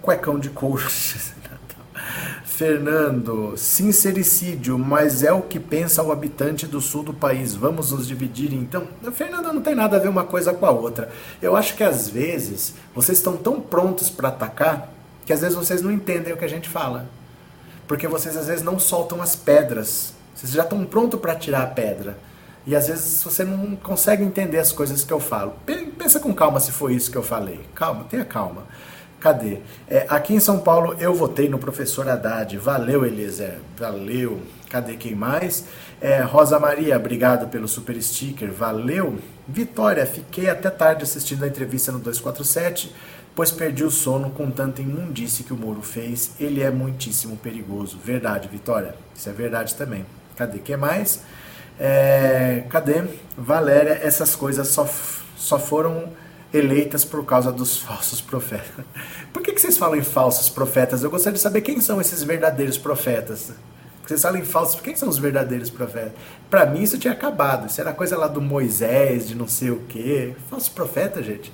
Cuecão 0.00 0.38
de 0.38 0.50
coxa. 0.50 1.18
Fernando, 2.44 3.54
sincericídio, 3.56 4.78
mas 4.78 5.24
é 5.24 5.32
o 5.32 5.42
que 5.42 5.58
pensa 5.58 6.04
o 6.04 6.12
habitante 6.12 6.68
do 6.68 6.80
sul 6.80 7.02
do 7.02 7.12
país. 7.12 7.54
Vamos 7.54 7.90
nos 7.90 8.06
dividir 8.06 8.54
então? 8.54 8.86
Fernando, 9.12 9.52
não 9.52 9.60
tem 9.60 9.74
nada 9.74 9.96
a 9.96 10.00
ver 10.00 10.08
uma 10.08 10.22
coisa 10.22 10.54
com 10.54 10.64
a 10.64 10.70
outra. 10.70 11.10
Eu 11.42 11.56
acho 11.56 11.74
que 11.74 11.82
às 11.82 12.08
vezes 12.08 12.74
vocês 12.94 13.18
estão 13.18 13.36
tão 13.36 13.60
prontos 13.60 14.08
para 14.08 14.28
atacar 14.28 14.88
que 15.26 15.32
às 15.32 15.40
vezes 15.40 15.56
vocês 15.56 15.82
não 15.82 15.90
entendem 15.90 16.32
o 16.32 16.36
que 16.36 16.44
a 16.44 16.48
gente 16.48 16.68
fala. 16.68 17.08
Porque 17.86 18.06
vocês 18.08 18.36
às 18.36 18.46
vezes 18.46 18.62
não 18.62 18.78
soltam 18.78 19.20
as 19.20 19.36
pedras. 19.36 20.12
Vocês 20.34 20.52
já 20.52 20.62
estão 20.62 20.84
prontos 20.84 21.20
para 21.20 21.34
tirar 21.34 21.62
a 21.62 21.66
pedra. 21.66 22.16
E 22.66 22.74
às 22.74 22.88
vezes 22.88 23.22
você 23.22 23.44
não 23.44 23.76
consegue 23.76 24.22
entender 24.22 24.58
as 24.58 24.72
coisas 24.72 25.04
que 25.04 25.12
eu 25.12 25.20
falo. 25.20 25.54
Pensa 25.98 26.18
com 26.18 26.34
calma 26.34 26.58
se 26.60 26.72
foi 26.72 26.94
isso 26.94 27.10
que 27.10 27.18
eu 27.18 27.22
falei. 27.22 27.60
Calma, 27.74 28.04
tenha 28.04 28.24
calma. 28.24 28.64
Cadê? 29.20 29.58
É, 29.88 30.06
aqui 30.08 30.34
em 30.34 30.40
São 30.40 30.58
Paulo 30.58 30.96
eu 30.98 31.14
votei 31.14 31.48
no 31.48 31.58
professor 31.58 32.08
Haddad. 32.08 32.56
Valeu, 32.58 33.04
Eliezer. 33.04 33.58
Valeu. 33.76 34.40
Cadê 34.68 34.96
quem 34.96 35.14
mais? 35.14 35.64
É, 36.00 36.20
Rosa 36.20 36.58
Maria, 36.58 36.96
obrigado 36.96 37.48
pelo 37.48 37.68
super 37.68 38.00
sticker. 38.02 38.50
Valeu. 38.50 39.18
Vitória, 39.46 40.04
fiquei 40.04 40.48
até 40.48 40.68
tarde 40.68 41.04
assistindo 41.04 41.44
a 41.44 41.48
entrevista 41.48 41.92
no 41.92 41.98
247, 41.98 42.94
pois 43.34 43.50
perdi 43.50 43.84
o 43.84 43.90
sono 43.90 44.30
com 44.30 44.50
tanta 44.50 44.80
imundície 44.80 45.44
que 45.44 45.52
o 45.52 45.56
Moro 45.56 45.82
fez. 45.82 46.32
Ele 46.38 46.62
é 46.62 46.70
muitíssimo 46.70 47.36
perigoso. 47.36 47.98
Verdade, 47.98 48.48
Vitória. 48.48 48.94
Isso 49.14 49.28
é 49.28 49.32
verdade 49.32 49.74
também. 49.74 50.06
Cadê 50.36 50.58
quem 50.58 50.76
mais? 50.76 51.22
É, 51.78 52.64
cadê? 52.68 53.04
Valéria, 53.36 53.98
essas 54.02 54.36
coisas 54.36 54.68
só, 54.68 54.88
só 55.36 55.58
foram 55.58 56.08
eleitas 56.52 57.04
por 57.04 57.24
causa 57.24 57.50
dos 57.50 57.78
falsos 57.82 58.20
profetas. 58.20 58.84
Por 59.32 59.42
que, 59.42 59.52
que 59.52 59.60
vocês 59.60 59.76
falam 59.76 59.96
em 59.96 60.04
falsos 60.04 60.48
profetas? 60.48 61.02
Eu 61.02 61.10
gostaria 61.10 61.36
de 61.36 61.42
saber 61.42 61.62
quem 61.62 61.80
são 61.80 62.00
esses 62.00 62.22
verdadeiros 62.22 62.78
profetas. 62.78 63.52
Vocês 64.06 64.20
falam 64.20 64.38
em 64.38 64.44
falsos, 64.44 64.80
quem 64.80 64.94
são 64.94 65.08
os 65.08 65.18
verdadeiros 65.18 65.70
profetas? 65.70 66.12
Para 66.50 66.66
mim 66.66 66.82
isso 66.82 66.98
tinha 66.98 67.12
acabado. 67.12 67.66
Isso 67.66 67.80
era 67.80 67.92
coisa 67.92 68.16
lá 68.18 68.28
do 68.28 68.40
Moisés, 68.40 69.26
de 69.26 69.34
não 69.34 69.48
sei 69.48 69.70
o 69.70 69.80
quê. 69.88 70.34
Falso 70.50 70.70
profeta, 70.72 71.22
gente. 71.22 71.50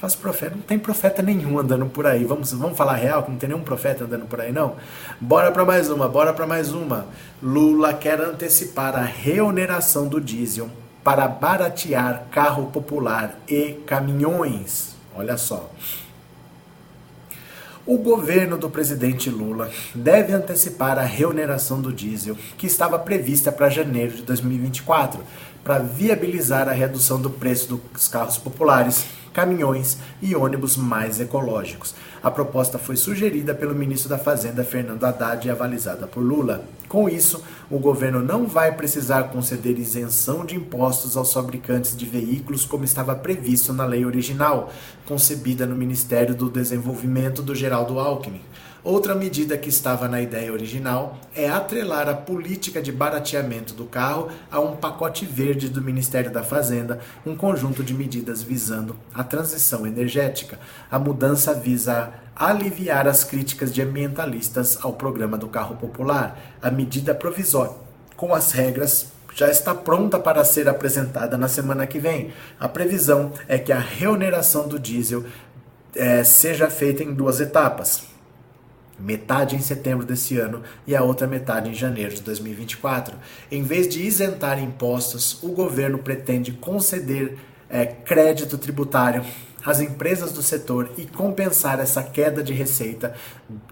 Falso 0.00 0.16
profeta, 0.16 0.56
não 0.56 0.62
tem 0.62 0.78
profeta 0.78 1.20
nenhum 1.20 1.58
andando 1.58 1.84
por 1.84 2.06
aí. 2.06 2.24
Vamos, 2.24 2.54
vamos 2.54 2.74
falar 2.74 2.94
real, 2.94 3.22
que 3.22 3.30
não 3.30 3.36
tem 3.36 3.50
nenhum 3.50 3.60
profeta 3.60 4.04
andando 4.04 4.24
por 4.24 4.40
aí, 4.40 4.50
não? 4.50 4.76
Bora 5.20 5.52
para 5.52 5.62
mais 5.62 5.90
uma, 5.90 6.08
bora 6.08 6.32
para 6.32 6.46
mais 6.46 6.72
uma. 6.72 7.04
Lula 7.42 7.92
quer 7.92 8.18
antecipar 8.18 8.96
a 8.96 9.02
reoneração 9.02 10.08
do 10.08 10.18
diesel 10.18 10.70
para 11.04 11.28
baratear 11.28 12.24
carro 12.30 12.70
popular 12.70 13.38
e 13.46 13.72
caminhões. 13.86 14.96
Olha 15.14 15.36
só. 15.36 15.70
O 17.84 17.98
governo 17.98 18.56
do 18.56 18.70
presidente 18.70 19.28
Lula 19.28 19.70
deve 19.94 20.32
antecipar 20.32 20.98
a 20.98 21.02
reoneração 21.02 21.78
do 21.78 21.92
diesel, 21.92 22.38
que 22.56 22.66
estava 22.66 22.98
prevista 22.98 23.52
para 23.52 23.68
janeiro 23.68 24.16
de 24.16 24.22
2024, 24.22 25.22
para 25.62 25.78
viabilizar 25.78 26.70
a 26.70 26.72
redução 26.72 27.20
do 27.20 27.28
preço 27.28 27.76
dos 27.92 28.08
carros 28.08 28.38
populares 28.38 29.19
caminhões 29.32 29.98
e 30.20 30.34
ônibus 30.34 30.76
mais 30.76 31.20
ecológicos. 31.20 31.94
A 32.22 32.30
proposta 32.30 32.78
foi 32.78 32.96
sugerida 32.96 33.54
pelo 33.54 33.74
ministro 33.74 34.08
da 34.08 34.18
Fazenda, 34.18 34.64
Fernando 34.64 35.04
Haddad, 35.04 35.46
e 35.46 35.50
avalizada 35.50 36.06
por 36.06 36.22
Lula. 36.22 36.64
Com 36.88 37.08
isso, 37.08 37.42
o 37.70 37.78
governo 37.78 38.20
não 38.20 38.46
vai 38.46 38.72
precisar 38.72 39.24
conceder 39.24 39.78
isenção 39.78 40.44
de 40.44 40.56
impostos 40.56 41.16
aos 41.16 41.32
fabricantes 41.32 41.96
de 41.96 42.04
veículos, 42.04 42.64
como 42.64 42.84
estava 42.84 43.14
previsto 43.14 43.72
na 43.72 43.84
lei 43.84 44.04
original, 44.04 44.72
concebida 45.06 45.66
no 45.66 45.76
Ministério 45.76 46.34
do 46.34 46.50
Desenvolvimento 46.50 47.42
do 47.42 47.54
Geraldo 47.54 47.98
Alckmin. 47.98 48.40
Outra 48.82 49.14
medida 49.14 49.58
que 49.58 49.68
estava 49.68 50.08
na 50.08 50.22
ideia 50.22 50.50
original 50.50 51.18
é 51.36 51.50
atrelar 51.50 52.08
a 52.08 52.14
política 52.14 52.80
de 52.80 52.90
barateamento 52.90 53.74
do 53.74 53.84
carro 53.84 54.30
a 54.50 54.58
um 54.58 54.74
pacote 54.74 55.26
verde 55.26 55.68
do 55.68 55.82
Ministério 55.82 56.30
da 56.30 56.42
Fazenda, 56.42 56.98
um 57.26 57.36
conjunto 57.36 57.84
de 57.84 57.92
medidas 57.92 58.42
visando 58.42 58.96
a 59.12 59.22
transição 59.22 59.86
energética. 59.86 60.58
A 60.90 60.98
mudança 60.98 61.52
visa 61.52 62.10
aliviar 62.34 63.06
as 63.06 63.22
críticas 63.22 63.70
de 63.70 63.82
ambientalistas 63.82 64.78
ao 64.80 64.94
programa 64.94 65.36
do 65.36 65.48
carro 65.48 65.76
popular. 65.76 66.56
A 66.62 66.70
medida 66.70 67.14
provisória, 67.14 67.76
com 68.16 68.34
as 68.34 68.52
regras 68.52 69.12
já 69.34 69.50
está 69.50 69.74
pronta 69.74 70.18
para 70.18 70.42
ser 70.42 70.70
apresentada 70.70 71.36
na 71.36 71.48
semana 71.48 71.86
que 71.86 71.98
vem. 71.98 72.32
A 72.58 72.66
previsão 72.66 73.30
é 73.46 73.58
que 73.58 73.72
a 73.72 73.78
reoneração 73.78 74.66
do 74.66 74.78
diesel 74.78 75.22
é, 75.94 76.24
seja 76.24 76.70
feita 76.70 77.02
em 77.02 77.12
duas 77.12 77.40
etapas 77.40 78.09
metade 79.00 79.56
em 79.56 79.60
setembro 79.60 80.06
desse 80.06 80.38
ano 80.38 80.62
e 80.86 80.94
a 80.94 81.02
outra 81.02 81.26
metade 81.26 81.70
em 81.70 81.74
janeiro 81.74 82.14
de 82.14 82.20
2024. 82.22 83.16
Em 83.50 83.62
vez 83.62 83.88
de 83.88 84.02
isentar 84.02 84.62
impostos, 84.62 85.42
o 85.42 85.48
governo 85.48 85.98
pretende 85.98 86.52
conceder 86.52 87.38
é, 87.68 87.86
crédito 87.86 88.58
tributário 88.58 89.24
às 89.64 89.80
empresas 89.80 90.32
do 90.32 90.42
setor 90.42 90.90
e 90.96 91.04
compensar 91.04 91.80
essa 91.80 92.02
queda 92.02 92.42
de 92.42 92.52
receita 92.52 93.14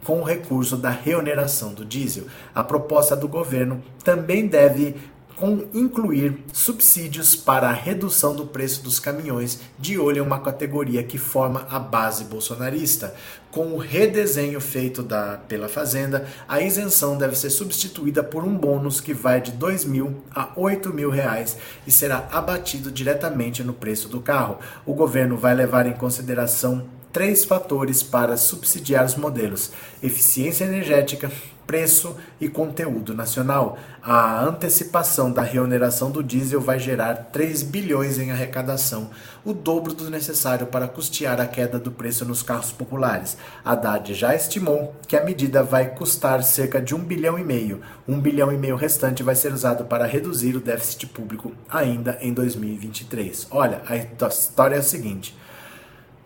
com 0.05 0.21
o 0.21 0.25
recurso 0.25 0.77
da 0.77 0.91
reoneração 0.91 1.73
do 1.73 1.85
diesel. 1.85 2.25
A 2.55 2.63
proposta 2.63 3.17
do 3.17 3.27
governo 3.27 3.83
também 4.05 4.47
deve 4.47 4.97
com 5.39 5.69
incluir 5.73 6.37
subsídios 6.53 7.37
para 7.37 7.69
a 7.69 7.73
redução 7.73 8.35
do 8.35 8.45
preço 8.45 8.83
dos 8.83 8.99
caminhões, 8.99 9.61
de 9.79 9.97
olho 9.97 10.19
em 10.19 10.27
uma 10.27 10.41
categoria 10.41 11.05
que 11.05 11.17
forma 11.17 11.65
a 11.71 11.79
base 11.79 12.25
bolsonarista. 12.25 13.15
Com 13.51 13.73
o 13.73 13.79
redesenho 13.79 14.61
feito 14.61 15.01
da, 15.01 15.39
pela 15.49 15.69
Fazenda, 15.69 16.27
a 16.49 16.61
isenção 16.61 17.17
deve 17.17 17.37
ser 17.37 17.51
substituída 17.51 18.23
por 18.23 18.43
um 18.43 18.55
bônus 18.55 19.01
que 19.01 19.15
vai 19.15 19.41
de 19.41 19.53
R$ 19.53 19.87
mil 19.87 20.17
a 20.35 20.43
R$ 20.43 20.93
mil 20.93 21.09
reais 21.09 21.57
e 21.87 21.93
será 21.93 22.29
abatido 22.33 22.91
diretamente 22.91 23.63
no 23.63 23.73
preço 23.73 24.09
do 24.09 24.21
carro. 24.21 24.59
O 24.85 24.93
governo 24.93 25.37
vai 25.37 25.55
levar 25.55 25.87
em 25.87 25.93
consideração 25.93 26.89
três 27.13 27.45
fatores 27.45 28.03
para 28.03 28.37
subsidiar 28.37 29.05
os 29.05 29.15
modelos: 29.15 29.71
eficiência 30.03 30.65
energética, 30.65 31.31
preço 31.69 32.17
e 32.41 32.49
conteúdo 32.49 33.15
nacional. 33.15 33.77
A 34.03 34.43
antecipação 34.43 35.31
da 35.31 35.43
reoneração 35.43 36.11
do 36.11 36.25
diesel 36.25 36.63
vai 36.63 36.79
gerar 36.79 37.29
3 37.31 37.63
bilhões 37.63 38.19
em 38.19 38.31
arrecadação, 38.31 39.11
o 39.45 39.53
dobro 39.53 39.93
do 39.93 40.09
necessário 40.09 40.67
para 40.69 40.89
custear 40.89 41.39
a 41.39 41.47
queda 41.47 41.79
do 41.79 41.93
preço 41.93 42.25
nos 42.25 42.43
carros 42.43 42.73
populares. 42.73 43.37
Haddad 43.63 44.15
já 44.15 44.35
estimou 44.35 44.97
que 45.07 45.15
a 45.15 45.23
medida 45.23 45.63
vai 45.63 45.91
custar 45.91 46.43
cerca 46.43 46.81
de 46.81 46.95
1 46.95 47.01
bilhão 47.01 47.39
e 47.39 47.45
meio. 47.45 47.83
1 48.09 48.19
bilhão 48.19 48.51
e 48.51 48.57
meio 48.57 48.75
restante 48.75 49.23
vai 49.23 49.35
ser 49.35 49.53
usado 49.53 49.85
para 49.85 50.07
reduzir 50.07 50.57
o 50.57 50.61
déficit 50.61 51.07
público 51.09 51.53
ainda 51.69 52.17
em 52.23 52.33
2023. 52.33 53.47
Olha, 53.51 53.83
a 53.87 53.95
história 53.95 54.77
é 54.77 54.79
a 54.79 54.83
seguinte: 54.83 55.37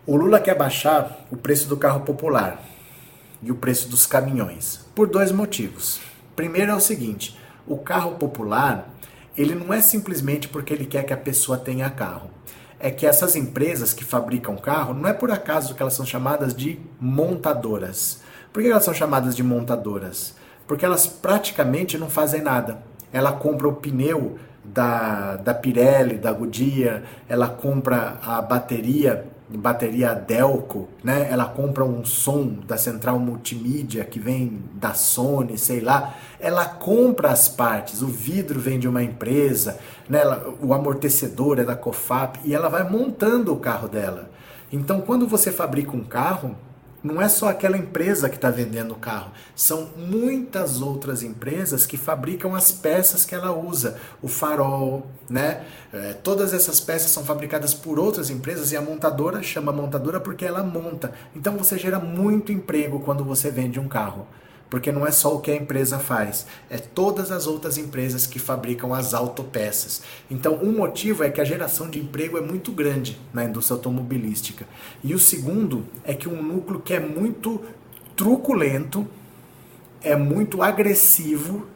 o 0.07 0.15
Lula 0.15 0.39
quer 0.39 0.57
baixar 0.57 1.25
o 1.29 1.35
preço 1.35 1.67
do 1.67 1.75
carro 1.75 1.99
popular 1.99 2.63
e 3.41 3.51
o 3.51 3.55
preço 3.55 3.89
dos 3.89 4.05
caminhões 4.05 4.82
por 4.95 5.07
dois 5.07 5.31
motivos. 5.31 5.99
Primeiro 6.35 6.71
é 6.71 6.75
o 6.75 6.79
seguinte: 6.79 7.37
o 7.67 7.77
carro 7.77 8.15
popular 8.15 8.93
ele 9.35 9.55
não 9.55 9.73
é 9.73 9.81
simplesmente 9.81 10.47
porque 10.47 10.73
ele 10.73 10.85
quer 10.85 11.03
que 11.03 11.13
a 11.13 11.17
pessoa 11.17 11.57
tenha 11.57 11.89
carro. 11.89 12.29
É 12.79 12.91
que 12.91 13.05
essas 13.05 13.35
empresas 13.35 13.93
que 13.93 14.03
fabricam 14.03 14.55
carro, 14.57 14.93
não 14.93 15.09
é 15.09 15.13
por 15.13 15.31
acaso 15.31 15.73
que 15.73 15.81
elas 15.81 15.93
são 15.93 16.05
chamadas 16.05 16.53
de 16.53 16.79
montadoras. 16.99 18.21
Por 18.51 18.61
que 18.61 18.69
elas 18.69 18.83
são 18.83 18.93
chamadas 18.93 19.35
de 19.35 19.41
montadoras? 19.41 20.35
Porque 20.67 20.85
elas 20.85 21.07
praticamente 21.07 21.97
não 21.97 22.09
fazem 22.09 22.41
nada. 22.41 22.83
Ela 23.11 23.31
compra 23.31 23.67
o 23.67 23.73
pneu 23.73 24.37
da, 24.63 25.37
da 25.37 25.53
Pirelli, 25.53 26.17
da 26.17 26.31
Goodyear, 26.31 27.03
ela 27.27 27.49
compra 27.49 28.19
a 28.21 28.41
bateria 28.41 29.25
bateria 29.57 30.13
Delco, 30.13 30.87
né? 31.03 31.27
Ela 31.29 31.45
compra 31.45 31.83
um 31.83 32.03
som 32.03 32.57
da 32.67 32.77
central 32.77 33.19
multimídia 33.19 34.03
que 34.03 34.19
vem 34.19 34.61
da 34.73 34.93
Sony, 34.93 35.57
sei 35.57 35.79
lá. 35.79 36.15
Ela 36.39 36.65
compra 36.65 37.29
as 37.29 37.47
partes, 37.47 38.01
o 38.01 38.07
vidro 38.07 38.59
vem 38.59 38.79
de 38.79 38.87
uma 38.87 39.03
empresa, 39.03 39.77
né? 40.09 40.21
Ela, 40.21 40.53
o 40.61 40.73
amortecedor 40.73 41.59
é 41.59 41.63
da 41.63 41.75
Cofap 41.75 42.39
e 42.43 42.53
ela 42.53 42.69
vai 42.69 42.89
montando 42.89 43.53
o 43.53 43.59
carro 43.59 43.87
dela. 43.87 44.29
Então, 44.71 45.01
quando 45.01 45.27
você 45.27 45.51
fabrica 45.51 45.95
um 45.95 46.03
carro, 46.03 46.55
não 47.03 47.21
é 47.21 47.27
só 47.27 47.49
aquela 47.49 47.77
empresa 47.77 48.29
que 48.29 48.35
está 48.35 48.49
vendendo 48.49 48.93
o 48.93 48.97
carro, 48.97 49.31
são 49.55 49.89
muitas 49.97 50.81
outras 50.81 51.21
empresas 51.21 51.85
que 51.85 51.97
fabricam 51.97 52.55
as 52.55 52.71
peças 52.71 53.25
que 53.25 53.35
ela 53.35 53.51
usa, 53.51 53.99
o 54.21 54.27
farol, 54.27 55.07
né? 55.29 55.65
É, 55.91 56.13
todas 56.13 56.53
essas 56.53 56.79
peças 56.79 57.11
são 57.11 57.25
fabricadas 57.25 57.73
por 57.73 57.99
outras 57.99 58.29
empresas 58.29 58.71
e 58.71 58.77
a 58.77 58.81
montadora 58.81 59.43
chama 59.43 59.71
montadora 59.71 60.19
porque 60.19 60.45
ela 60.45 60.63
monta. 60.63 61.11
Então 61.35 61.57
você 61.57 61.77
gera 61.77 61.99
muito 61.99 62.51
emprego 62.51 63.01
quando 63.01 63.23
você 63.23 63.51
vende 63.51 63.79
um 63.79 63.87
carro 63.87 64.25
porque 64.73 64.91
não 64.91 65.05
é 65.05 65.11
só 65.11 65.35
o 65.35 65.39
que 65.39 65.51
a 65.51 65.55
empresa 65.55 65.99
faz, 65.99 66.47
é 66.67 66.79
todas 66.79 67.29
as 67.29 67.45
outras 67.45 67.77
empresas 67.77 68.25
que 68.25 68.39
fabricam 68.39 68.91
as 68.91 69.13
autopeças. 69.13 70.01
Então, 70.31 70.55
um 70.63 70.71
motivo 70.71 71.23
é 71.23 71.29
que 71.29 71.39
a 71.39 71.43
geração 71.43 71.87
de 71.87 71.99
emprego 71.99 72.39
é 72.39 72.41
muito 72.41 72.71
grande 72.71 73.19
na 73.31 73.45
indústria 73.45 73.75
automobilística. 73.75 74.65
E 75.03 75.13
o 75.13 75.19
segundo 75.19 75.85
é 76.03 76.15
que 76.15 76.27
um 76.27 76.41
núcleo 76.41 76.79
que 76.79 76.91
é 76.91 76.99
muito 76.99 77.61
truculento 78.15 79.07
é 80.01 80.15
muito 80.15 80.63
agressivo 80.63 81.67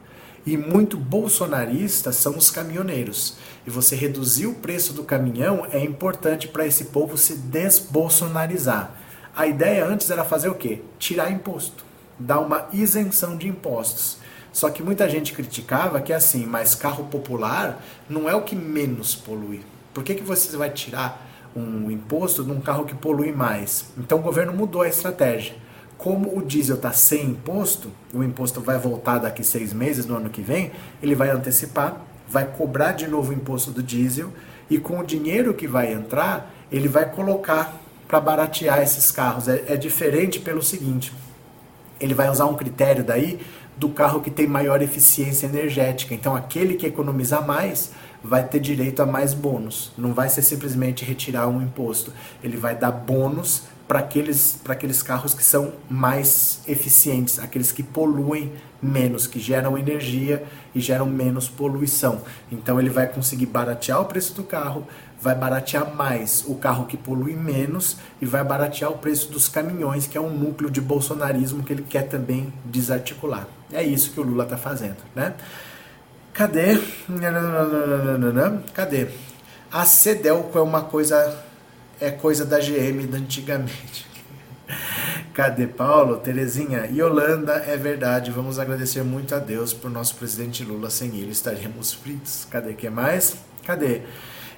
e 0.43 0.57
muito 0.57 0.97
bolsonarista 0.97 2.11
são 2.11 2.35
os 2.35 2.49
caminhoneiros. 2.49 3.37
E 3.67 3.69
você 3.69 3.95
reduzir 3.95 4.47
o 4.47 4.55
preço 4.55 4.91
do 4.91 5.03
caminhão 5.03 5.67
é 5.71 5.79
importante 5.79 6.47
para 6.47 6.65
esse 6.65 6.85
povo 6.85 7.15
se 7.15 7.35
desbolsonarizar. 7.35 8.91
A 9.35 9.45
ideia 9.45 9.85
antes 9.85 10.09
era 10.09 10.23
fazer 10.23 10.49
o 10.49 10.55
quê? 10.55 10.81
Tirar 10.97 11.29
imposto, 11.29 11.85
dar 12.19 12.39
uma 12.39 12.67
isenção 12.73 13.37
de 13.37 13.47
impostos. 13.47 14.17
Só 14.51 14.69
que 14.69 14.81
muita 14.81 15.09
gente 15.09 15.33
criticava 15.33 16.01
que 16.01 16.11
assim, 16.11 16.45
mas 16.45 16.73
carro 16.73 17.05
popular 17.05 17.83
não 18.09 18.29
é 18.29 18.35
o 18.35 18.41
que 18.41 18.55
menos 18.55 19.13
polui. 19.15 19.61
Por 19.93 20.03
que, 20.03 20.15
que 20.15 20.23
você 20.23 20.55
vai 20.57 20.69
tirar 20.69 21.25
um 21.55 21.89
imposto 21.91 22.43
de 22.43 22.51
um 22.51 22.59
carro 22.59 22.85
que 22.85 22.95
polui 22.95 23.31
mais? 23.31 23.85
Então 23.97 24.19
o 24.19 24.21
governo 24.21 24.53
mudou 24.53 24.81
a 24.81 24.87
estratégia 24.87 25.55
como 25.97 26.37
o 26.37 26.41
diesel 26.41 26.75
está 26.75 26.93
sem 26.93 27.25
imposto, 27.25 27.91
o 28.13 28.23
imposto 28.23 28.61
vai 28.61 28.77
voltar 28.77 29.17
daqui 29.17 29.43
seis 29.43 29.73
meses, 29.73 30.05
no 30.05 30.15
ano 30.15 30.29
que 30.29 30.41
vem, 30.41 30.71
ele 31.01 31.15
vai 31.15 31.29
antecipar, 31.29 32.01
vai 32.29 32.45
cobrar 32.45 32.91
de 32.91 33.07
novo 33.07 33.31
o 33.31 33.33
imposto 33.33 33.71
do 33.71 33.81
diesel 33.81 34.31
e 34.69 34.77
com 34.77 34.99
o 34.99 35.03
dinheiro 35.03 35.53
que 35.53 35.67
vai 35.67 35.91
entrar, 35.91 36.53
ele 36.71 36.87
vai 36.87 37.09
colocar 37.09 37.73
para 38.07 38.19
baratear 38.19 38.81
esses 38.81 39.11
carros. 39.11 39.47
É, 39.47 39.63
é 39.69 39.75
diferente 39.75 40.39
pelo 40.39 40.61
seguinte: 40.61 41.11
ele 41.99 42.13
vai 42.13 42.29
usar 42.29 42.45
um 42.45 42.55
critério 42.55 43.03
daí 43.03 43.39
do 43.75 43.89
carro 43.89 44.21
que 44.21 44.31
tem 44.31 44.47
maior 44.47 44.81
eficiência 44.81 45.45
energética. 45.45 46.13
Então, 46.13 46.35
aquele 46.35 46.75
que 46.75 46.85
economiza 46.85 47.41
mais 47.41 47.91
vai 48.23 48.43
ter 48.43 48.59
direito 48.59 49.01
a 49.01 49.05
mais 49.05 49.33
bônus. 49.33 49.91
Não 49.97 50.13
vai 50.13 50.29
ser 50.29 50.41
simplesmente 50.41 51.05
retirar 51.05 51.47
um 51.47 51.61
imposto. 51.61 52.11
Ele 52.43 52.57
vai 52.57 52.75
dar 52.75 52.91
bônus 52.91 53.63
para 53.87 53.99
aqueles, 53.99 54.59
aqueles 54.67 55.01
carros 55.01 55.33
que 55.33 55.43
são 55.43 55.71
mais 55.89 56.59
eficientes, 56.67 57.39
aqueles 57.39 57.71
que 57.71 57.81
poluem 57.81 58.51
menos, 58.81 59.25
que 59.25 59.39
geram 59.39 59.77
energia 59.77 60.43
e 60.75 60.79
geram 60.81 61.05
menos 61.05 61.47
poluição. 61.47 62.21
Então 62.51 62.79
ele 62.79 62.89
vai 62.89 63.07
conseguir 63.07 63.45
baratear 63.45 64.01
o 64.01 64.05
preço 64.05 64.33
do 64.33 64.43
carro, 64.43 64.85
vai 65.19 65.35
baratear 65.35 65.93
mais 65.95 66.43
o 66.47 66.55
carro 66.55 66.85
que 66.85 66.95
polui 66.95 67.33
menos 67.33 67.97
e 68.21 68.25
vai 68.25 68.43
baratear 68.43 68.91
o 68.91 68.97
preço 68.97 69.31
dos 69.31 69.47
caminhões, 69.47 70.07
que 70.07 70.17
é 70.17 70.21
um 70.21 70.29
núcleo 70.29 70.69
de 70.69 70.79
bolsonarismo 70.79 71.63
que 71.63 71.73
ele 71.73 71.83
quer 71.83 72.03
também 72.03 72.53
desarticular. 72.63 73.47
É 73.71 73.83
isso 73.83 74.11
que 74.11 74.19
o 74.19 74.23
Lula 74.23 74.43
está 74.43 74.57
fazendo, 74.57 74.97
né? 75.15 75.33
Cadê? 76.33 76.79
Cadê? 78.73 79.07
A 79.71 79.85
Cedelco 79.85 80.57
é 80.57 80.61
uma 80.61 80.83
coisa 80.83 81.43
é 81.99 82.11
coisa 82.11 82.45
da 82.45 82.59
GM 82.59 83.07
da 83.07 83.17
antigamente. 83.17 84.05
Cadê 85.33 85.67
Paulo? 85.67 86.17
Terezinha, 86.17 86.89
Holanda, 87.03 87.53
é 87.53 87.75
verdade, 87.75 88.31
vamos 88.31 88.59
agradecer 88.59 89.03
muito 89.03 89.33
a 89.33 89.39
Deus 89.39 89.73
por 89.73 89.89
nosso 89.89 90.15
presidente 90.15 90.63
Lula, 90.63 90.89
sem 90.89 91.09
ele 91.15 91.31
estaríamos 91.31 91.93
fritos. 91.93 92.47
Cadê 92.49 92.73
que 92.73 92.89
mais? 92.89 93.35
Cadê? 93.65 94.01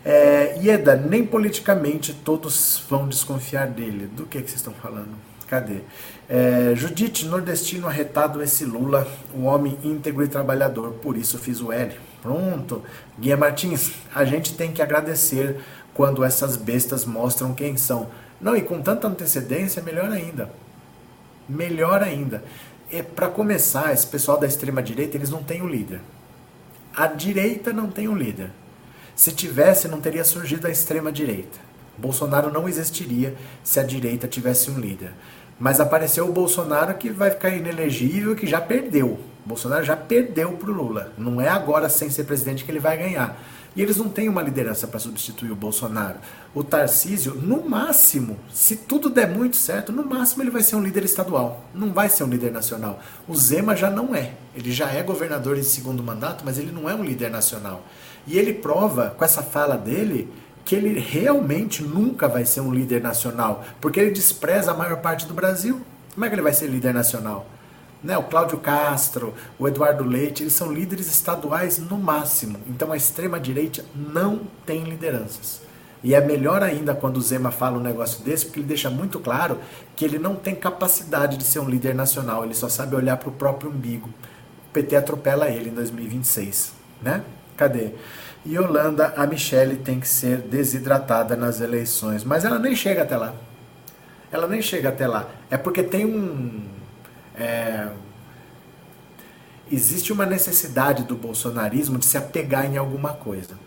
É, 0.04 0.58
Ieda, 0.62 0.96
nem 0.96 1.26
politicamente 1.26 2.14
todos 2.14 2.84
vão 2.90 3.08
desconfiar 3.08 3.68
dele. 3.68 4.08
Do 4.08 4.26
que, 4.26 4.42
que 4.42 4.50
vocês 4.50 4.60
estão 4.60 4.74
falando? 4.74 5.16
Cadê? 5.48 5.80
É, 6.30 6.74
Judite, 6.76 7.26
nordestino 7.26 7.88
arretado 7.88 8.42
esse 8.42 8.64
Lula, 8.64 9.08
um 9.36 9.46
homem 9.46 9.78
íntegro 9.84 10.24
e 10.24 10.28
trabalhador, 10.28 10.92
por 11.02 11.18
isso 11.18 11.40
fiz 11.40 11.60
o 11.60 11.72
L. 11.72 11.96
Pronto. 12.22 12.84
Guia 13.20 13.36
Martins, 13.36 13.92
a 14.14 14.24
gente 14.24 14.54
tem 14.54 14.72
que 14.72 14.82
agradecer 14.82 15.60
quando 15.94 16.24
essas 16.24 16.56
bestas 16.56 17.04
mostram 17.04 17.54
quem 17.54 17.76
são. 17.78 18.08
Não, 18.40 18.56
e 18.56 18.62
com 18.62 18.82
tanta 18.82 19.08
antecedência, 19.08 19.82
melhor 19.82 20.12
ainda. 20.12 20.50
Melhor 21.48 22.02
ainda. 22.04 22.44
É, 22.92 23.02
Para 23.02 23.28
começar, 23.28 23.92
esse 23.92 24.08
pessoal 24.08 24.40
da 24.40 24.48
extrema-direita, 24.48 25.18
eles 25.18 25.30
não 25.30 25.44
têm 25.44 25.62
um 25.62 25.68
líder. 25.68 26.00
A 26.96 27.08
direita 27.08 27.74
não 27.74 27.90
tem 27.90 28.08
um 28.08 28.16
líder. 28.16 28.52
Se 29.20 29.34
tivesse, 29.34 29.90
não 29.90 30.00
teria 30.00 30.24
surgido 30.24 30.66
a 30.66 30.72
extrema-direita. 30.72 31.60
Bolsonaro 31.98 32.54
não 32.54 32.70
existiria 32.70 33.36
se 33.62 33.78
a 33.78 33.84
direita 33.84 34.30
tivesse 34.30 34.72
um 34.72 34.80
líder. 34.80 35.12
Mas 35.60 35.82
apareceu 35.82 36.26
o 36.26 36.32
Bolsonaro 36.32 36.94
que 36.94 37.10
vai 37.10 37.30
ficar 37.30 37.50
inelegível, 37.50 38.34
que 38.34 38.48
já 38.48 38.62
perdeu. 38.62 39.20
Bolsonaro 39.46 39.84
já 39.84 39.98
perdeu 39.98 40.54
para 40.54 40.72
o 40.72 40.74
Lula. 40.74 41.12
Não 41.18 41.42
é 41.42 41.50
agora, 41.50 41.90
sem 41.90 42.10
ser 42.10 42.24
presidente, 42.24 42.64
que 42.64 42.72
ele 42.72 42.80
vai 42.80 42.98
ganhar. 42.98 43.38
E 43.76 43.82
eles 43.82 43.98
não 43.98 44.08
têm 44.08 44.30
uma 44.30 44.42
liderança 44.42 44.88
para 44.88 45.02
substituir 45.02 45.52
o 45.52 45.56
Bolsonaro. 45.56 46.20
O 46.56 46.64
Tarcísio, 46.64 47.36
no 47.36 47.70
máximo, 47.70 48.40
se 48.54 48.78
tudo 48.78 49.10
der 49.10 49.28
muito 49.28 49.58
certo, 49.58 49.92
no 49.92 50.06
máximo 50.06 50.44
ele 50.44 50.50
vai 50.50 50.64
ser 50.64 50.78
um 50.78 50.82
líder 50.82 51.04
estadual. 51.04 51.66
Não 51.76 51.92
vai 51.92 52.08
ser 52.08 52.24
um 52.24 52.30
líder 52.30 52.54
nacional. 52.54 53.02
O 53.28 53.36
Zema 53.36 53.76
já 53.76 53.90
não 53.90 54.16
é. 54.16 54.36
Ele 54.56 54.72
já 54.72 54.90
é 54.90 55.04
governador 55.04 55.58
em 55.58 55.64
segundo 55.64 56.02
mandato, 56.02 56.46
mas 56.46 56.58
ele 56.58 56.72
não 56.72 56.90
é 56.90 56.96
um 56.96 57.04
líder 57.04 57.30
nacional. 57.30 57.84
E 58.28 58.38
ele 58.38 58.54
prova, 58.54 59.10
com 59.18 59.24
essa 59.24 59.42
fala 59.42 59.78
dele, 59.78 60.32
que 60.66 60.76
ele 60.76 61.00
realmente 61.00 61.82
nunca 61.82 62.28
vai 62.28 62.46
ser 62.46 62.62
um 62.62 62.72
líder 62.72 63.02
nacional, 63.02 63.64
porque 63.82 64.00
ele 64.00 64.12
despreza 64.12 64.72
a 64.72 64.76
maior 64.76 64.98
parte 64.98 65.26
do 65.26 65.34
Brasil. 65.34 65.82
Como 66.14 66.26
é 66.26 66.30
que 66.30 66.36
ele 66.36 66.42
vai 66.42 66.54
ser 66.54 66.68
líder 66.68 66.94
nacional? 66.94 67.48
Né, 68.04 68.18
o 68.18 68.24
Cláudio 68.24 68.60
Castro, 68.60 69.34
o 69.58 69.68
Eduardo 69.68 70.04
Leite, 70.04 70.44
eles 70.44 70.54
são 70.54 70.72
líderes 70.72 71.08
estaduais 71.08 71.80
no 71.80 71.98
máximo. 71.98 72.60
Então 72.68 72.92
a 72.92 72.98
extrema-direita 72.98 73.84
não 73.96 74.42
tem 74.66 74.84
lideranças. 74.84 75.62
E 76.04 76.14
é 76.14 76.22
melhor 76.22 76.64
ainda 76.64 76.96
quando 76.96 77.18
o 77.18 77.22
Zema 77.22 77.52
fala 77.52 77.78
um 77.78 77.82
negócio 77.82 78.24
desse, 78.24 78.46
porque 78.46 78.60
ele 78.60 78.68
deixa 78.68 78.90
muito 78.90 79.20
claro 79.20 79.58
que 79.96 80.06
ele 80.06 80.18
não 80.18 80.36
tem 80.36 80.56
capacidade 80.56 81.36
de 81.36 81.44
ser 81.44 81.60
um 81.60 81.68
líder 81.68 81.94
nacional, 81.94 82.46
ele 82.46 82.54
só 82.54 82.70
sabe 82.70 82.96
olhar 82.96 83.18
para 83.18 83.30
o 83.30 83.34
próprio 83.34 83.70
umbigo. 83.70 84.08
O 84.70 84.72
PT 84.72 84.96
atropela 84.96 85.50
ele 85.50 85.70
em 85.70 85.74
2026, 85.74 86.74
né? 87.02 87.24
Cadê? 87.60 87.92
E 88.46 88.58
Holanda, 88.58 89.14
a 89.18 89.28
Michelle 89.28 89.76
tem 89.76 90.00
que 90.00 90.08
ser 90.08 90.38
desidratada 90.38 91.36
nas 91.36 91.60
eleições, 91.60 92.24
mas 92.24 92.46
ela 92.46 92.58
nem 92.58 92.74
chega 92.74 93.02
até 93.02 93.18
lá. 93.18 93.34
Ela 94.32 94.48
nem 94.48 94.62
chega 94.62 94.88
até 94.88 95.06
lá. 95.06 95.28
É 95.52 95.58
porque 95.58 95.84
tem 95.84 96.06
um 96.06 96.66
é, 97.36 97.90
existe 99.70 100.14
uma 100.14 100.26
necessidade 100.26 101.04
do 101.04 101.16
bolsonarismo 101.16 102.00
de 102.00 102.06
se 102.06 102.18
apegar 102.18 102.66
em 102.66 102.78
alguma 102.78 103.12
coisa. 103.12 103.60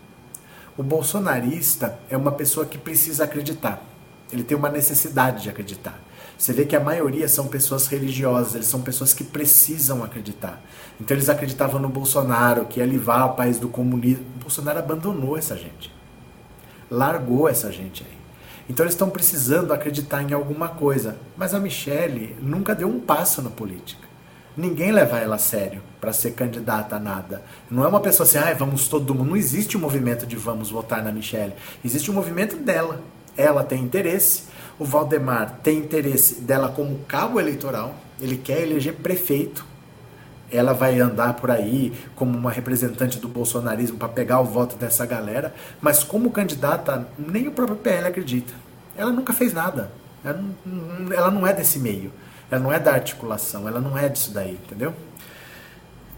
O 0.75 0.81
bolsonarista 0.81 1.99
é 2.09 2.17
uma 2.17 2.31
pessoa 2.31 2.65
que 2.65 2.79
precisa 2.79 3.25
acreditar. 3.25 3.79
Ele 4.31 4.43
tem 4.43 4.57
uma 4.57 4.69
necessidade 4.69 5.43
de 5.43 5.51
acreditar. 5.51 5.99
Você 6.43 6.51
vê 6.51 6.65
que 6.65 6.75
a 6.75 6.79
maioria 6.81 7.25
são 7.29 7.47
pessoas 7.47 7.87
religiosas, 7.87 8.55
eles 8.55 8.67
são 8.67 8.81
pessoas 8.81 9.13
que 9.13 9.23
precisam 9.23 10.03
acreditar. 10.03 10.61
Então 10.99 11.15
eles 11.15 11.29
acreditavam 11.29 11.79
no 11.79 11.87
Bolsonaro, 11.87 12.65
que 12.65 12.81
ia 12.81 12.85
livrar 12.85 13.27
o 13.27 13.33
país 13.33 13.57
do 13.57 13.69
comunismo. 13.69 14.25
O 14.35 14.39
Bolsonaro 14.41 14.79
abandonou 14.79 15.37
essa 15.37 15.55
gente. 15.55 15.89
Largou 16.91 17.47
essa 17.47 17.71
gente 17.71 18.03
aí. 18.03 18.17
Então 18.69 18.83
eles 18.83 18.93
estão 18.93 19.09
precisando 19.09 19.71
acreditar 19.71 20.21
em 20.21 20.33
alguma 20.33 20.67
coisa. 20.67 21.15
Mas 21.37 21.53
a 21.53 21.61
Michelle 21.61 22.35
nunca 22.41 22.75
deu 22.75 22.89
um 22.89 22.99
passo 22.99 23.41
na 23.41 23.49
política. 23.49 24.05
Ninguém 24.57 24.91
leva 24.91 25.19
ela 25.19 25.35
a 25.35 25.39
sério 25.39 25.81
para 26.01 26.11
ser 26.11 26.31
candidata 26.31 26.97
a 26.97 26.99
nada. 26.99 27.41
Não 27.71 27.85
é 27.85 27.87
uma 27.87 28.01
pessoa 28.01 28.27
assim, 28.27 28.37
ah, 28.37 28.53
vamos 28.53 28.89
todo 28.89 29.15
mundo. 29.15 29.29
Não 29.29 29.37
existe 29.37 29.77
um 29.77 29.79
movimento 29.79 30.27
de 30.27 30.35
vamos 30.35 30.69
votar 30.69 31.01
na 31.01 31.11
Michelle. 31.13 31.53
Existe 31.85 32.11
um 32.11 32.13
movimento 32.13 32.57
dela. 32.57 33.01
Ela 33.37 33.63
tem 33.63 33.81
interesse. 33.81 34.51
O 34.79 34.85
Valdemar 34.85 35.59
tem 35.61 35.77
interesse 35.77 36.41
dela 36.41 36.69
como 36.69 36.99
cabo 37.07 37.39
eleitoral. 37.39 37.95
Ele 38.19 38.37
quer 38.37 38.61
eleger 38.61 38.93
prefeito. 38.95 39.65
Ela 40.51 40.73
vai 40.73 40.99
andar 40.99 41.33
por 41.33 41.49
aí 41.49 41.93
como 42.15 42.37
uma 42.37 42.51
representante 42.51 43.17
do 43.19 43.27
bolsonarismo 43.27 43.97
para 43.97 44.09
pegar 44.09 44.39
o 44.39 44.45
voto 44.45 44.75
dessa 44.75 45.05
galera, 45.05 45.53
mas 45.81 46.03
como 46.03 46.29
candidata, 46.29 47.07
nem 47.17 47.47
o 47.47 47.51
próprio 47.51 47.77
PL 47.77 48.07
acredita. 48.07 48.53
Ela 48.95 49.11
nunca 49.11 49.33
fez 49.33 49.53
nada. 49.53 49.91
Ela 50.23 50.43
não, 50.65 51.13
ela 51.13 51.31
não 51.31 51.47
é 51.47 51.53
desse 51.53 51.79
meio. 51.79 52.11
Ela 52.51 52.61
não 52.61 52.71
é 52.71 52.79
da 52.79 52.93
articulação. 52.93 53.67
Ela 53.67 53.79
não 53.79 53.97
é 53.97 54.07
disso 54.07 54.31
daí, 54.31 54.59
entendeu? 54.63 54.93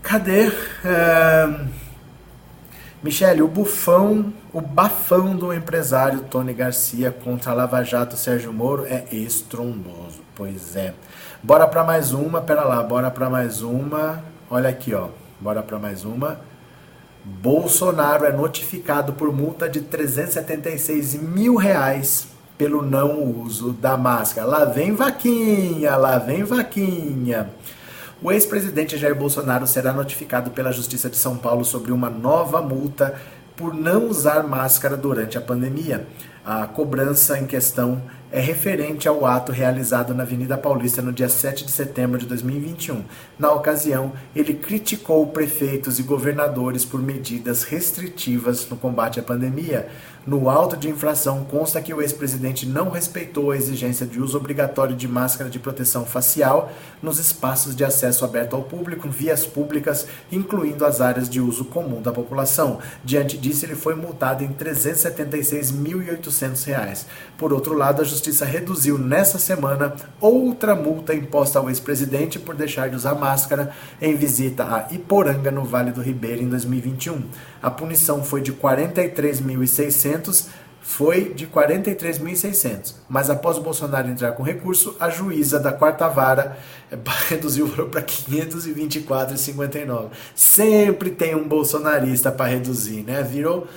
Cadê? 0.02 0.52
É... 0.84 1.66
Michele, 3.06 3.44
o 3.44 3.48
bufão, 3.48 4.34
o 4.52 4.60
bafão 4.60 5.36
do 5.36 5.54
empresário 5.54 6.22
Tony 6.22 6.56
Garcia 6.56 7.12
contra 7.12 7.52
a 7.52 7.54
Lava 7.54 7.84
Jato 7.84 8.18
Sérgio 8.18 8.52
Moro 8.52 8.84
é 8.88 9.06
estrondoso. 9.12 10.22
Pois 10.34 10.76
é. 10.76 10.92
Bora 11.44 11.68
para 11.68 11.84
mais 11.84 12.14
uma, 12.14 12.42
pera 12.42 12.64
lá, 12.64 12.82
bora 12.82 13.12
para 13.12 13.30
mais 13.30 13.62
uma. 13.62 14.24
Olha 14.50 14.70
aqui, 14.70 14.92
ó. 14.96 15.10
Bora 15.40 15.62
para 15.62 15.78
mais 15.78 16.04
uma. 16.04 16.40
Bolsonaro 17.24 18.26
é 18.26 18.32
notificado 18.32 19.14
por 19.14 19.32
multa 19.32 19.70
de 19.70 19.82
376 19.82 21.14
mil 21.14 21.58
reais 21.58 22.28
pelo 22.58 22.82
não 22.82 23.22
uso 23.22 23.72
da 23.72 23.96
máscara. 23.96 24.48
Lá 24.48 24.66
vem 24.66 24.96
vaquinha, 24.96 25.96
lá 25.96 26.18
vem 26.18 26.44
vaquinha. 26.44 27.52
O 28.22 28.32
ex-presidente 28.32 28.98
Jair 28.98 29.14
Bolsonaro 29.14 29.68
será 29.68 29.92
notificado 29.92 30.52
pela 30.52 30.72
Justiça 30.72 31.10
de 31.10 31.18
São 31.18 31.36
Paulo 31.38 31.66
sobre 31.66 31.92
uma 31.92 32.10
nova 32.10 32.62
multa 32.62 33.14
por 33.58 33.74
não 33.74 34.08
usar 34.08 34.44
máscara 34.44 34.96
durante 34.96 35.38
a 35.38 35.42
pandemia. 35.42 36.08
A 36.46 36.66
cobrança 36.66 37.38
em 37.38 37.46
questão 37.46 38.02
é 38.32 38.40
referente 38.40 39.08
ao 39.08 39.26
ato 39.26 39.52
realizado 39.52 40.14
na 40.14 40.24
Avenida 40.24 40.58
Paulista 40.58 41.02
no 41.02 41.12
dia 41.12 41.30
7 41.30 41.66
de 41.66 41.72
setembro 41.72 42.18
de 42.18 42.26
2021. 42.26 43.04
Na 43.38 43.52
ocasião, 43.52 44.14
ele 44.36 44.54
criticou 44.54 45.28
prefeitos 45.28 46.00
e 46.00 46.04
governadores 46.04 46.86
por 46.86 47.02
medidas 47.02 47.64
restritivas 47.64 48.68
no 48.70 48.78
combate 48.78 49.20
à 49.20 49.24
pandemia. 49.24 49.88
No 50.26 50.50
auto 50.50 50.76
de 50.76 50.90
infração 50.90 51.44
consta 51.44 51.80
que 51.80 51.94
o 51.94 52.02
ex-presidente 52.02 52.66
não 52.66 52.90
respeitou 52.90 53.52
a 53.52 53.58
exigência 53.58 54.08
de 54.08 54.20
uso 54.20 54.36
obrigatório 54.36 54.96
de 54.96 55.08
máscara 55.08 55.52
de 55.52 55.60
proteção 55.60 56.04
facial 56.04 56.72
nos 57.00 57.20
espaços 57.20 57.76
de 57.76 57.86
acesso 57.86 58.26
aberto 58.26 58.56
ao 58.56 58.64
público, 58.64 59.08
vias 59.08 59.46
públicas, 59.46 60.08
incluindo 60.32 60.84
as 60.84 61.00
áreas 61.00 61.30
de 61.30 61.40
uso 61.40 61.66
comum 61.66 62.02
da 62.02 62.12
população. 62.12 62.80
Diante 63.04 63.38
disso, 63.38 63.68
ele 63.68 63.76
foi 63.76 63.94
multado 63.94 64.44
em 64.44 64.48
R$ 64.48 64.56
376.800. 64.56 67.06
Por 67.38 67.54
outro 67.54 67.76
lado, 67.76 68.02
a 68.02 68.06
Justiça 68.06 68.46
reduziu 68.46 68.98
nessa 68.98 69.38
semana 69.38 69.94
outra 70.20 70.74
multa 70.74 71.14
imposta 71.14 71.60
ao 71.60 71.70
ex-presidente 71.70 72.40
por 72.40 72.56
deixar 72.56 72.90
de 72.90 72.96
usar 72.96 73.14
máscara 73.14 73.70
em 74.02 74.16
visita 74.16 74.64
a 74.64 74.88
Iporanga, 74.92 75.52
no 75.52 75.64
Vale 75.64 75.92
do 75.92 76.02
Ribeira, 76.02 76.42
em 76.42 76.50
2021. 76.50 77.22
A 77.62 77.70
punição 77.70 78.24
foi 78.24 78.42
de 78.42 78.50
R$ 78.50 78.58
43.600 78.58 80.15
foi 80.86 81.34
de 81.34 81.48
43.600. 81.48 82.94
Mas 83.10 83.32
após 83.32 83.58
o 83.58 83.62
Bolsonaro 83.62 84.08
entrar 84.08 84.34
com 84.34 84.44
recurso, 84.44 84.96
a 85.00 85.10
juíza 85.10 85.60
da 85.60 85.74
quarta 85.74 86.08
vara 86.08 86.60
reduziu 87.28 87.66
o 87.66 87.70
valor 87.70 87.90
para 87.90 88.04
524,59. 88.04 90.10
Sempre 90.36 91.10
tem 91.10 91.34
um 91.36 91.48
bolsonarista 91.48 92.32
para 92.32 92.52
reduzir, 92.52 93.02
né? 93.02 93.24
Virou 93.24 93.68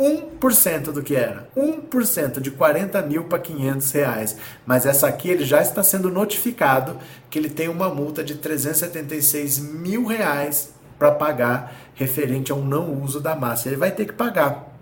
1% 0.00 0.90
do 0.90 1.02
que 1.02 1.14
era. 1.14 1.46
1% 1.54 2.40
de 2.40 2.50
40 2.50 3.02
mil 3.02 3.24
para 3.24 3.38
500 3.38 3.92
reais. 3.92 4.38
Mas 4.64 4.86
essa 4.86 5.06
aqui 5.06 5.28
ele 5.28 5.44
já 5.44 5.60
está 5.60 5.82
sendo 5.82 6.10
notificado 6.10 6.96
que 7.28 7.38
ele 7.38 7.50
tem 7.50 7.68
uma 7.68 7.90
multa 7.90 8.24
de 8.24 8.36
376 8.36 9.58
mil 9.58 10.06
reais 10.06 10.72
para 10.98 11.12
pagar 11.12 11.74
referente 11.94 12.50
ao 12.50 12.60
não 12.60 13.02
uso 13.02 13.20
da 13.20 13.36
máscara. 13.36 13.74
Ele 13.74 13.80
vai 13.80 13.90
ter 13.90 14.06
que 14.06 14.14
pagar. 14.14 14.73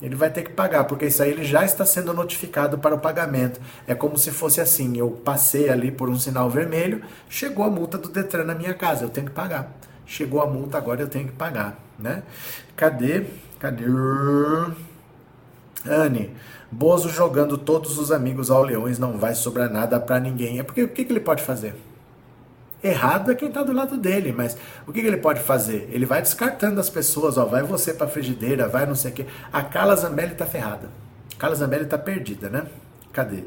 Ele 0.00 0.14
vai 0.14 0.30
ter 0.30 0.42
que 0.42 0.50
pagar, 0.50 0.84
porque 0.84 1.06
isso 1.06 1.22
aí 1.22 1.30
ele 1.30 1.44
já 1.44 1.64
está 1.64 1.86
sendo 1.86 2.12
notificado 2.12 2.78
para 2.78 2.94
o 2.94 2.98
pagamento. 2.98 3.60
É 3.86 3.94
como 3.94 4.18
se 4.18 4.30
fosse 4.30 4.60
assim: 4.60 4.96
eu 4.96 5.10
passei 5.10 5.70
ali 5.70 5.90
por 5.90 6.10
um 6.10 6.18
sinal 6.18 6.50
vermelho, 6.50 7.02
chegou 7.28 7.64
a 7.64 7.70
multa 7.70 7.96
do 7.96 8.08
Detran 8.08 8.44
na 8.44 8.54
minha 8.54 8.74
casa, 8.74 9.04
eu 9.04 9.08
tenho 9.08 9.26
que 9.26 9.32
pagar. 9.32 9.72
Chegou 10.04 10.40
a 10.40 10.46
multa, 10.46 10.76
agora 10.78 11.00
eu 11.00 11.08
tenho 11.08 11.26
que 11.26 11.32
pagar, 11.32 11.78
né? 11.98 12.22
Cadê? 12.76 13.26
Cadê? 13.58 13.84
Anne, 15.84 16.30
Bozo 16.70 17.08
jogando 17.08 17.56
todos 17.56 17.96
os 17.98 18.12
amigos 18.12 18.50
ao 18.50 18.62
Leões 18.62 18.98
não 18.98 19.18
vai 19.18 19.34
sobrar 19.34 19.70
nada 19.70 19.98
para 20.00 20.20
ninguém. 20.20 20.58
É 20.58 20.62
porque 20.62 20.82
o 20.82 20.88
que, 20.88 21.04
que 21.04 21.12
ele 21.12 21.20
pode 21.20 21.42
fazer? 21.42 21.74
Errado 22.82 23.30
é 23.32 23.34
quem 23.34 23.48
está 23.48 23.62
do 23.62 23.72
lado 23.72 23.96
dele, 23.96 24.32
mas 24.36 24.56
o 24.86 24.92
que, 24.92 25.00
que, 25.00 25.06
ele 25.06 25.16
pode 25.16 25.40
fazer? 25.40 25.88
Ele 25.90 26.06
vai 26.06 26.20
descartando 26.20 26.78
as 26.78 26.90
pessoas, 26.90 27.38
ó, 27.38 27.44
vai 27.44 27.62
você 27.62 27.92
para 27.92 28.06
frigideira, 28.06 28.68
vai 28.68 28.86
não 28.86 28.94
sei 28.94 29.10
o 29.10 29.14
quê. 29.14 29.26
A 29.52 29.62
Carla 29.62 29.96
Zambelli 29.96 30.32
está 30.32 30.46
ferrada. 30.46 30.88
A 31.34 31.36
Carla 31.38 31.56
Zambelli 31.56 31.84
está 31.84 31.98
perdida, 31.98 32.48
né? 32.48 32.66
Cadê? 33.12 33.44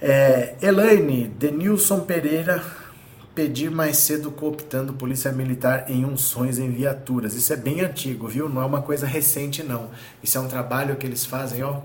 É, 0.00 0.54
Elaine, 0.60 1.28
Denilson 1.28 2.00
Pereira 2.00 2.62
pedir 3.34 3.70
mais 3.70 3.96
cedo 3.96 4.30
cooptando 4.30 4.92
polícia 4.92 5.32
militar 5.32 5.86
em 5.88 6.04
unções 6.04 6.58
em 6.58 6.70
viaturas. 6.70 7.34
Isso 7.34 7.52
é 7.52 7.56
bem 7.56 7.80
antigo, 7.80 8.28
viu? 8.28 8.48
Não 8.48 8.62
é 8.62 8.64
uma 8.64 8.80
coisa 8.80 9.06
recente, 9.06 9.62
não. 9.62 9.90
Isso 10.22 10.38
é 10.38 10.40
um 10.40 10.48
trabalho 10.48 10.96
que 10.96 11.06
eles 11.06 11.24
fazem, 11.24 11.62
ó. 11.62 11.80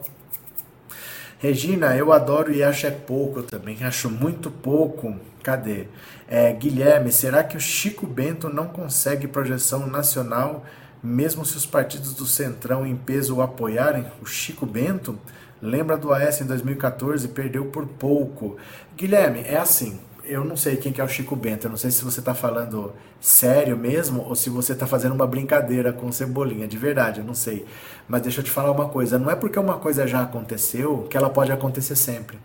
Regina, 1.39 1.95
eu 1.95 2.11
adoro 2.11 2.53
e 2.53 2.61
acho 2.61 2.85
é 2.85 2.91
pouco 2.91 3.41
também. 3.41 3.77
Acho 3.83 4.09
muito 4.09 4.51
pouco. 4.51 5.15
Cadê? 5.41 5.87
É, 6.31 6.53
Guilherme, 6.53 7.11
será 7.11 7.43
que 7.43 7.57
o 7.57 7.59
Chico 7.59 8.05
Bento 8.05 8.53
não 8.53 8.67
consegue 8.67 9.27
projeção 9.27 9.87
nacional, 9.87 10.63
mesmo 11.01 11.43
se 11.43 11.57
os 11.57 11.65
partidos 11.65 12.13
do 12.13 12.27
Centrão 12.27 12.85
em 12.85 12.95
peso 12.95 13.37
o 13.37 13.41
apoiarem? 13.41 14.05
O 14.21 14.27
Chico 14.27 14.63
Bento? 14.63 15.17
Lembra 15.59 15.97
do 15.97 16.13
AS 16.13 16.39
em 16.41 16.45
2014? 16.45 17.29
Perdeu 17.29 17.65
por 17.65 17.87
pouco. 17.87 18.57
Guilherme, 18.95 19.39
é 19.39 19.57
assim 19.57 19.99
eu 20.29 20.45
não 20.45 20.55
sei 20.55 20.77
quem 20.77 20.93
que 20.93 21.01
é 21.01 21.03
o 21.03 21.07
Chico 21.07 21.35
Bento, 21.35 21.65
eu 21.65 21.71
não 21.71 21.77
sei 21.77 21.89
se 21.89 22.03
você 22.03 22.19
está 22.19 22.35
falando 22.35 22.93
sério 23.19 23.75
mesmo 23.75 24.21
ou 24.21 24.35
se 24.35 24.49
você 24.49 24.73
está 24.73 24.85
fazendo 24.85 25.15
uma 25.15 25.25
brincadeira 25.25 25.91
com 25.91 26.11
Cebolinha, 26.11 26.67
de 26.67 26.77
verdade, 26.77 27.19
eu 27.19 27.25
não 27.25 27.33
sei. 27.33 27.65
Mas 28.07 28.21
deixa 28.21 28.39
eu 28.39 28.43
te 28.43 28.51
falar 28.51 28.71
uma 28.71 28.87
coisa, 28.87 29.17
não 29.17 29.31
é 29.31 29.35
porque 29.35 29.57
uma 29.57 29.79
coisa 29.79 30.05
já 30.05 30.21
aconteceu 30.21 31.07
que 31.09 31.17
ela 31.17 31.29
pode 31.29 31.51
acontecer 31.51 31.95
sempre. 31.95 32.37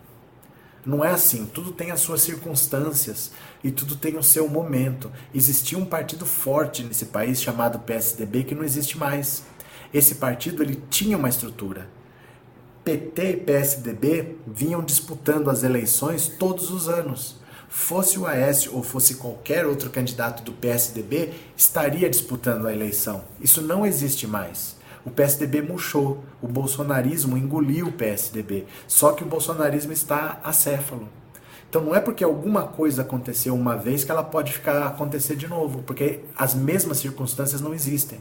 Não 0.85 1.03
é 1.03 1.11
assim, 1.11 1.45
tudo 1.45 1.71
tem 1.71 1.91
as 1.91 2.01
suas 2.01 2.21
circunstâncias 2.21 3.31
e 3.63 3.71
tudo 3.71 3.95
tem 3.95 4.17
o 4.17 4.23
seu 4.23 4.47
momento. 4.47 5.11
Existia 5.33 5.77
um 5.77 5.85
partido 5.85 6.25
forte 6.25 6.83
nesse 6.83 7.05
país 7.05 7.41
chamado 7.41 7.79
PSDB 7.79 8.43
que 8.43 8.55
não 8.55 8.63
existe 8.63 8.97
mais. 8.97 9.43
Esse 9.93 10.15
partido 10.15 10.61
ele 10.61 10.81
tinha 10.89 11.17
uma 11.17 11.29
estrutura. 11.29 11.89
PT 12.83 13.31
e 13.31 13.37
PSDB 13.37 14.35
vinham 14.45 14.83
disputando 14.83 15.49
as 15.49 15.63
eleições 15.63 16.27
todos 16.27 16.69
os 16.69 16.87
anos 16.87 17.43
fosse 17.75 18.17
o 18.17 18.25
Aécio 18.25 18.73
ou 18.73 18.81
fosse 18.81 19.15
qualquer 19.15 19.65
outro 19.65 19.89
candidato 19.89 20.41
do 20.43 20.53
PSDB, 20.53 21.33
estaria 21.57 22.09
disputando 22.09 22.67
a 22.67 22.71
eleição. 22.71 23.25
Isso 23.41 23.61
não 23.61 23.85
existe 23.85 24.25
mais. 24.25 24.74
O 25.05 25.11
PSDB 25.11 25.61
murchou, 25.61 26.23
o 26.41 26.47
bolsonarismo 26.47 27.37
engoliu 27.37 27.87
o 27.87 27.91
PSDB. 27.91 28.65
Só 28.87 29.11
que 29.11 29.23
o 29.23 29.27
bolsonarismo 29.27 29.93
está 29.93 30.39
acéfalo. 30.43 31.07
Então 31.69 31.83
não 31.83 31.95
é 31.95 31.99
porque 31.99 32.23
alguma 32.23 32.63
coisa 32.63 33.03
aconteceu 33.03 33.53
uma 33.53 33.75
vez 33.77 34.03
que 34.03 34.11
ela 34.11 34.23
pode 34.23 34.51
ficar 34.51 34.87
acontecer 34.87 35.35
de 35.35 35.47
novo, 35.47 35.83
porque 35.83 36.21
as 36.35 36.55
mesmas 36.55 36.97
circunstâncias 36.97 37.61
não 37.61 37.73
existem. 37.73 38.19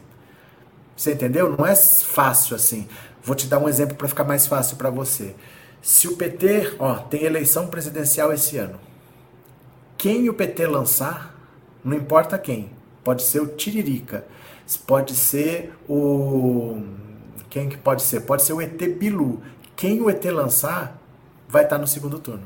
Você 0.96 1.12
entendeu? 1.12 1.56
Não 1.56 1.66
é 1.66 1.74
fácil 1.74 2.54
assim. 2.54 2.86
Vou 3.22 3.34
te 3.34 3.46
dar 3.46 3.58
um 3.58 3.68
exemplo 3.68 3.96
para 3.96 4.08
ficar 4.08 4.24
mais 4.24 4.46
fácil 4.46 4.76
para 4.76 4.90
você. 4.90 5.34
Se 5.80 6.08
o 6.08 6.16
PT, 6.16 6.76
ó, 6.78 6.94
tem 6.94 7.24
eleição 7.24 7.66
presidencial 7.66 8.32
esse 8.32 8.56
ano, 8.56 8.78
quem 9.96 10.28
o 10.28 10.34
PT 10.34 10.66
lançar, 10.66 11.34
não 11.84 11.96
importa 11.96 12.38
quem, 12.38 12.70
pode 13.02 13.22
ser 13.22 13.40
o 13.40 13.46
Tiririca, 13.46 14.24
pode 14.86 15.14
ser 15.14 15.72
o. 15.88 16.82
Quem 17.50 17.68
que 17.68 17.76
pode 17.76 18.02
ser? 18.02 18.20
Pode 18.20 18.42
ser 18.42 18.52
o 18.52 18.60
ET 18.60 18.76
Bilu. 18.98 19.40
Quem 19.76 20.00
o 20.00 20.10
ET 20.10 20.24
lançar 20.26 21.00
vai 21.48 21.64
estar 21.64 21.78
no 21.78 21.86
segundo 21.86 22.18
turno. 22.18 22.44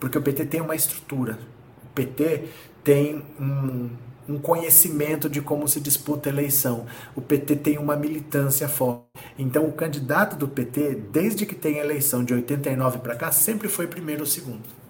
Porque 0.00 0.18
o 0.18 0.22
PT 0.22 0.46
tem 0.46 0.60
uma 0.60 0.74
estrutura. 0.74 1.38
O 1.84 1.88
PT 1.94 2.48
tem 2.82 3.24
um, 3.38 3.90
um 4.28 4.38
conhecimento 4.38 5.28
de 5.28 5.40
como 5.40 5.68
se 5.68 5.80
disputa 5.80 6.28
a 6.28 6.32
eleição. 6.32 6.86
O 7.14 7.20
PT 7.20 7.56
tem 7.56 7.78
uma 7.78 7.94
militância 7.94 8.68
forte. 8.68 9.04
Então, 9.38 9.64
o 9.66 9.72
candidato 9.72 10.36
do 10.36 10.48
PT, 10.48 10.96
desde 11.12 11.46
que 11.46 11.54
tem 11.54 11.78
a 11.78 11.84
eleição 11.84 12.24
de 12.24 12.34
89 12.34 12.98
para 12.98 13.14
cá, 13.14 13.30
sempre 13.30 13.68
foi 13.68 13.86
primeiro 13.86 14.22
ou 14.22 14.26
segundo 14.26 14.82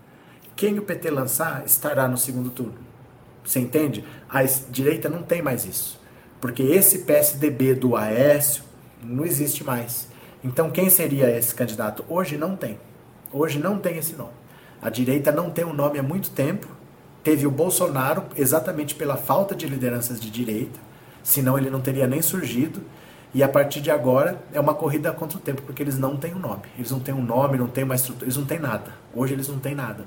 quem 0.62 0.78
o 0.78 0.82
PT 0.82 1.10
lançar 1.10 1.64
estará 1.66 2.06
no 2.06 2.16
segundo 2.16 2.48
turno. 2.48 2.74
Você 3.44 3.58
entende? 3.58 4.04
A 4.28 4.44
direita 4.44 5.08
não 5.08 5.22
tem 5.22 5.42
mais 5.42 5.64
isso. 5.64 6.00
Porque 6.42 6.64
esse 6.64 6.98
PSDB 6.98 7.72
do 7.72 7.94
Aécio 7.94 8.64
não 9.00 9.24
existe 9.24 9.62
mais. 9.62 10.08
Então 10.42 10.72
quem 10.72 10.90
seria 10.90 11.30
esse 11.30 11.54
candidato? 11.54 12.04
Hoje 12.08 12.36
não 12.36 12.56
tem. 12.56 12.80
Hoje 13.32 13.60
não 13.60 13.78
tem 13.78 13.96
esse 13.96 14.16
nome. 14.16 14.32
A 14.82 14.90
direita 14.90 15.30
não 15.30 15.50
tem 15.50 15.64
um 15.64 15.72
nome 15.72 16.00
há 16.00 16.02
muito 16.02 16.30
tempo. 16.30 16.66
Teve 17.22 17.46
o 17.46 17.50
Bolsonaro 17.50 18.24
exatamente 18.36 18.96
pela 18.96 19.16
falta 19.16 19.54
de 19.54 19.68
lideranças 19.68 20.20
de 20.20 20.28
direita, 20.28 20.80
senão 21.22 21.56
ele 21.56 21.70
não 21.70 21.80
teria 21.80 22.08
nem 22.08 22.20
surgido. 22.20 22.82
E 23.32 23.40
a 23.40 23.48
partir 23.48 23.80
de 23.80 23.92
agora 23.92 24.42
é 24.52 24.58
uma 24.58 24.74
corrida 24.74 25.12
contra 25.12 25.38
o 25.38 25.40
tempo, 25.40 25.62
porque 25.62 25.80
eles 25.80 25.96
não 25.96 26.16
têm 26.16 26.34
um 26.34 26.40
nome. 26.40 26.64
Eles 26.76 26.90
não 26.90 26.98
têm 26.98 27.14
um 27.14 27.22
nome, 27.22 27.56
não 27.56 27.68
têm 27.68 27.84
uma 27.84 27.94
estrutura, 27.94 28.24
eles 28.24 28.36
não 28.36 28.46
têm 28.46 28.58
nada. 28.58 28.92
Hoje 29.14 29.32
eles 29.32 29.46
não 29.46 29.60
têm 29.60 29.76
nada. 29.76 30.04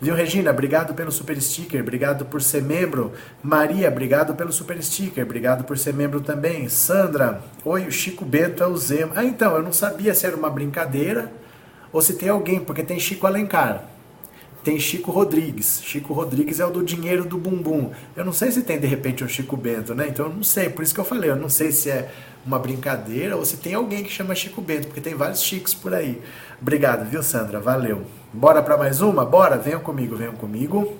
Viu, 0.00 0.14
Regina? 0.14 0.50
Obrigado 0.50 0.92
pelo 0.92 1.12
super 1.12 1.40
sticker, 1.40 1.80
obrigado 1.80 2.24
por 2.24 2.42
ser 2.42 2.62
membro. 2.62 3.12
Maria, 3.42 3.88
obrigado 3.88 4.34
pelo 4.34 4.52
super 4.52 4.82
sticker, 4.82 5.24
obrigado 5.24 5.64
por 5.64 5.78
ser 5.78 5.94
membro 5.94 6.20
também. 6.20 6.68
Sandra, 6.68 7.42
oi, 7.64 7.86
o 7.86 7.92
Chico 7.92 8.24
Bento 8.24 8.62
é 8.62 8.66
o 8.66 8.76
Zema. 8.76 9.12
Ah, 9.14 9.24
então, 9.24 9.56
eu 9.56 9.62
não 9.62 9.72
sabia 9.72 10.12
se 10.12 10.26
era 10.26 10.36
uma 10.36 10.50
brincadeira 10.50 11.32
ou 11.92 12.02
se 12.02 12.14
tem 12.14 12.28
alguém, 12.28 12.58
porque 12.58 12.82
tem 12.82 12.98
Chico 12.98 13.26
Alencar. 13.26 13.84
Tem 14.64 14.80
Chico 14.80 15.12
Rodrigues. 15.12 15.80
Chico 15.84 16.12
Rodrigues 16.12 16.58
é 16.58 16.66
o 16.66 16.70
do 16.70 16.82
dinheiro 16.82 17.24
do 17.24 17.38
bumbum. 17.38 17.92
Eu 18.16 18.24
não 18.24 18.32
sei 18.32 18.50
se 18.50 18.62
tem 18.62 18.80
de 18.80 18.86
repente 18.86 19.22
um 19.22 19.28
Chico 19.28 19.56
Bento, 19.56 19.94
né? 19.94 20.08
Então 20.08 20.26
eu 20.26 20.32
não 20.32 20.42
sei, 20.42 20.70
por 20.70 20.82
isso 20.82 20.92
que 20.92 21.00
eu 21.00 21.04
falei, 21.04 21.30
eu 21.30 21.36
não 21.36 21.48
sei 21.48 21.70
se 21.70 21.90
é 21.90 22.10
uma 22.44 22.58
brincadeira 22.58 23.36
ou 23.36 23.44
se 23.44 23.58
tem 23.58 23.74
alguém 23.74 24.02
que 24.02 24.10
chama 24.10 24.34
Chico 24.34 24.60
Bento, 24.60 24.88
porque 24.88 25.00
tem 25.00 25.14
vários 25.14 25.42
Chicos 25.42 25.72
por 25.72 25.94
aí. 25.94 26.20
Obrigado, 26.60 27.08
viu, 27.08 27.22
Sandra? 27.22 27.60
Valeu. 27.60 28.23
Bora 28.34 28.60
para 28.60 28.76
mais 28.76 29.00
uma? 29.00 29.24
Bora? 29.24 29.56
Venham 29.56 29.78
comigo, 29.78 30.16
venham 30.16 30.34
comigo. 30.34 30.94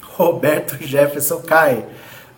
Roberto 0.00 0.82
Jefferson 0.82 1.42
cai. 1.42 1.84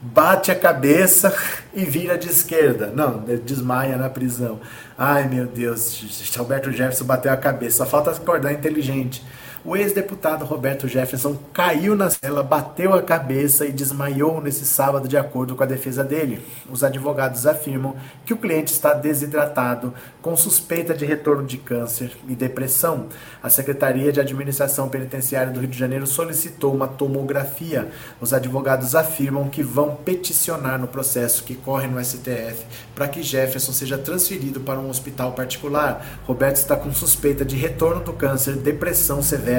bate 0.00 0.50
a 0.50 0.56
cabeça 0.56 1.32
e 1.72 1.84
vira 1.84 2.18
de 2.18 2.28
esquerda. 2.28 2.92
Não, 2.92 3.20
desmaia 3.44 3.96
na 3.96 4.10
prisão. 4.10 4.58
Ai 4.98 5.28
meu 5.28 5.46
Deus, 5.46 6.34
Alberto 6.36 6.72
Jefferson 6.72 7.04
bateu 7.04 7.30
a 7.32 7.36
cabeça, 7.36 7.84
só 7.84 7.86
falta 7.86 8.10
acordar 8.10 8.52
inteligente. 8.52 9.24
O 9.62 9.76
ex-deputado 9.76 10.46
Roberto 10.46 10.88
Jefferson 10.88 11.36
caiu 11.52 11.94
na 11.94 12.08
cela, 12.08 12.42
bateu 12.42 12.94
a 12.94 13.02
cabeça 13.02 13.66
e 13.66 13.72
desmaiou 13.72 14.40
nesse 14.40 14.64
sábado, 14.64 15.06
de 15.06 15.18
acordo 15.18 15.54
com 15.54 15.62
a 15.62 15.66
defesa 15.66 16.02
dele. 16.02 16.42
Os 16.70 16.82
advogados 16.82 17.46
afirmam 17.46 17.94
que 18.24 18.32
o 18.32 18.38
cliente 18.38 18.72
está 18.72 18.94
desidratado, 18.94 19.92
com 20.22 20.34
suspeita 20.34 20.94
de 20.94 21.04
retorno 21.04 21.44
de 21.46 21.58
câncer 21.58 22.16
e 22.26 22.34
depressão. 22.34 23.08
A 23.42 23.50
Secretaria 23.50 24.10
de 24.10 24.18
Administração 24.18 24.88
Penitenciária 24.88 25.52
do 25.52 25.60
Rio 25.60 25.68
de 25.68 25.78
Janeiro 25.78 26.06
solicitou 26.06 26.74
uma 26.74 26.88
tomografia. 26.88 27.90
Os 28.18 28.32
advogados 28.32 28.94
afirmam 28.94 29.50
que 29.50 29.62
vão 29.62 29.94
peticionar 29.94 30.78
no 30.78 30.88
processo 30.88 31.44
que 31.44 31.54
corre 31.54 31.86
no 31.86 32.02
STF 32.02 32.64
para 32.94 33.08
que 33.08 33.22
Jefferson 33.22 33.72
seja 33.72 33.98
transferido 33.98 34.60
para 34.60 34.80
um 34.80 34.88
hospital 34.88 35.32
particular. 35.32 36.20
Roberto 36.26 36.56
está 36.56 36.76
com 36.76 36.90
suspeita 36.92 37.44
de 37.44 37.56
retorno 37.56 38.02
do 38.02 38.14
câncer, 38.14 38.56
depressão 38.56 39.22
severa 39.22 39.49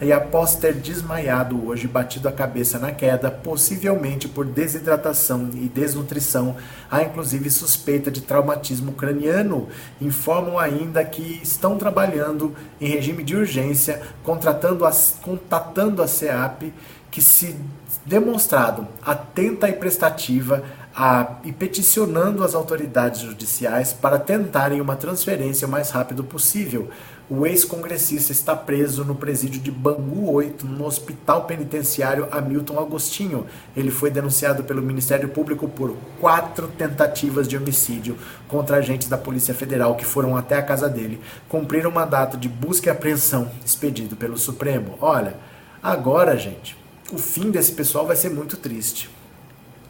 e 0.00 0.12
após 0.12 0.56
ter 0.56 0.74
desmaiado 0.74 1.66
hoje, 1.66 1.86
batido 1.86 2.28
a 2.28 2.32
cabeça 2.32 2.78
na 2.78 2.92
queda, 2.92 3.30
possivelmente 3.30 4.28
por 4.28 4.44
desidratação 4.44 5.50
e 5.54 5.68
desnutrição, 5.68 6.56
há 6.90 7.02
inclusive 7.02 7.50
suspeita 7.50 8.10
de 8.10 8.20
traumatismo 8.20 8.92
craniano. 8.92 9.68
Informam 10.00 10.58
ainda 10.58 11.04
que 11.04 11.40
estão 11.42 11.76
trabalhando 11.76 12.54
em 12.80 12.88
regime 12.88 13.22
de 13.22 13.36
urgência, 13.36 14.00
contratando 14.22 14.84
a, 14.84 14.90
contatando 15.22 16.02
a 16.02 16.06
SEAP, 16.06 16.72
que 17.10 17.20
se 17.20 17.56
demonstrado 18.06 18.86
atenta 19.04 19.68
e 19.68 19.72
prestativa 19.72 20.62
a, 20.94 21.36
e 21.44 21.52
peticionando 21.52 22.44
as 22.44 22.54
autoridades 22.54 23.20
judiciais 23.20 23.92
para 23.92 24.18
tentarem 24.18 24.80
uma 24.80 24.96
transferência 24.96 25.66
o 25.66 25.70
mais 25.70 25.90
rápido 25.90 26.24
possível. 26.24 26.88
O 27.32 27.46
ex-congressista 27.46 28.32
está 28.32 28.56
preso 28.56 29.04
no 29.04 29.14
presídio 29.14 29.60
de 29.60 29.70
Bangu 29.70 30.32
8, 30.32 30.66
no 30.66 30.84
hospital 30.84 31.44
penitenciário 31.44 32.26
Hamilton 32.28 32.80
Agostinho. 32.80 33.46
Ele 33.76 33.92
foi 33.92 34.10
denunciado 34.10 34.64
pelo 34.64 34.82
Ministério 34.82 35.28
Público 35.28 35.68
por 35.68 35.96
quatro 36.20 36.66
tentativas 36.66 37.46
de 37.46 37.56
homicídio 37.56 38.18
contra 38.48 38.78
agentes 38.78 39.08
da 39.08 39.16
Polícia 39.16 39.54
Federal 39.54 39.94
que 39.94 40.04
foram 40.04 40.36
até 40.36 40.56
a 40.56 40.62
casa 40.62 40.88
dele, 40.88 41.20
cumprir 41.48 41.86
um 41.86 41.92
mandato 41.92 42.36
de 42.36 42.48
busca 42.48 42.88
e 42.88 42.90
apreensão 42.90 43.48
expedido 43.64 44.16
pelo 44.16 44.36
Supremo. 44.36 44.98
Olha, 45.00 45.36
agora, 45.80 46.36
gente, 46.36 46.76
o 47.12 47.16
fim 47.18 47.52
desse 47.52 47.70
pessoal 47.70 48.08
vai 48.08 48.16
ser 48.16 48.30
muito 48.30 48.56
triste. 48.56 49.08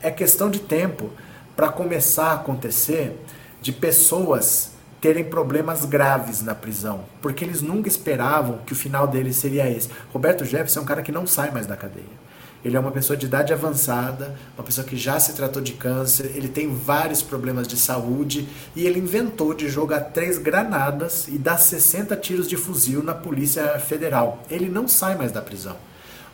É 0.02 0.10
questão 0.10 0.50
de 0.50 0.58
tempo 0.58 1.08
para 1.56 1.70
começar 1.70 2.32
a 2.32 2.34
acontecer 2.34 3.18
de 3.62 3.72
pessoas 3.72 4.72
terem 5.00 5.24
problemas 5.24 5.84
graves 5.84 6.42
na 6.42 6.54
prisão, 6.54 7.04
porque 7.22 7.44
eles 7.44 7.62
nunca 7.62 7.88
esperavam 7.88 8.58
que 8.66 8.72
o 8.72 8.76
final 8.76 9.06
deles 9.06 9.36
seria 9.36 9.68
esse. 9.68 9.88
Roberto 10.12 10.44
Jefferson 10.44 10.80
é 10.80 10.82
um 10.82 10.86
cara 10.86 11.02
que 11.02 11.12
não 11.12 11.26
sai 11.26 11.50
mais 11.50 11.66
da 11.66 11.76
cadeia. 11.76 12.30
Ele 12.62 12.76
é 12.76 12.80
uma 12.80 12.90
pessoa 12.90 13.16
de 13.16 13.24
idade 13.24 13.54
avançada, 13.54 14.36
uma 14.56 14.62
pessoa 14.62 14.86
que 14.86 14.96
já 14.96 15.18
se 15.18 15.32
tratou 15.32 15.62
de 15.62 15.72
câncer, 15.72 16.32
ele 16.34 16.48
tem 16.48 16.74
vários 16.74 17.22
problemas 17.22 17.66
de 17.66 17.76
saúde 17.76 18.46
e 18.76 18.86
ele 18.86 18.98
inventou 18.98 19.54
de 19.54 19.68
jogar 19.68 20.00
três 20.00 20.36
granadas 20.36 21.26
e 21.28 21.38
dar 21.38 21.56
60 21.56 22.14
tiros 22.16 22.46
de 22.46 22.58
fuzil 22.58 23.02
na 23.02 23.14
Polícia 23.14 23.78
Federal. 23.78 24.42
Ele 24.50 24.68
não 24.68 24.86
sai 24.86 25.16
mais 25.16 25.32
da 25.32 25.40
prisão. 25.40 25.76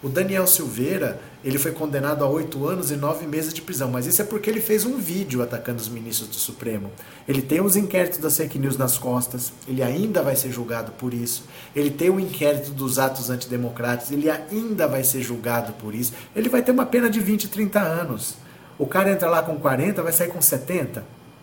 O 0.07 0.09
Daniel 0.09 0.47
Silveira, 0.47 1.21
ele 1.43 1.59
foi 1.59 1.73
condenado 1.73 2.23
a 2.23 2.29
oito 2.29 2.65
anos 2.65 2.93
e 2.93 2.97
nove 2.97 3.27
meses 3.27 3.53
de 3.53 3.61
prisão, 3.61 3.91
mas 3.91 4.07
isso 4.07 4.23
é 4.23 4.25
porque 4.25 4.49
ele 4.49 4.61
fez 4.61 4.85
um 4.85 4.99
vídeo 4.99 5.43
atacando 5.43 5.83
os 5.83 5.89
ministros 5.89 6.29
do 6.29 6.37
Supremo. 6.37 6.93
Ele 7.27 7.43
tem 7.43 7.61
os 7.61 7.75
inquéritos 7.75 8.21
das 8.21 8.37
fake 8.37 8.57
news 8.57 8.77
nas 8.77 8.97
costas, 8.97 9.53
ele 9.67 9.83
ainda 9.83 10.23
vai 10.23 10.37
ser 10.37 10.53
julgado 10.53 10.93
por 10.93 11.13
isso. 11.13 11.43
Ele 11.75 11.91
tem 11.91 12.09
o 12.09 12.21
inquérito 12.21 12.71
dos 12.71 13.01
atos 13.01 13.31
antidemocráticos, 13.31 14.13
ele 14.13 14.31
ainda 14.31 14.87
vai 14.87 15.03
ser 15.03 15.23
julgado 15.23 15.73
por 15.73 15.93
isso. 15.93 16.13
Ele 16.37 16.49
vai 16.49 16.63
ter 16.63 16.71
uma 16.71 16.87
pena 16.87 17.11
de 17.11 17.19
20, 17.19 17.49
30 17.49 17.81
anos. 17.81 18.37
O 18.79 18.87
cara 18.87 19.11
entra 19.11 19.29
lá 19.29 19.43
com 19.43 19.57
40, 19.57 20.05
vai 20.05 20.13
sair 20.13 20.29
com 20.29 20.41
70. 20.41 21.03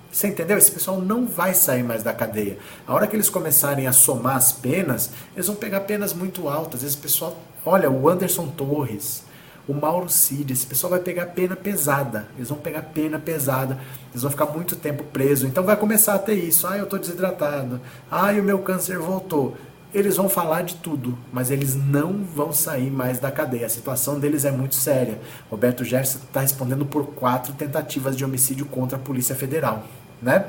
Você 0.09 0.27
entendeu? 0.27 0.57
Esse 0.57 0.71
pessoal 0.71 1.01
não 1.01 1.27
vai 1.27 1.53
sair 1.53 1.83
mais 1.83 2.01
da 2.01 2.13
cadeia. 2.13 2.57
A 2.87 2.93
hora 2.93 3.07
que 3.07 3.15
eles 3.15 3.29
começarem 3.29 3.87
a 3.87 3.91
somar 3.91 4.37
as 4.37 4.53
penas, 4.53 5.09
eles 5.35 5.47
vão 5.47 5.55
pegar 5.57 5.81
penas 5.81 6.13
muito 6.13 6.47
altas. 6.47 6.81
Esse 6.81 6.95
pessoal, 6.95 7.35
olha, 7.65 7.89
o 7.89 8.09
Anderson 8.09 8.47
Torres, 8.47 9.23
o 9.67 9.73
Mauro 9.73 10.09
Cid, 10.09 10.51
esse 10.51 10.65
pessoal 10.65 10.91
vai 10.91 10.99
pegar 10.99 11.27
pena 11.27 11.55
pesada. 11.55 12.27
Eles 12.35 12.49
vão 12.49 12.57
pegar 12.57 12.81
pena 12.81 13.17
pesada. 13.17 13.79
Eles 14.11 14.21
vão 14.21 14.31
ficar 14.31 14.45
muito 14.47 14.75
tempo 14.75 15.03
presos. 15.05 15.49
Então 15.49 15.63
vai 15.63 15.75
começar 15.77 16.15
a 16.15 16.19
ter 16.19 16.35
isso. 16.35 16.67
Ah, 16.67 16.77
eu 16.77 16.83
estou 16.83 16.99
desidratado. 16.99 17.79
Ah, 18.11 18.31
o 18.31 18.43
meu 18.43 18.59
câncer 18.59 18.99
voltou. 18.99 19.55
Eles 19.93 20.17
vão 20.17 20.27
falar 20.27 20.63
de 20.63 20.75
tudo, 20.75 21.17
mas 21.31 21.51
eles 21.51 21.75
não 21.75 22.23
vão 22.23 22.51
sair 22.51 22.89
mais 22.89 23.19
da 23.19 23.31
cadeia. 23.31 23.67
A 23.67 23.69
situação 23.69 24.19
deles 24.19 24.43
é 24.43 24.51
muito 24.51 24.75
séria. 24.75 25.19
Roberto 25.51 25.83
Jefferson 25.83 26.17
está 26.17 26.41
respondendo 26.41 26.83
por 26.83 27.05
quatro 27.13 27.53
tentativas 27.53 28.17
de 28.17 28.25
homicídio 28.25 28.65
contra 28.65 28.97
a 28.97 29.01
Polícia 29.01 29.35
Federal 29.35 29.83
né? 30.23 30.45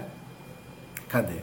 Cadê? 1.09 1.41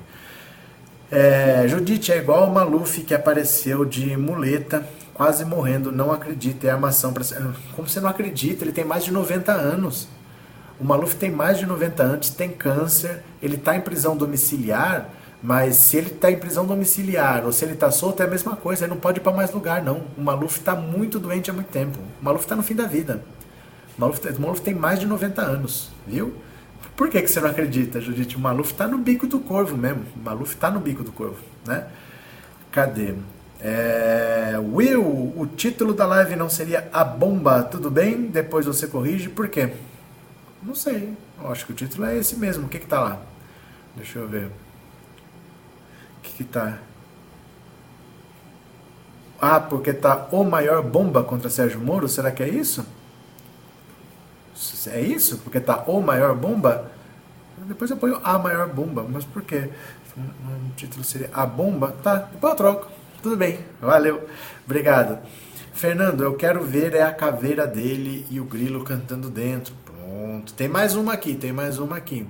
É, 1.11 1.65
Judite 1.67 2.11
é 2.11 2.17
igual 2.17 2.47
o 2.47 2.53
Maluf 2.53 3.01
que 3.01 3.13
apareceu 3.13 3.83
de 3.83 4.15
muleta, 4.15 4.87
quase 5.21 5.45
morrendo, 5.45 5.91
não 5.91 6.11
acredita, 6.11 6.65
é 6.65 6.71
armação 6.71 7.13
para 7.13 7.23
Como 7.75 7.87
você 7.87 7.99
não 7.99 8.09
acredita? 8.09 8.63
Ele 8.63 8.71
tem 8.71 8.83
mais 8.83 9.05
de 9.05 9.11
90 9.11 9.51
anos. 9.51 10.07
O 10.79 10.83
Maluf 10.83 11.15
tem 11.15 11.29
mais 11.29 11.59
de 11.59 11.65
90 11.67 12.01
anos, 12.01 12.29
tem 12.31 12.49
câncer, 12.49 13.21
ele 13.39 13.53
está 13.53 13.75
em 13.75 13.81
prisão 13.81 14.17
domiciliar, 14.17 15.11
mas 15.43 15.75
se 15.75 15.95
ele 15.95 16.07
está 16.07 16.31
em 16.31 16.39
prisão 16.39 16.65
domiciliar 16.65 17.45
ou 17.45 17.51
se 17.51 17.63
ele 17.63 17.73
está 17.73 17.91
solto 17.91 18.23
é 18.23 18.25
a 18.25 18.27
mesma 18.27 18.55
coisa, 18.55 18.85
ele 18.85 18.95
não 18.95 18.99
pode 18.99 19.19
ir 19.19 19.21
para 19.21 19.31
mais 19.31 19.51
lugar, 19.51 19.83
não. 19.83 20.01
O 20.17 20.21
Maluf 20.23 20.57
está 20.57 20.73
muito 20.73 21.19
doente 21.19 21.51
há 21.51 21.53
muito 21.53 21.69
tempo. 21.69 21.99
O 22.19 22.25
Maluf 22.25 22.43
está 22.43 22.55
no 22.55 22.63
fim 22.63 22.73
da 22.73 22.87
vida. 22.87 23.23
O 23.95 24.01
Maluf, 24.01 24.27
o 24.27 24.41
Maluf 24.41 24.61
tem 24.61 24.73
mais 24.73 24.99
de 24.99 25.05
90 25.05 25.39
anos, 25.39 25.91
viu? 26.07 26.33
Por 26.97 27.09
que, 27.09 27.21
que 27.21 27.27
você 27.27 27.39
não 27.39 27.49
acredita, 27.51 28.01
Judite? 28.01 28.37
O 28.37 28.39
Maluf 28.39 28.71
está 28.71 28.87
no 28.87 28.97
bico 28.97 29.27
do 29.27 29.39
corvo 29.39 29.77
mesmo. 29.77 30.01
O 30.15 30.19
Maluf 30.25 30.55
está 30.55 30.71
no 30.71 30.79
bico 30.79 31.03
do 31.03 31.11
corvo, 31.11 31.37
né? 31.63 31.85
Cadê? 32.71 33.13
É... 33.63 34.55
Will, 34.73 35.01
o 35.01 35.45
título 35.45 35.93
da 35.93 36.05
live 36.05 36.35
não 36.35 36.49
seria 36.49 36.89
A 36.91 37.03
Bomba, 37.03 37.63
tudo 37.63 37.91
bem? 37.91 38.27
Depois 38.27 38.65
você 38.65 38.87
corrige. 38.87 39.29
Por 39.29 39.47
quê? 39.47 39.73
Não 40.63 40.75
sei. 40.75 41.15
Eu 41.39 41.51
acho 41.51 41.65
que 41.65 41.71
o 41.71 41.75
título 41.75 42.05
é 42.05 42.17
esse 42.17 42.35
mesmo. 42.35 42.65
O 42.65 42.69
que 42.69 42.79
que 42.79 42.87
tá 42.87 42.99
lá? 42.99 43.21
Deixa 43.95 44.19
eu 44.19 44.27
ver. 44.27 44.45
O 44.45 46.21
que 46.23 46.33
que 46.33 46.43
tá? 46.43 46.79
Ah, 49.39 49.59
porque 49.59 49.91
tá 49.91 50.27
o 50.31 50.43
maior 50.43 50.83
bomba 50.83 51.23
contra 51.23 51.49
Sérgio 51.49 51.79
Moro? 51.79 52.07
Será 52.07 52.31
que 52.31 52.43
é 52.43 52.49
isso? 52.49 52.85
É 54.87 55.01
isso? 55.01 55.39
Porque 55.39 55.59
tá 55.59 55.83
o 55.87 56.01
maior 56.01 56.35
bomba? 56.35 56.91
Depois 57.67 57.89
eu 57.89 57.97
ponho 57.97 58.19
a 58.23 58.37
maior 58.37 58.67
bomba. 58.67 59.05
Mas 59.07 59.25
por 59.25 59.41
quê? 59.41 59.69
O 60.15 60.75
título 60.75 61.03
seria 61.03 61.29
A 61.33 61.45
Bomba? 61.45 61.95
Tá, 62.03 62.15
depois 62.15 62.51
eu 62.51 62.57
troco. 62.57 62.91
Tudo 63.21 63.37
bem. 63.37 63.59
Valeu. 63.79 64.27
Obrigado. 64.65 65.19
Fernando, 65.73 66.23
eu 66.23 66.35
quero 66.35 66.63
ver 66.63 66.93
é 66.93 67.01
a 67.01 67.13
caveira 67.13 67.65
dele 67.65 68.25
e 68.29 68.39
o 68.39 68.45
grilo 68.45 68.83
cantando 68.83 69.29
dentro. 69.29 69.73
Pronto. 69.85 70.53
Tem 70.53 70.67
mais 70.67 70.95
uma 70.95 71.13
aqui, 71.13 71.35
tem 71.35 71.51
mais 71.51 71.79
uma 71.79 71.97
aqui. 71.97 72.25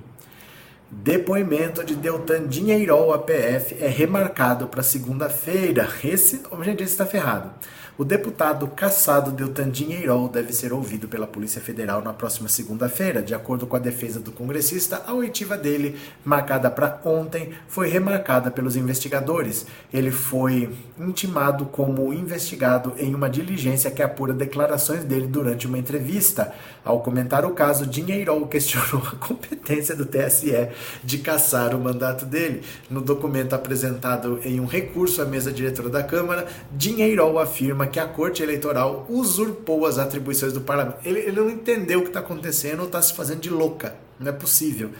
Depoimento 0.94 1.82
de 1.82 1.96
Deltan 1.96 2.46
Dinheirol, 2.46 3.14
APF, 3.14 3.74
é 3.80 3.88
remarcado 3.88 4.66
para 4.66 4.82
segunda-feira. 4.82 5.88
Esse, 6.04 6.42
gente, 6.62 6.82
esse 6.82 6.92
está 6.92 7.06
ferrado. 7.06 7.50
O 7.98 8.04
deputado 8.04 8.66
caçado 8.68 9.30
Deltan 9.30 9.70
Dinheirol 9.70 10.26
deve 10.26 10.52
ser 10.52 10.72
ouvido 10.72 11.08
pela 11.08 11.26
Polícia 11.26 11.60
Federal 11.60 12.02
na 12.02 12.12
próxima 12.12 12.48
segunda-feira. 12.48 13.22
De 13.22 13.34
acordo 13.34 13.66
com 13.66 13.76
a 13.76 13.78
defesa 13.78 14.18
do 14.18 14.32
congressista, 14.32 15.02
a 15.06 15.12
oitiva 15.12 15.58
dele, 15.58 15.98
marcada 16.24 16.70
para 16.70 17.00
ontem, 17.04 17.50
foi 17.68 17.88
remarcada 17.88 18.50
pelos 18.50 18.76
investigadores. 18.76 19.66
Ele 19.92 20.10
foi 20.10 20.74
intimado 20.98 21.66
como 21.66 22.12
investigado 22.14 22.94
em 22.96 23.14
uma 23.14 23.28
diligência 23.28 23.90
que 23.90 24.02
apura 24.02 24.32
declarações 24.32 25.04
dele 25.04 25.26
durante 25.26 25.66
uma 25.66 25.78
entrevista. 25.78 26.52
Ao 26.82 27.00
comentar 27.00 27.44
o 27.44 27.50
caso, 27.50 27.86
Dinheirol 27.86 28.46
questionou 28.48 29.02
a 29.06 29.16
competência 29.16 29.94
do 29.94 30.06
TSE 30.06 30.70
de 31.02 31.18
caçar 31.18 31.74
o 31.74 31.80
mandato 31.80 32.24
dele. 32.24 32.62
No 32.90 33.00
documento 33.00 33.54
apresentado 33.54 34.40
em 34.44 34.60
um 34.60 34.66
recurso 34.66 35.22
à 35.22 35.24
mesa 35.24 35.52
diretora 35.52 35.88
da 35.88 36.02
Câmara, 36.02 36.46
Dinheirol 36.72 37.38
afirma 37.38 37.86
que 37.86 38.00
a 38.00 38.06
Corte 38.06 38.42
Eleitoral 38.42 39.06
usurpou 39.08 39.86
as 39.86 39.98
atribuições 39.98 40.52
do 40.52 40.60
parlamento. 40.60 40.98
Ele, 41.04 41.20
ele 41.20 41.40
não 41.40 41.50
entendeu 41.50 42.00
o 42.00 42.02
que 42.02 42.08
está 42.08 42.20
acontecendo 42.20 42.80
ou 42.80 42.86
está 42.86 43.00
se 43.00 43.14
fazendo 43.14 43.40
de 43.40 43.50
louca. 43.50 43.94
Não 44.18 44.28
é 44.28 44.32
possível. 44.32 44.90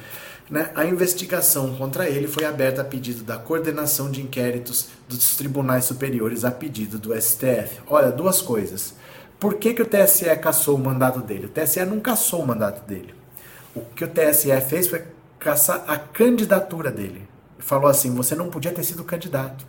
Né? 0.50 0.70
A 0.74 0.84
investigação 0.84 1.74
contra 1.76 2.08
ele 2.08 2.26
foi 2.26 2.44
aberta 2.44 2.82
a 2.82 2.84
pedido 2.84 3.22
da 3.22 3.38
coordenação 3.38 4.10
de 4.10 4.20
inquéritos 4.20 4.88
dos 5.08 5.36
tribunais 5.36 5.84
superiores 5.84 6.44
a 6.44 6.50
pedido 6.50 6.98
do 6.98 7.18
STF. 7.18 7.80
Olha, 7.86 8.10
duas 8.10 8.42
coisas. 8.42 8.94
Por 9.38 9.54
que, 9.54 9.74
que 9.74 9.82
o 9.82 9.86
TSE 9.86 10.24
caçou 10.36 10.76
o 10.76 10.78
mandato 10.78 11.20
dele? 11.20 11.46
O 11.46 11.48
TSE 11.48 11.84
não 11.84 12.00
caçou 12.00 12.42
o 12.42 12.46
mandato 12.46 12.86
dele. 12.86 13.14
O 13.74 13.80
que 13.80 14.04
o 14.04 14.08
TSE 14.08 14.60
fez 14.68 14.88
foi 14.88 15.02
caçar 15.42 15.84
a 15.88 15.98
candidatura 15.98 16.90
dele. 16.90 17.28
Falou 17.58 17.88
assim: 17.88 18.14
você 18.14 18.34
não 18.34 18.48
podia 18.48 18.72
ter 18.72 18.84
sido 18.84 19.04
candidato. 19.04 19.66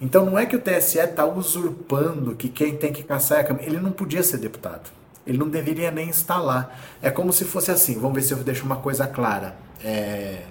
Então 0.00 0.26
não 0.26 0.38
é 0.38 0.44
que 0.44 0.56
o 0.56 0.60
TSE 0.60 0.98
está 0.98 1.24
usurpando 1.24 2.34
que 2.34 2.48
quem 2.48 2.76
tem 2.76 2.92
que 2.92 3.02
caçar 3.02 3.38
é 3.38 3.40
a 3.42 3.44
Câmara. 3.44 3.66
Ele 3.66 3.78
não 3.78 3.92
podia 3.92 4.22
ser 4.22 4.38
deputado. 4.38 4.90
Ele 5.26 5.38
não 5.38 5.48
deveria 5.48 5.90
nem 5.90 6.08
estar 6.08 6.38
lá. 6.38 6.70
É 7.00 7.10
como 7.10 7.32
se 7.32 7.44
fosse 7.44 7.70
assim. 7.70 7.98
Vamos 7.98 8.14
ver 8.14 8.22
se 8.22 8.32
eu 8.32 8.38
deixo 8.38 8.64
uma 8.64 8.76
coisa 8.76 9.06
clara. 9.06 9.56
É... 9.82 10.42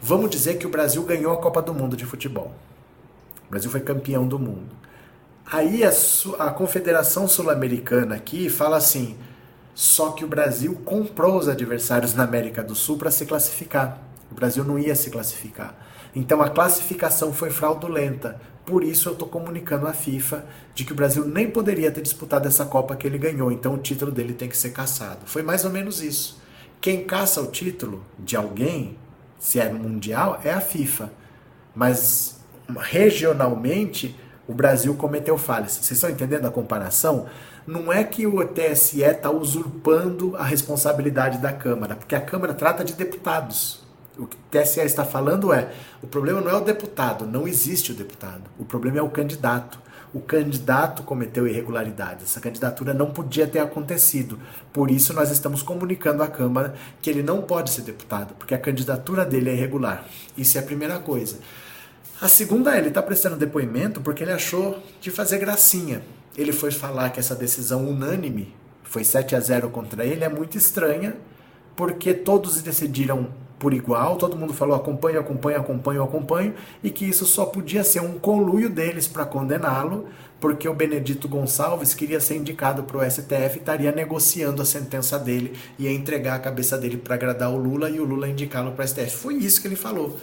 Vamos 0.00 0.30
dizer 0.30 0.58
que 0.58 0.66
o 0.66 0.70
Brasil 0.70 1.02
ganhou 1.04 1.32
a 1.32 1.36
Copa 1.36 1.62
do 1.62 1.72
Mundo 1.72 1.96
de 1.96 2.04
futebol. 2.04 2.52
O 3.46 3.50
Brasil 3.50 3.70
foi 3.70 3.80
campeão 3.80 4.26
do 4.26 4.38
mundo. 4.38 4.74
Aí 5.46 5.84
a, 5.84 5.92
a 6.38 6.50
Confederação 6.50 7.28
Sul-Americana 7.28 8.16
aqui 8.16 8.48
fala 8.48 8.76
assim: 8.76 9.16
só 9.74 10.10
que 10.10 10.24
o 10.24 10.28
Brasil 10.28 10.74
comprou 10.84 11.38
os 11.38 11.48
adversários 11.48 12.14
na 12.14 12.24
América 12.24 12.62
do 12.62 12.74
Sul 12.74 12.98
para 12.98 13.10
se 13.10 13.24
classificar. 13.24 13.98
O 14.30 14.34
Brasil 14.34 14.64
não 14.64 14.78
ia 14.78 14.94
se 14.94 15.10
classificar. 15.10 15.74
Então 16.14 16.42
a 16.42 16.50
classificação 16.50 17.32
foi 17.32 17.50
fraudulenta. 17.50 18.40
Por 18.66 18.84
isso 18.84 19.08
eu 19.08 19.14
estou 19.14 19.28
comunicando 19.28 19.86
à 19.86 19.92
FIFA 19.92 20.44
de 20.74 20.84
que 20.84 20.92
o 20.92 20.94
Brasil 20.94 21.24
nem 21.24 21.50
poderia 21.50 21.90
ter 21.90 22.02
disputado 22.02 22.46
essa 22.46 22.64
Copa 22.66 22.94
que 22.94 23.06
ele 23.06 23.18
ganhou. 23.18 23.50
Então 23.50 23.74
o 23.74 23.78
título 23.78 24.12
dele 24.12 24.34
tem 24.34 24.48
que 24.48 24.56
ser 24.56 24.70
caçado. 24.70 25.20
Foi 25.24 25.42
mais 25.42 25.64
ou 25.64 25.70
menos 25.70 26.02
isso. 26.02 26.40
Quem 26.80 27.04
caça 27.04 27.40
o 27.40 27.46
título 27.46 28.04
de 28.18 28.36
alguém, 28.36 28.96
se 29.38 29.58
é 29.58 29.72
mundial, 29.72 30.40
é 30.44 30.52
a 30.52 30.60
FIFA. 30.60 31.10
Mas 31.74 32.40
regionalmente 32.78 34.16
o 34.46 34.54
Brasil 34.54 34.94
cometeu 34.94 35.38
falhas. 35.38 35.72
Vocês 35.72 35.92
estão 35.92 36.10
entendendo 36.10 36.46
a 36.46 36.50
comparação? 36.50 37.26
Não 37.66 37.92
é 37.92 38.02
que 38.02 38.26
o 38.26 38.44
TSE 38.44 39.02
está 39.02 39.30
usurpando 39.30 40.36
a 40.36 40.42
responsabilidade 40.42 41.38
da 41.38 41.52
Câmara, 41.52 41.94
porque 41.94 42.14
a 42.14 42.20
Câmara 42.20 42.54
trata 42.54 42.84
de 42.84 42.94
deputados. 42.94 43.80
O 44.18 44.26
que 44.26 44.36
o 44.36 44.40
TSE 44.50 44.80
está 44.80 45.04
falando 45.04 45.52
é: 45.52 45.72
o 46.02 46.06
problema 46.06 46.40
não 46.40 46.50
é 46.50 46.54
o 46.54 46.60
deputado, 46.60 47.26
não 47.26 47.46
existe 47.46 47.92
o 47.92 47.94
deputado. 47.94 48.42
O 48.58 48.64
problema 48.64 48.98
é 48.98 49.02
o 49.02 49.08
candidato. 49.08 49.78
O 50.12 50.20
candidato 50.20 51.02
cometeu 51.04 51.48
irregularidades. 51.48 52.24
Essa 52.24 52.40
candidatura 52.40 52.92
não 52.92 53.10
podia 53.10 53.46
ter 53.46 53.60
acontecido. 53.60 54.38
Por 54.70 54.90
isso, 54.90 55.14
nós 55.14 55.30
estamos 55.30 55.62
comunicando 55.62 56.22
à 56.22 56.28
Câmara 56.28 56.74
que 57.00 57.08
ele 57.08 57.22
não 57.22 57.40
pode 57.40 57.70
ser 57.70 57.80
deputado, 57.80 58.34
porque 58.34 58.54
a 58.54 58.58
candidatura 58.58 59.24
dele 59.24 59.48
é 59.48 59.54
irregular. 59.54 60.04
Isso 60.36 60.58
é 60.58 60.60
a 60.60 60.64
primeira 60.64 60.98
coisa. 60.98 61.38
A 62.20 62.28
segunda 62.28 62.74
é: 62.74 62.78
ele 62.78 62.88
está 62.88 63.02
prestando 63.02 63.36
depoimento 63.36 64.00
porque 64.00 64.22
ele 64.22 64.32
achou 64.32 64.82
de 65.00 65.10
fazer 65.10 65.38
gracinha. 65.38 66.02
Ele 66.36 66.52
foi 66.52 66.70
falar 66.70 67.10
que 67.10 67.20
essa 67.20 67.34
decisão 67.34 67.86
unânime, 67.86 68.54
foi 68.82 69.04
7 69.04 69.34
a 69.34 69.40
0 69.40 69.70
contra 69.70 70.04
ele, 70.04 70.24
é 70.24 70.28
muito 70.28 70.56
estranha, 70.56 71.16
porque 71.76 72.12
todos 72.14 72.60
decidiram 72.62 73.28
por 73.58 73.72
igual, 73.72 74.16
todo 74.16 74.36
mundo 74.36 74.52
falou 74.52 74.74
acompanho, 74.74 75.20
acompanho, 75.20 75.60
acompanho, 75.60 76.02
acompanho, 76.02 76.54
e 76.82 76.90
que 76.90 77.04
isso 77.04 77.24
só 77.24 77.46
podia 77.46 77.84
ser 77.84 78.00
um 78.00 78.18
conluio 78.18 78.68
deles 78.68 79.06
para 79.06 79.24
condená-lo, 79.24 80.08
porque 80.40 80.68
o 80.68 80.74
Benedito 80.74 81.28
Gonçalves 81.28 81.94
queria 81.94 82.18
ser 82.18 82.36
indicado 82.38 82.82
para 82.82 82.98
o 82.98 83.08
STF 83.08 83.54
e 83.54 83.58
estaria 83.58 83.92
negociando 83.92 84.60
a 84.60 84.64
sentença 84.64 85.16
dele, 85.16 85.56
ia 85.78 85.92
entregar 85.92 86.34
a 86.34 86.38
cabeça 86.40 86.76
dele 86.76 86.96
para 86.96 87.14
agradar 87.14 87.52
o 87.52 87.56
Lula 87.56 87.88
e 87.88 88.00
o 88.00 88.04
Lula 88.04 88.28
indicá-lo 88.28 88.72
para 88.72 88.84
o 88.84 88.88
STF. 88.88 89.12
Foi 89.12 89.34
isso 89.34 89.60
que 89.60 89.68
ele 89.68 89.76
falou. 89.76 90.18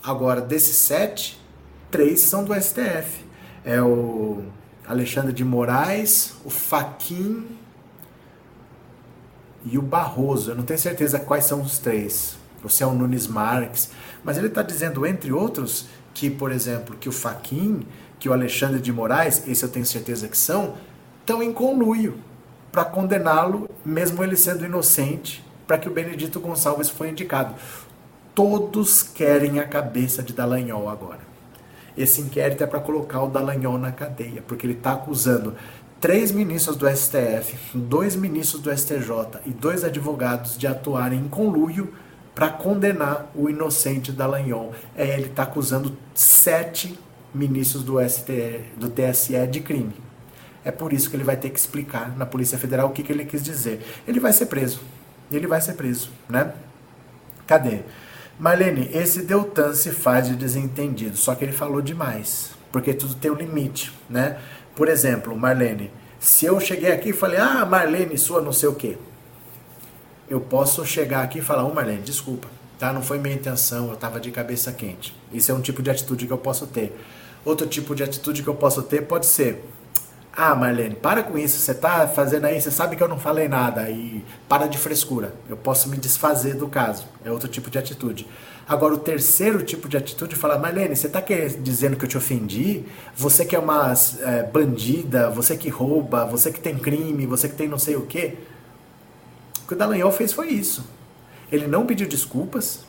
Agora, 0.00 0.40
desses 0.40 0.76
sete, 0.76 1.40
três 1.90 2.20
são 2.20 2.44
do 2.44 2.54
STF. 2.54 3.24
É 3.64 3.82
o 3.82 4.44
Alexandre 4.88 5.32
de 5.32 5.44
Moraes, 5.44 6.34
o 6.44 6.50
Faquin 6.50 7.46
e 9.64 9.76
o 9.76 9.82
Barroso. 9.82 10.52
Eu 10.52 10.54
não 10.54 10.64
tenho 10.64 10.78
certeza 10.78 11.18
quais 11.18 11.44
são 11.44 11.60
os 11.60 11.78
três. 11.78 12.36
O 12.62 12.68
Céu 12.68 12.92
Nunes 12.92 13.26
Marques. 13.26 13.90
Mas 14.24 14.36
ele 14.38 14.46
está 14.46 14.62
dizendo, 14.62 15.06
entre 15.06 15.32
outros, 15.32 15.86
que, 16.14 16.30
por 16.30 16.50
exemplo, 16.50 16.96
que 16.96 17.08
o 17.08 17.12
Faquin, 17.12 17.86
que 18.18 18.28
o 18.28 18.32
Alexandre 18.32 18.80
de 18.80 18.92
Moraes, 18.92 19.46
esse 19.46 19.64
eu 19.64 19.68
tenho 19.68 19.84
certeza 19.84 20.28
que 20.28 20.38
são, 20.38 20.74
estão 21.20 21.42
em 21.42 21.52
conluio 21.52 22.18
para 22.70 22.84
condená-lo, 22.84 23.68
mesmo 23.84 24.22
ele 24.22 24.36
sendo 24.36 24.64
inocente, 24.64 25.44
para 25.66 25.78
que 25.78 25.88
o 25.88 25.92
Benedito 25.92 26.38
Gonçalves 26.40 26.88
foi 26.88 27.10
indicado. 27.10 27.54
Todos 28.34 29.02
querem 29.02 29.58
a 29.58 29.66
cabeça 29.66 30.22
de 30.22 30.32
Dallagnol 30.32 30.88
agora. 30.88 31.25
Esse 31.96 32.20
inquérito 32.20 32.62
é 32.62 32.66
para 32.66 32.80
colocar 32.80 33.22
o 33.22 33.28
Dallagnol 33.28 33.78
na 33.78 33.92
cadeia, 33.92 34.42
porque 34.46 34.66
ele 34.66 34.74
está 34.74 34.92
acusando 34.92 35.54
três 36.00 36.30
ministros 36.30 36.76
do 36.76 36.88
STF, 36.88 37.56
dois 37.74 38.14
ministros 38.14 38.62
do 38.62 38.76
STJ 38.76 39.40
e 39.46 39.50
dois 39.50 39.82
advogados 39.82 40.58
de 40.58 40.66
atuarem 40.66 41.20
em 41.20 41.28
conluio 41.28 41.92
para 42.34 42.50
condenar 42.50 43.30
o 43.34 43.48
inocente 43.48 44.12
Dallagnol. 44.12 44.74
É, 44.94 45.14
ele 45.14 45.26
está 45.26 45.44
acusando 45.44 45.96
sete 46.14 46.98
ministros 47.34 47.82
do, 47.82 47.96
ST, 48.06 48.60
do 48.76 48.90
TSE 48.90 49.46
de 49.46 49.60
crime. 49.60 49.94
É 50.62 50.70
por 50.70 50.92
isso 50.92 51.08
que 51.08 51.16
ele 51.16 51.24
vai 51.24 51.36
ter 51.36 51.48
que 51.48 51.58
explicar 51.58 52.16
na 52.16 52.26
Polícia 52.26 52.58
Federal 52.58 52.88
o 52.88 52.90
que, 52.90 53.02
que 53.02 53.12
ele 53.12 53.24
quis 53.24 53.42
dizer. 53.42 53.80
Ele 54.06 54.20
vai 54.20 54.32
ser 54.32 54.46
preso. 54.46 54.80
Ele 55.30 55.46
vai 55.46 55.60
ser 55.60 55.74
preso, 55.74 56.10
né? 56.28 56.52
Cadê? 57.46 57.80
Marlene, 58.38 58.90
esse 58.92 59.22
Deltan 59.22 59.74
se 59.74 59.90
faz 59.90 60.28
de 60.28 60.36
desentendido, 60.36 61.16
só 61.16 61.34
que 61.34 61.44
ele 61.44 61.52
falou 61.52 61.80
demais, 61.80 62.50
porque 62.70 62.92
tudo 62.92 63.14
tem 63.14 63.30
um 63.30 63.34
limite, 63.34 63.92
né? 64.10 64.38
Por 64.74 64.88
exemplo, 64.88 65.34
Marlene, 65.34 65.90
se 66.20 66.44
eu 66.44 66.60
cheguei 66.60 66.92
aqui 66.92 67.10
e 67.10 67.12
falei, 67.14 67.38
ah, 67.38 67.64
Marlene, 67.64 68.18
sua 68.18 68.42
não 68.42 68.52
sei 68.52 68.68
o 68.68 68.74
quê, 68.74 68.98
eu 70.28 70.38
posso 70.38 70.84
chegar 70.84 71.22
aqui 71.22 71.38
e 71.38 71.42
falar, 71.42 71.64
ô 71.64 71.70
oh, 71.70 71.74
Marlene, 71.74 72.02
desculpa, 72.02 72.48
tá? 72.78 72.92
Não 72.92 73.00
foi 73.00 73.18
minha 73.18 73.34
intenção, 73.34 73.88
eu 73.88 73.94
estava 73.94 74.20
de 74.20 74.30
cabeça 74.30 74.70
quente. 74.70 75.16
Isso 75.32 75.50
é 75.50 75.54
um 75.54 75.60
tipo 75.62 75.82
de 75.82 75.90
atitude 75.90 76.26
que 76.26 76.32
eu 76.32 76.38
posso 76.38 76.66
ter. 76.66 76.94
Outro 77.42 77.66
tipo 77.66 77.94
de 77.94 78.02
atitude 78.02 78.42
que 78.42 78.48
eu 78.48 78.54
posso 78.54 78.82
ter 78.82 79.02
pode 79.02 79.24
ser, 79.24 79.64
ah, 80.36 80.54
Marlene, 80.54 80.94
para 80.94 81.22
com 81.22 81.38
isso, 81.38 81.58
você 81.58 81.72
está 81.72 82.06
fazendo 82.06 82.44
aí, 82.44 82.60
você 82.60 82.70
sabe 82.70 82.94
que 82.94 83.02
eu 83.02 83.08
não 83.08 83.18
falei 83.18 83.48
nada 83.48 83.88
e 83.88 84.22
para 84.46 84.66
de 84.66 84.76
frescura. 84.76 85.34
Eu 85.48 85.56
posso 85.56 85.88
me 85.88 85.96
desfazer 85.96 86.54
do 86.54 86.68
caso. 86.68 87.06
É 87.24 87.30
outro 87.30 87.48
tipo 87.48 87.70
de 87.70 87.78
atitude. 87.78 88.28
Agora, 88.68 88.92
o 88.92 88.98
terceiro 88.98 89.62
tipo 89.62 89.88
de 89.88 89.96
atitude 89.96 90.34
é 90.34 90.36
falar, 90.36 90.58
Marlene, 90.58 90.94
você 90.94 91.06
está 91.06 91.22
dizendo 91.60 91.96
que 91.96 92.04
eu 92.04 92.08
te 92.08 92.18
ofendi? 92.18 92.84
Você 93.16 93.46
que 93.46 93.56
é 93.56 93.58
uma 93.58 93.94
é, 94.20 94.42
bandida, 94.42 95.30
você 95.30 95.56
que 95.56 95.70
rouba, 95.70 96.26
você 96.26 96.52
que 96.52 96.60
tem 96.60 96.76
crime, 96.76 97.24
você 97.24 97.48
que 97.48 97.54
tem 97.54 97.66
não 97.66 97.78
sei 97.78 97.96
o 97.96 98.02
quê. 98.02 98.36
O 99.64 99.68
que 99.68 99.72
o 99.72 99.76
Dallagnol 99.76 100.12
fez 100.12 100.34
foi 100.34 100.48
isso. 100.48 100.84
Ele 101.50 101.66
não 101.66 101.86
pediu 101.86 102.06
desculpas, 102.06 102.84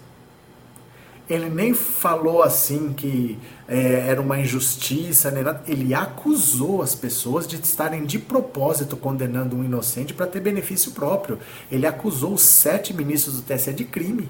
ele 1.30 1.50
nem 1.50 1.74
falou 1.74 2.42
assim 2.42 2.92
que 2.92 3.38
é, 3.68 4.08
era 4.08 4.22
uma 4.22 4.40
injustiça, 4.40 5.30
nada. 5.30 5.62
ele 5.68 5.94
acusou 5.94 6.82
as 6.82 6.96
pessoas 6.96 7.46
de 7.46 7.58
estarem 7.58 8.06
de 8.06 8.18
propósito 8.18 8.96
condenando 8.96 9.58
um 9.58 9.64
inocente 9.64 10.14
para 10.14 10.26
ter 10.26 10.40
benefício 10.40 10.92
próprio. 10.92 11.38
Ele 11.72 11.86
acusou 11.86 12.34
os 12.34 12.42
sete 12.42 12.94
ministros 12.94 13.36
do 13.36 13.42
TSE 13.42 13.74
de 13.74 13.84
crime. 13.84 14.30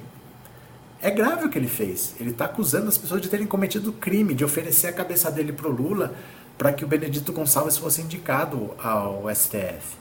É 0.99 1.11
grave 1.11 1.45
o 1.45 1.49
que 1.49 1.57
ele 1.57 1.67
fez. 1.67 2.15
Ele 2.19 2.31
está 2.31 2.45
acusando 2.45 2.87
as 2.87 2.97
pessoas 2.97 3.21
de 3.21 3.29
terem 3.29 3.45
cometido 3.45 3.93
crime, 3.93 4.33
de 4.33 4.43
oferecer 4.43 4.87
a 4.87 4.93
cabeça 4.93 5.29
dele 5.29 5.53
para 5.53 5.67
o 5.67 5.71
Lula 5.71 6.15
para 6.57 6.73
que 6.73 6.83
o 6.83 6.87
Benedito 6.87 7.31
Gonçalves 7.31 7.77
fosse 7.77 8.01
indicado 8.01 8.71
ao 8.83 9.23
STF. 9.33 9.95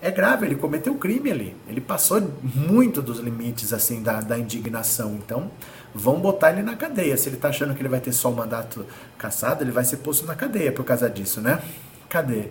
É 0.00 0.10
grave, 0.10 0.46
ele 0.46 0.54
cometeu 0.54 0.94
crime 0.94 1.32
ali. 1.32 1.56
Ele 1.68 1.80
passou 1.80 2.22
muito 2.42 3.02
dos 3.02 3.18
limites 3.18 3.72
assim 3.72 4.02
da, 4.02 4.20
da 4.20 4.38
indignação. 4.38 5.14
Então, 5.14 5.50
vão 5.96 6.20
botar 6.20 6.52
ele 6.52 6.62
na 6.62 6.76
cadeia. 6.76 7.16
Se 7.16 7.28
ele 7.28 7.36
está 7.36 7.48
achando 7.48 7.74
que 7.74 7.80
ele 7.80 7.88
vai 7.88 8.00
ter 8.00 8.12
só 8.12 8.30
o 8.30 8.36
mandato 8.36 8.84
caçado, 9.16 9.64
ele 9.64 9.70
vai 9.70 9.84
ser 9.84 9.98
posto 9.98 10.26
na 10.26 10.34
cadeia 10.34 10.70
por 10.70 10.84
causa 10.84 11.08
disso, 11.08 11.40
né? 11.40 11.60
Cadê? 12.08 12.48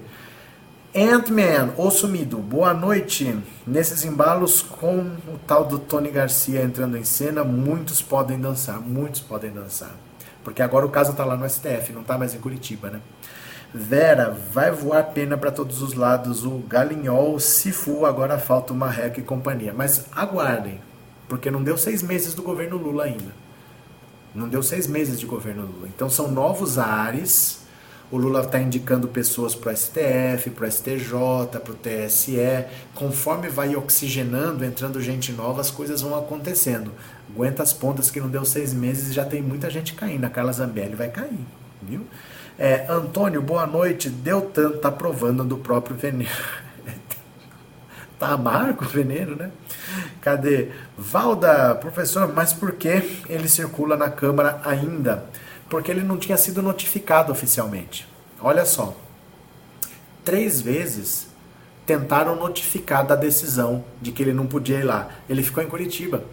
Ant-Man, 0.96 1.74
o 1.78 1.92
sumido, 1.92 2.38
boa 2.38 2.74
noite. 2.74 3.38
Nesses 3.68 4.04
embalos 4.04 4.62
com 4.62 5.00
o 5.28 5.38
tal 5.46 5.66
do 5.66 5.78
Tony 5.78 6.10
Garcia 6.10 6.64
entrando 6.64 6.98
em 6.98 7.04
cena, 7.04 7.44
muitos 7.44 8.02
podem 8.02 8.40
dançar, 8.40 8.80
muitos 8.80 9.22
podem 9.22 9.52
dançar. 9.52 9.92
Porque 10.44 10.62
agora 10.62 10.86
o 10.86 10.90
caso 10.90 11.12
está 11.12 11.26
lá 11.26 11.36
no 11.36 11.48
STF, 11.50 11.92
não 11.92 12.02
está 12.02 12.18
mais 12.18 12.34
em 12.34 12.40
Curitiba, 12.40 12.90
né? 12.90 13.02
Vera, 13.74 14.38
vai 14.54 14.72
voar 14.72 15.04
pena 15.04 15.38
para 15.38 15.52
todos 15.52 15.82
os 15.82 15.94
lados. 15.94 16.46
O 16.46 16.60
Galinhol, 16.60 17.38
Sifu, 17.40 18.06
agora 18.06 18.40
falta 18.40 18.72
o 18.72 18.76
Marreco 18.76 19.20
e 19.20 19.24
companhia. 19.24 19.74
Mas 19.76 20.06
aguardem, 20.16 20.80
porque 21.28 21.52
não 21.52 21.64
deu 21.64 21.78
seis 21.78 22.02
meses 22.02 22.34
do 22.34 22.42
governo 22.42 22.78
Lula 22.78 23.06
ainda. 23.06 23.34
Não 24.34 24.50
deu 24.50 24.62
seis 24.62 24.86
meses 24.86 25.20
de 25.20 25.26
governo 25.26 25.64
Lula. 25.64 25.88
Então 25.88 26.10
são 26.10 26.30
novos 26.30 26.78
ares. 26.78 27.64
O 28.12 28.18
Lula 28.18 28.42
está 28.42 28.60
indicando 28.60 29.08
pessoas 29.08 29.56
para 29.56 29.72
o 29.74 29.76
STF, 29.76 30.52
para 30.52 30.68
o 30.68 30.72
STJ, 30.72 31.60
para 31.64 31.72
o 31.72 31.76
TSE. 31.76 32.66
Conforme 32.94 33.50
vai 33.50 33.76
oxigenando, 33.76 34.64
entrando 34.64 35.02
gente 35.02 35.32
nova, 35.32 35.62
as 35.62 35.72
coisas 35.72 36.02
vão 36.02 36.18
acontecendo. 36.18 36.92
Aguenta 37.34 37.64
as 37.64 37.74
pontas 37.74 38.12
que 38.12 38.20
não 38.20 38.30
deu 38.30 38.46
seis 38.46 38.74
meses 38.74 39.10
e 39.10 39.14
já 39.14 39.26
tem 39.26 39.42
muita 39.42 39.70
gente 39.70 39.94
caindo. 39.94 40.26
A 40.26 40.30
Carla 40.30 40.54
Zambelli 40.54 40.96
vai 40.96 41.10
cair, 41.10 41.40
viu? 41.82 42.06
É, 42.60 42.86
Antônio, 42.90 43.42
boa 43.42 43.66
noite. 43.66 44.10
Deltan 44.10 44.74
tá 44.78 44.92
provando 44.92 45.44
do 45.44 45.58
próprio 45.58 45.96
veneno. 45.96 46.30
tá 48.20 48.30
amargo 48.30 48.86
o 48.86 48.88
veneno, 48.88 49.36
né? 49.36 49.52
Cadê? 50.22 50.70
Valda, 50.98 51.76
professor, 51.76 52.32
mas 52.34 52.54
por 52.54 52.74
que 52.74 53.22
ele 53.28 53.48
circula 53.48 53.96
na 53.96 54.10
Câmara 54.10 54.62
ainda? 54.64 55.26
Porque 55.70 55.92
ele 55.92 56.04
não 56.04 56.18
tinha 56.18 56.38
sido 56.38 56.62
notificado 56.62 57.32
oficialmente. 57.32 58.08
Olha 58.42 58.66
só. 58.66 58.96
Três 60.24 60.62
vezes 60.62 61.28
tentaram 61.86 62.36
notificar 62.36 63.06
da 63.06 63.16
decisão 63.16 63.84
de 64.02 64.12
que 64.12 64.24
ele 64.24 64.34
não 64.34 64.48
podia 64.48 64.80
ir 64.80 64.84
lá. 64.84 65.10
Ele 65.30 65.44
ficou 65.44 65.64
em 65.64 65.68
Curitiba. 65.68 66.24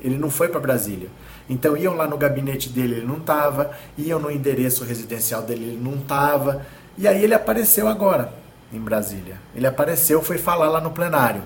Ele 0.00 0.18
não 0.18 0.30
foi 0.30 0.48
para 0.48 0.60
Brasília. 0.60 1.08
Então 1.48 1.76
iam 1.76 1.94
lá 1.94 2.06
no 2.06 2.18
gabinete 2.18 2.68
dele, 2.68 2.96
ele 2.96 3.06
não 3.06 3.16
estava, 3.16 3.72
iam 3.96 4.20
no 4.20 4.30
endereço 4.30 4.84
residencial 4.84 5.42
dele, 5.42 5.64
ele 5.64 5.80
não 5.82 5.94
estava. 5.94 6.66
E 6.96 7.08
aí 7.08 7.24
ele 7.24 7.34
apareceu 7.34 7.88
agora 7.88 8.32
em 8.72 8.80
Brasília. 8.80 9.38
Ele 9.54 9.66
apareceu, 9.66 10.22
foi 10.22 10.38
falar 10.38 10.68
lá 10.68 10.80
no 10.80 10.90
plenário. 10.90 11.42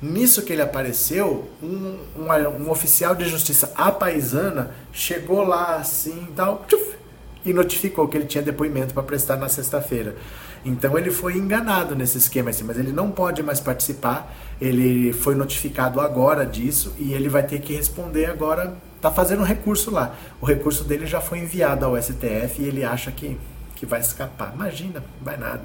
Nisso 0.00 0.42
que 0.42 0.52
ele 0.52 0.62
apareceu, 0.62 1.48
um, 1.62 1.98
um, 2.16 2.64
um 2.64 2.70
oficial 2.70 3.14
de 3.14 3.24
justiça 3.26 3.72
apaisana 3.74 4.74
chegou 4.92 5.44
lá 5.44 5.76
assim 5.76 6.28
tal, 6.36 6.64
tchuf, 6.68 6.96
e 7.44 7.52
notificou 7.52 8.08
que 8.08 8.16
ele 8.16 8.26
tinha 8.26 8.42
depoimento 8.42 8.92
para 8.92 9.02
prestar 9.02 9.36
na 9.36 9.48
sexta-feira. 9.48 10.16
Então 10.64 10.96
ele 10.96 11.10
foi 11.10 11.36
enganado 11.36 11.94
nesse 11.94 12.16
esquema, 12.16 12.50
assim, 12.50 12.64
mas 12.64 12.78
ele 12.78 12.90
não 12.90 13.10
pode 13.10 13.42
mais 13.42 13.60
participar. 13.60 14.34
Ele 14.60 15.12
foi 15.12 15.34
notificado 15.34 16.00
agora 16.00 16.46
disso 16.46 16.94
e 16.98 17.12
ele 17.12 17.28
vai 17.28 17.42
ter 17.42 17.60
que 17.60 17.74
responder 17.74 18.26
agora. 18.26 18.76
Está 18.96 19.10
fazendo 19.10 19.40
um 19.40 19.44
recurso 19.44 19.90
lá. 19.90 20.14
O 20.40 20.46
recurso 20.46 20.82
dele 20.84 21.06
já 21.06 21.20
foi 21.20 21.40
enviado 21.40 21.84
ao 21.84 22.00
STF 22.00 22.60
e 22.62 22.64
ele 22.64 22.82
acha 22.82 23.12
que, 23.12 23.38
que 23.76 23.84
vai 23.84 24.00
escapar. 24.00 24.52
Imagina, 24.54 25.04
vai 25.20 25.36
nada. 25.36 25.64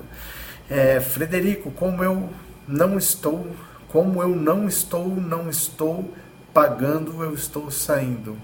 É, 0.69 0.99
Frederico, 0.99 1.71
como 1.71 2.03
eu 2.03 2.29
não 2.67 2.97
estou, 2.97 3.47
como 3.87 4.21
eu 4.21 4.29
não 4.29 4.67
estou, 4.67 5.07
não 5.07 5.49
estou 5.49 6.13
pagando, 6.53 7.23
eu 7.23 7.33
estou 7.33 7.71
saindo. 7.71 8.37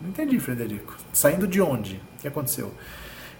Não 0.00 0.10
entendi, 0.10 0.38
Frederico. 0.38 0.94
Saindo 1.12 1.46
de 1.46 1.60
onde? 1.60 2.02
O 2.18 2.20
que 2.20 2.28
aconteceu? 2.28 2.72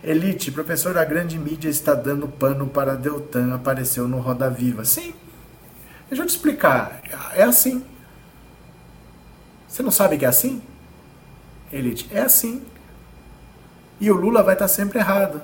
Elite, 0.03 0.51
professor, 0.51 0.97
a 0.97 1.05
grande 1.05 1.39
mídia 1.39 1.69
está 1.69 1.95
dando 1.95 2.29
pano 2.29 2.67
para 2.67 2.97
Deltan, 2.97 3.55
apareceu 3.55 4.09
no 4.09 4.21
Roda 4.21 4.49
Viva. 4.49 4.85
Sim. 4.85 5.15
Deixa 6.09 6.23
eu 6.23 6.27
te 6.27 6.31
explicar. 6.31 7.03
É 7.35 7.43
assim. 7.43 7.85
Você 9.69 9.83
não 9.83 9.91
sabe 9.91 10.17
que 10.17 10.25
é 10.25 10.29
assim? 10.29 10.63
Elite, 11.73 12.09
é 12.13 12.21
assim. 12.21 12.63
E 14.01 14.11
o 14.11 14.15
Lula 14.15 14.43
vai 14.43 14.55
estar 14.55 14.69
sempre 14.69 14.99
errado. 14.99 15.43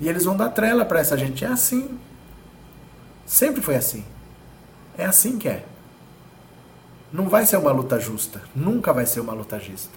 E 0.00 0.08
eles 0.08 0.24
vão 0.24 0.36
dar 0.36 0.50
trela 0.50 0.84
para 0.84 1.00
essa 1.00 1.16
gente. 1.16 1.44
É 1.44 1.48
assim. 1.48 1.98
Sempre 3.24 3.60
foi 3.62 3.76
assim. 3.76 4.04
É 4.96 5.04
assim 5.04 5.38
que 5.38 5.48
é. 5.48 5.64
Não 7.12 7.28
vai 7.28 7.46
ser 7.46 7.56
uma 7.56 7.72
luta 7.72 7.98
justa. 7.98 8.42
Nunca 8.54 8.92
vai 8.92 9.06
ser 9.06 9.20
uma 9.20 9.32
luta 9.32 9.58
justa. 9.58 9.92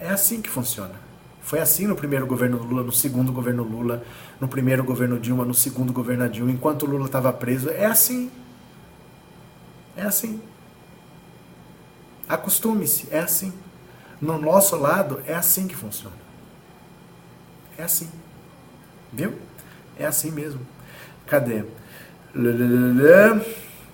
É 0.00 0.08
assim 0.08 0.40
que 0.40 0.48
funciona. 0.48 0.94
Foi 1.42 1.60
assim 1.60 1.86
no 1.86 1.96
primeiro 1.96 2.26
governo 2.26 2.58
Lula, 2.58 2.82
no 2.82 2.92
segundo 2.92 3.32
governo 3.32 3.62
Lula, 3.62 4.04
no 4.38 4.46
primeiro 4.46 4.84
governo 4.84 5.18
Dilma, 5.18 5.44
no 5.44 5.54
segundo 5.54 5.92
governo 5.92 6.28
Dilma, 6.28 6.50
enquanto 6.50 6.86
Lula 6.86 7.06
estava 7.06 7.32
preso. 7.32 7.70
É 7.70 7.86
assim. 7.86 8.30
É 9.96 10.02
assim. 10.02 10.40
Acostume-se, 12.28 13.08
é 13.10 13.20
assim. 13.20 13.52
No 14.20 14.38
nosso 14.38 14.76
lado, 14.76 15.22
é 15.26 15.34
assim 15.34 15.66
que 15.66 15.74
funciona. 15.74 16.16
É 17.76 17.84
assim. 17.84 18.10
Viu? 19.12 19.34
É 19.98 20.06
assim 20.06 20.30
mesmo. 20.30 20.60
Cadê? 21.26 21.64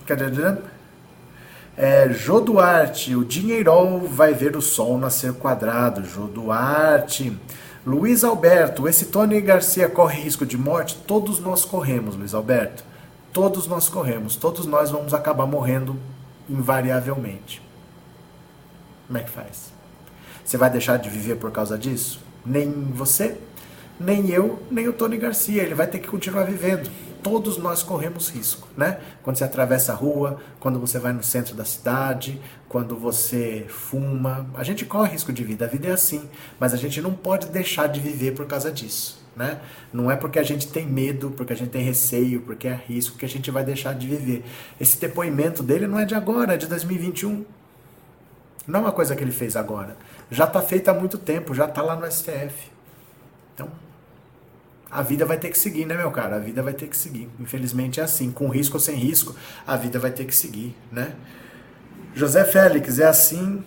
Cadê? 0.07 0.59
É, 1.77 2.09
Jô 2.13 2.41
Duarte, 2.41 3.17
o 3.17 3.25
dinheirol 3.25 4.01
vai 4.01 4.33
ver 4.33 4.57
o 4.57 4.63
sol 4.63 4.99
nascer 4.99 5.33
quadrado. 5.35 6.05
Jô 6.05 6.27
Duarte. 6.27 7.37
Luiz 7.87 8.25
Alberto, 8.25 8.89
esse 8.89 9.07
Tony 9.07 9.41
Garcia 9.41 9.89
corre 9.89 10.23
risco 10.23 10.47
de 10.47 10.57
morte? 10.57 10.97
Todos 11.07 11.39
nós 11.39 11.65
corremos, 11.65 12.17
Luiz 12.17 12.33
Alberto. 12.33 12.85
Todos 13.33 13.67
nós 13.67 13.89
corremos. 13.89 14.37
Todos 14.37 14.67
nós 14.67 14.91
vamos 14.91 15.13
acabar 15.13 15.47
morrendo 15.47 15.99
invariavelmente. 16.49 17.61
Como 19.07 19.19
é 19.19 19.23
que 19.23 19.31
faz? 19.31 19.73
Você 20.45 20.57
vai 20.57 20.71
deixar 20.71 20.99
de 20.99 21.11
viver 21.11 21.37
por 21.37 21.51
causa 21.51 21.77
disso? 21.77 22.21
Nem 22.45 22.71
você, 22.71 23.37
nem 23.99 24.31
eu, 24.31 24.63
nem 24.71 24.89
o 24.89 24.93
Tony 24.93 25.17
Garcia. 25.17 25.63
Ele 25.63 25.75
vai 25.75 25.87
ter 25.87 25.99
que 25.99 26.09
continuar 26.09 26.45
vivendo 26.45 26.91
todos 27.25 27.57
nós 27.57 27.83
corremos 27.83 28.29
risco, 28.29 28.69
né? 28.77 29.01
Quando 29.23 29.39
você 29.39 29.45
atravessa 29.45 29.93
a 29.93 29.95
rua, 29.95 30.39
quando 30.61 30.79
você 30.79 30.99
vai 30.99 31.15
no 31.15 31.23
centro 31.23 31.55
da 31.55 31.65
cidade, 31.65 32.39
quando 32.69 32.97
você 32.97 33.65
fuma, 33.67 34.47
a 34.55 34.63
gente 34.63 34.85
corre 34.85 35.13
risco 35.13 35.33
de 35.33 35.43
vida, 35.43 35.65
a 35.65 35.69
vida 35.69 35.89
é 35.89 35.93
assim, 35.93 36.29
mas 36.61 36.75
a 36.75 36.77
gente 36.77 37.01
não 37.01 37.15
pode 37.15 37.49
deixar 37.49 37.87
de 37.89 37.99
viver 37.99 38.35
por 38.35 38.47
causa 38.47 38.71
disso, 38.71 39.25
né? 39.35 39.59
Não 39.91 40.11
é 40.11 40.17
porque 40.17 40.39
a 40.39 40.43
gente 40.43 40.69
tem 40.69 40.87
medo, 40.87 41.31
porque 41.31 41.55
a 41.55 41.57
gente 41.57 41.71
tem 41.71 41.83
receio, 41.83 42.43
porque 42.43 42.69
é 42.69 42.79
risco 42.87 43.17
que 43.17 43.25
a 43.25 43.29
gente 43.29 43.51
vai 43.51 43.65
deixar 43.65 43.95
de 43.95 44.07
viver. 44.07 44.45
Esse 44.79 45.01
depoimento 45.01 45.63
dele 45.63 45.87
não 45.87 45.99
é 45.99 46.05
de 46.05 46.15
agora, 46.15 46.53
é 46.53 46.57
de 46.59 46.67
2021. 46.67 47.43
Não 48.67 48.81
é 48.81 48.83
uma 48.83 48.93
coisa 48.93 49.17
que 49.17 49.25
ele 49.25 49.33
fez 49.33 49.57
agora. 49.57 49.97
Já 50.31 50.45
está 50.45 50.61
feita 50.61 50.91
há 50.91 50.95
muito 50.95 51.17
tempo, 51.17 51.55
já 51.55 51.65
está 51.65 51.81
lá 51.81 51.97
no 51.97 52.11
STF. 52.11 52.74
A 54.95 55.03
vida 55.03 55.27
vai 55.27 55.37
ter 55.37 55.51
que 55.51 55.59
seguir, 55.59 55.85
né, 55.87 55.97
meu 55.97 56.13
cara? 56.13 56.37
A 56.37 56.39
vida 56.39 56.63
vai 56.63 56.73
ter 56.73 56.87
que 56.87 56.97
seguir. 56.97 57.29
Infelizmente 57.41 57.99
é 57.99 58.05
assim, 58.05 58.31
com 58.31 58.49
risco 58.49 58.77
ou 58.77 58.81
sem 58.81 58.95
risco, 58.95 59.35
a 59.67 59.77
vida 59.77 59.99
vai 59.99 60.13
ter 60.13 60.25
que 60.25 60.35
seguir, 60.35 60.73
né? 60.93 61.17
José 62.15 62.45
Félix, 62.45 63.01
é 63.01 63.07
assim, 63.07 63.65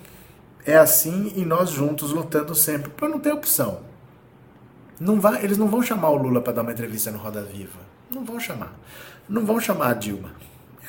é 0.65 0.77
assim 0.77 1.33
e 1.35 1.43
nós 1.43 1.69
juntos 1.69 2.11
lutando 2.11 2.55
sempre. 2.55 2.89
Para 2.91 3.09
não 3.09 3.19
ter 3.19 3.33
opção. 3.33 3.81
Não 5.01 5.19
vai, 5.19 5.43
eles 5.43 5.57
não 5.57 5.67
vão 5.67 5.81
chamar 5.81 6.11
o 6.11 6.15
Lula 6.15 6.39
para 6.39 6.53
dar 6.53 6.61
uma 6.61 6.71
entrevista 6.71 7.11
no 7.11 7.17
Roda 7.17 7.43
Viva. 7.43 7.81
Não 8.09 8.23
vão 8.23 8.39
chamar. 8.39 8.73
Não 9.27 9.45
vão 9.45 9.59
chamar 9.59 9.89
a 9.89 9.93
Dilma. 9.93 10.31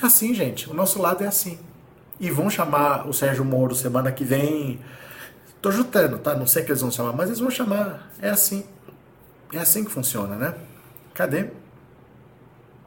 É 0.01 0.07
assim, 0.07 0.32
gente. 0.32 0.70
O 0.70 0.72
nosso 0.72 1.03
lado 1.03 1.24
é 1.24 1.26
assim. 1.26 1.59
E 2.20 2.30
vão 2.30 2.49
chamar 2.49 3.09
o 3.09 3.12
Sérgio 3.12 3.45
Moro 3.45 3.74
semana 3.74 4.12
que 4.12 4.22
vem. 4.22 4.78
Tô 5.61 5.72
jutando, 5.72 6.16
tá? 6.16 6.36
Não 6.36 6.47
sei 6.47 6.62
que 6.62 6.70
eles 6.70 6.80
vão 6.80 6.93
chamar, 6.93 7.12
mas 7.12 7.26
eles 7.26 7.41
vão 7.41 7.51
chamar. 7.51 8.09
É 8.22 8.30
assim. 8.30 8.64
É 9.53 9.59
assim 9.59 9.84
que 9.84 9.90
funciona, 9.90 10.36
né? 10.36 10.55
Cadê? 11.14 11.46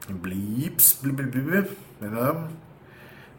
Blips, 0.10 0.98
blip, 1.02 1.22
blip, 1.24 1.40
blip, 1.40 1.78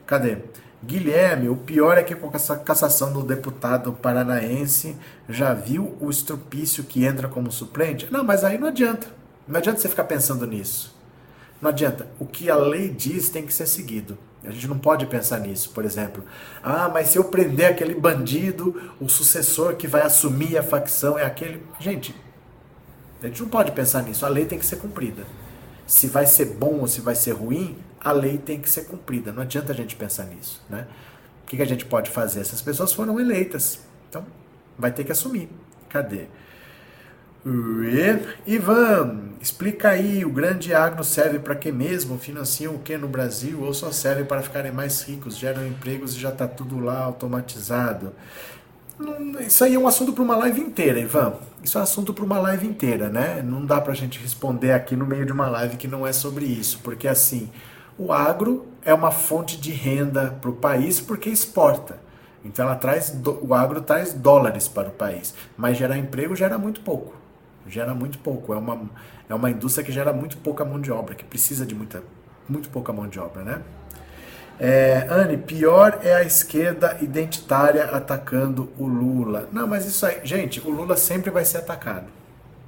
Cadê? 0.06 0.38
Guilherme, 0.84 1.48
o 1.48 1.56
pior 1.56 1.96
é 1.96 2.02
que 2.02 2.14
com 2.14 2.30
essa 2.34 2.56
cassação 2.56 3.12
do 3.12 3.22
deputado 3.22 3.92
paranaense, 3.92 4.96
já 5.28 5.54
viu 5.54 5.96
o 6.00 6.10
estrupício 6.10 6.82
que 6.82 7.04
entra 7.04 7.28
como 7.28 7.52
suplente? 7.52 8.08
Não, 8.10 8.24
mas 8.24 8.42
aí 8.42 8.58
não 8.58 8.68
adianta. 8.68 9.06
Não 9.46 9.58
adianta 9.58 9.78
você 9.78 9.88
ficar 9.88 10.04
pensando 10.04 10.44
nisso. 10.44 10.96
Não 11.60 11.70
adianta. 11.70 12.08
O 12.18 12.26
que 12.26 12.50
a 12.50 12.56
lei 12.56 12.88
diz 12.88 13.28
tem 13.28 13.46
que 13.46 13.54
ser 13.54 13.66
seguido. 13.66 14.18
A 14.44 14.50
gente 14.50 14.66
não 14.66 14.78
pode 14.78 15.06
pensar 15.06 15.38
nisso, 15.38 15.70
por 15.70 15.84
exemplo. 15.84 16.24
Ah, 16.60 16.90
mas 16.92 17.08
se 17.08 17.16
eu 17.16 17.24
prender 17.24 17.66
aquele 17.66 17.94
bandido, 17.94 18.92
o 19.00 19.08
sucessor 19.08 19.76
que 19.76 19.86
vai 19.86 20.02
assumir 20.02 20.58
a 20.58 20.64
facção 20.64 21.16
é 21.16 21.24
aquele. 21.24 21.64
Gente, 21.78 22.12
a 23.22 23.28
gente 23.28 23.42
não 23.42 23.48
pode 23.48 23.72
pensar 23.72 24.02
nisso. 24.02 24.26
A 24.26 24.28
lei 24.28 24.44
tem 24.44 24.58
que 24.58 24.66
ser 24.66 24.76
cumprida. 24.76 25.24
Se 25.86 26.06
vai 26.06 26.26
ser 26.26 26.46
bom 26.46 26.80
ou 26.80 26.86
se 26.86 27.00
vai 27.00 27.14
ser 27.14 27.32
ruim, 27.32 27.76
a 28.00 28.12
lei 28.12 28.38
tem 28.38 28.60
que 28.60 28.68
ser 28.68 28.84
cumprida. 28.86 29.32
Não 29.32 29.42
adianta 29.42 29.72
a 29.72 29.74
gente 29.74 29.94
pensar 29.96 30.24
nisso. 30.24 30.62
Né? 30.68 30.86
O 31.42 31.46
que, 31.46 31.56
que 31.56 31.62
a 31.62 31.66
gente 31.66 31.84
pode 31.84 32.10
fazer? 32.10 32.40
Essas 32.40 32.62
pessoas 32.62 32.92
foram 32.92 33.20
eleitas. 33.20 33.80
Então, 34.08 34.24
vai 34.78 34.90
ter 34.90 35.04
que 35.04 35.12
assumir. 35.12 35.48
Cadê? 35.88 36.26
Ivan, 38.46 39.30
explica 39.40 39.90
aí, 39.90 40.24
o 40.24 40.30
grande 40.30 40.72
agro 40.72 41.02
serve 41.02 41.40
para 41.40 41.56
que 41.56 41.72
mesmo? 41.72 42.16
Financiam 42.16 42.76
o 42.76 42.78
que 42.78 42.96
no 42.96 43.08
Brasil 43.08 43.62
ou 43.62 43.74
só 43.74 43.90
serve 43.90 44.22
para 44.22 44.42
ficarem 44.42 44.70
mais 44.70 45.02
ricos, 45.02 45.36
geram 45.36 45.66
empregos 45.66 46.14
e 46.14 46.20
já 46.20 46.28
está 46.28 46.46
tudo 46.46 46.78
lá 46.78 47.00
automatizado? 47.00 48.12
Isso 49.40 49.64
aí 49.64 49.74
é 49.74 49.78
um 49.78 49.86
assunto 49.86 50.12
para 50.12 50.22
uma 50.22 50.36
live 50.36 50.60
inteira, 50.60 50.98
Ivan. 50.98 51.34
Isso 51.62 51.78
é 51.78 51.82
assunto 51.82 52.12
para 52.12 52.24
uma 52.24 52.38
live 52.38 52.66
inteira, 52.66 53.08
né? 53.08 53.42
Não 53.42 53.64
dá 53.64 53.80
para 53.80 53.92
a 53.92 53.96
gente 53.96 54.18
responder 54.18 54.72
aqui 54.72 54.96
no 54.96 55.06
meio 55.06 55.24
de 55.24 55.32
uma 55.32 55.48
live 55.48 55.76
que 55.76 55.88
não 55.88 56.06
é 56.06 56.12
sobre 56.12 56.44
isso, 56.44 56.80
porque 56.82 57.06
assim, 57.06 57.50
o 57.98 58.12
agro 58.12 58.66
é 58.84 58.92
uma 58.92 59.10
fonte 59.10 59.60
de 59.60 59.70
renda 59.70 60.36
para 60.40 60.50
o 60.50 60.54
país 60.54 61.00
porque 61.00 61.30
exporta. 61.30 62.00
Então 62.44 62.66
ela 62.66 62.74
traz, 62.74 63.16
o 63.40 63.54
agro 63.54 63.80
traz 63.80 64.12
dólares 64.12 64.66
para 64.66 64.88
o 64.88 64.92
país, 64.92 65.34
mas 65.56 65.76
gerar 65.76 65.96
emprego 65.96 66.34
gera 66.34 66.58
muito 66.58 66.80
pouco. 66.80 67.14
Gera 67.66 67.94
muito 67.94 68.18
pouco. 68.18 68.52
É 68.52 68.56
uma, 68.56 68.80
é 69.28 69.34
uma 69.34 69.50
indústria 69.50 69.84
que 69.84 69.92
gera 69.92 70.12
muito 70.12 70.36
pouca 70.38 70.64
mão 70.64 70.80
de 70.80 70.90
obra, 70.90 71.14
que 71.14 71.24
precisa 71.24 71.64
de 71.64 71.74
muita, 71.74 72.02
muito 72.48 72.68
pouca 72.68 72.92
mão 72.92 73.06
de 73.06 73.20
obra, 73.20 73.44
né? 73.44 73.62
É, 74.58 75.06
Anne, 75.10 75.36
pior 75.38 76.00
é 76.04 76.14
a 76.14 76.22
esquerda 76.22 76.96
identitária 77.00 77.84
atacando 77.86 78.72
o 78.78 78.86
Lula. 78.86 79.48
Não, 79.52 79.66
mas 79.66 79.86
isso 79.86 80.06
aí, 80.06 80.20
gente, 80.24 80.60
o 80.60 80.70
Lula 80.70 80.96
sempre 80.96 81.30
vai 81.30 81.44
ser 81.44 81.58
atacado. 81.58 82.06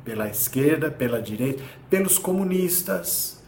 pela 0.05 0.28
esquerda, 0.28 0.91
pela 0.91 1.20
direita, 1.22 1.62
pelos 1.91 2.18
comunistas. 2.18 3.43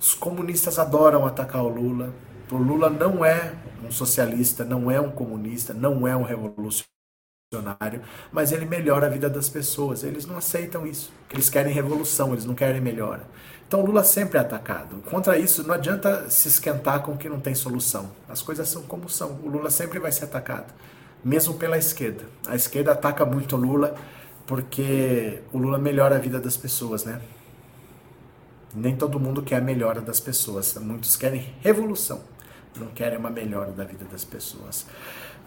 Os 0.00 0.14
comunistas 0.14 0.78
adoram 0.78 1.26
atacar 1.26 1.62
o 1.64 1.68
Lula. 1.68 2.12
O 2.50 2.56
Lula 2.56 2.90
não 2.90 3.24
é 3.24 3.52
um 3.84 3.90
socialista, 3.90 4.64
não 4.64 4.90
é 4.90 5.00
um 5.00 5.10
comunista, 5.10 5.72
não 5.74 6.06
é 6.06 6.16
um 6.16 6.22
revolucionário 6.22 6.76
mas 8.32 8.50
ele 8.52 8.66
melhora 8.66 9.06
a 9.06 9.10
vida 9.10 9.30
das 9.30 9.48
pessoas. 9.48 10.02
Eles 10.02 10.26
não 10.26 10.36
aceitam 10.36 10.86
isso. 10.86 11.12
Eles 11.32 11.48
querem 11.48 11.72
revolução, 11.72 12.32
eles 12.32 12.44
não 12.44 12.54
querem 12.54 12.80
melhora. 12.80 13.22
Então 13.66 13.84
Lula 13.84 14.04
sempre 14.04 14.38
é 14.38 14.40
atacado. 14.40 15.02
Contra 15.10 15.36
isso, 15.36 15.66
não 15.66 15.74
adianta 15.74 16.30
se 16.30 16.48
esquentar 16.48 17.02
com 17.02 17.16
que 17.16 17.28
não 17.28 17.40
tem 17.40 17.54
solução. 17.54 18.10
As 18.28 18.40
coisas 18.40 18.68
são 18.68 18.82
como 18.82 19.08
são. 19.08 19.40
O 19.42 19.48
Lula 19.48 19.70
sempre 19.70 19.98
vai 19.98 20.12
ser 20.12 20.24
atacado, 20.24 20.72
mesmo 21.24 21.54
pela 21.54 21.76
esquerda. 21.76 22.24
A 22.46 22.54
esquerda 22.54 22.92
ataca 22.92 23.24
muito 23.24 23.56
o 23.56 23.58
Lula 23.58 23.96
porque 24.46 25.42
o 25.52 25.58
Lula 25.58 25.78
melhora 25.78 26.14
a 26.14 26.18
vida 26.18 26.38
das 26.38 26.56
pessoas, 26.56 27.04
né? 27.04 27.20
Nem 28.72 28.94
todo 28.94 29.18
mundo 29.18 29.42
quer 29.42 29.56
a 29.56 29.60
melhora 29.60 30.00
das 30.00 30.20
pessoas. 30.20 30.74
Muitos 30.76 31.16
querem 31.16 31.52
revolução, 31.60 32.20
não 32.76 32.86
querem 32.88 33.18
uma 33.18 33.30
melhora 33.30 33.72
da 33.72 33.82
vida 33.82 34.04
das 34.04 34.24
pessoas. 34.24 34.86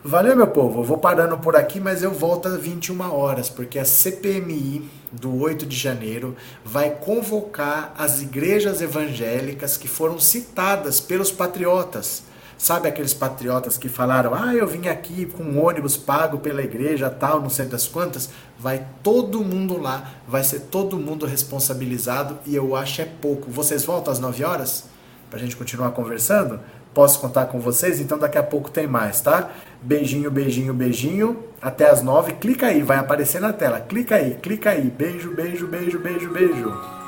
Valeu, 0.04 0.34
meu 0.34 0.48
povo. 0.48 0.80
Eu 0.80 0.86
vou 0.86 0.98
parando 0.98 1.38
por 1.38 1.58
aqui, 1.58 1.78
mas 1.78 2.02
eu 2.02 2.12
volto 2.12 2.48
às 2.48 2.58
21 2.58 3.02
horas, 3.14 3.50
porque 3.50 3.78
a 3.78 3.84
CPMI 3.84 4.90
do 5.12 5.42
8 5.42 5.66
de 5.66 5.76
janeiro 5.76 6.38
vai 6.64 6.90
convocar 6.90 7.94
as 7.98 8.22
igrejas 8.22 8.82
evangélicas 8.82 9.76
que 9.76 9.90
foram 9.90 10.18
citadas 10.18 11.02
pelos 11.02 11.34
patriotas. 11.34 12.24
Sabe 12.58 12.88
aqueles 12.88 13.14
patriotas 13.14 13.78
que 13.78 13.90
falaram: 13.90 14.34
"Ah, 14.34 14.56
eu 14.56 14.66
vim 14.66 14.88
aqui 14.88 15.26
com 15.26 15.44
um 15.44 15.62
ônibus 15.62 15.98
pago 15.98 16.40
pela 16.40 16.64
igreja, 16.64 17.10
tal, 17.10 17.42
não 17.42 17.50
sei 17.50 17.66
das 17.66 17.86
quantas". 17.86 18.30
Vai 18.58 18.86
todo 19.04 19.44
mundo 19.44 19.78
lá, 19.78 20.12
vai 20.26 20.46
ser 20.46 20.62
todo 20.62 20.98
mundo 20.98 21.26
responsabilizado 21.26 22.40
e 22.46 22.56
eu 22.56 22.74
acho 22.74 23.02
é 23.02 23.06
pouco. 23.06 23.52
Vocês 23.52 23.84
voltam 23.84 24.14
às 24.14 24.20
9 24.20 24.46
horas? 24.46 24.86
Pra 25.30 25.40
gente 25.40 25.56
continuar 25.58 25.92
conversando? 25.92 26.60
Posso 26.94 27.20
contar 27.20 27.46
com 27.46 27.60
vocês? 27.60 28.00
Então 28.00 28.18
daqui 28.18 28.38
a 28.38 28.44
pouco 28.44 28.70
tem 28.70 28.88
mais, 28.88 29.22
tá? 29.22 29.50
Beijinho, 29.82 30.30
beijinho, 30.30 30.74
beijinho. 30.74 31.44
Até 31.62 31.90
as 31.90 32.02
nove. 32.02 32.34
Clica 32.34 32.68
aí, 32.68 32.82
vai 32.82 32.98
aparecer 32.98 33.40
na 33.40 33.54
tela. 33.54 33.80
Clica 33.80 34.16
aí, 34.16 34.36
clica 34.42 34.72
aí. 34.72 34.90
Beijo, 34.90 35.32
beijo, 35.32 35.68
beijo, 35.68 36.00
beijo, 36.00 36.30
beijo. 36.32 36.99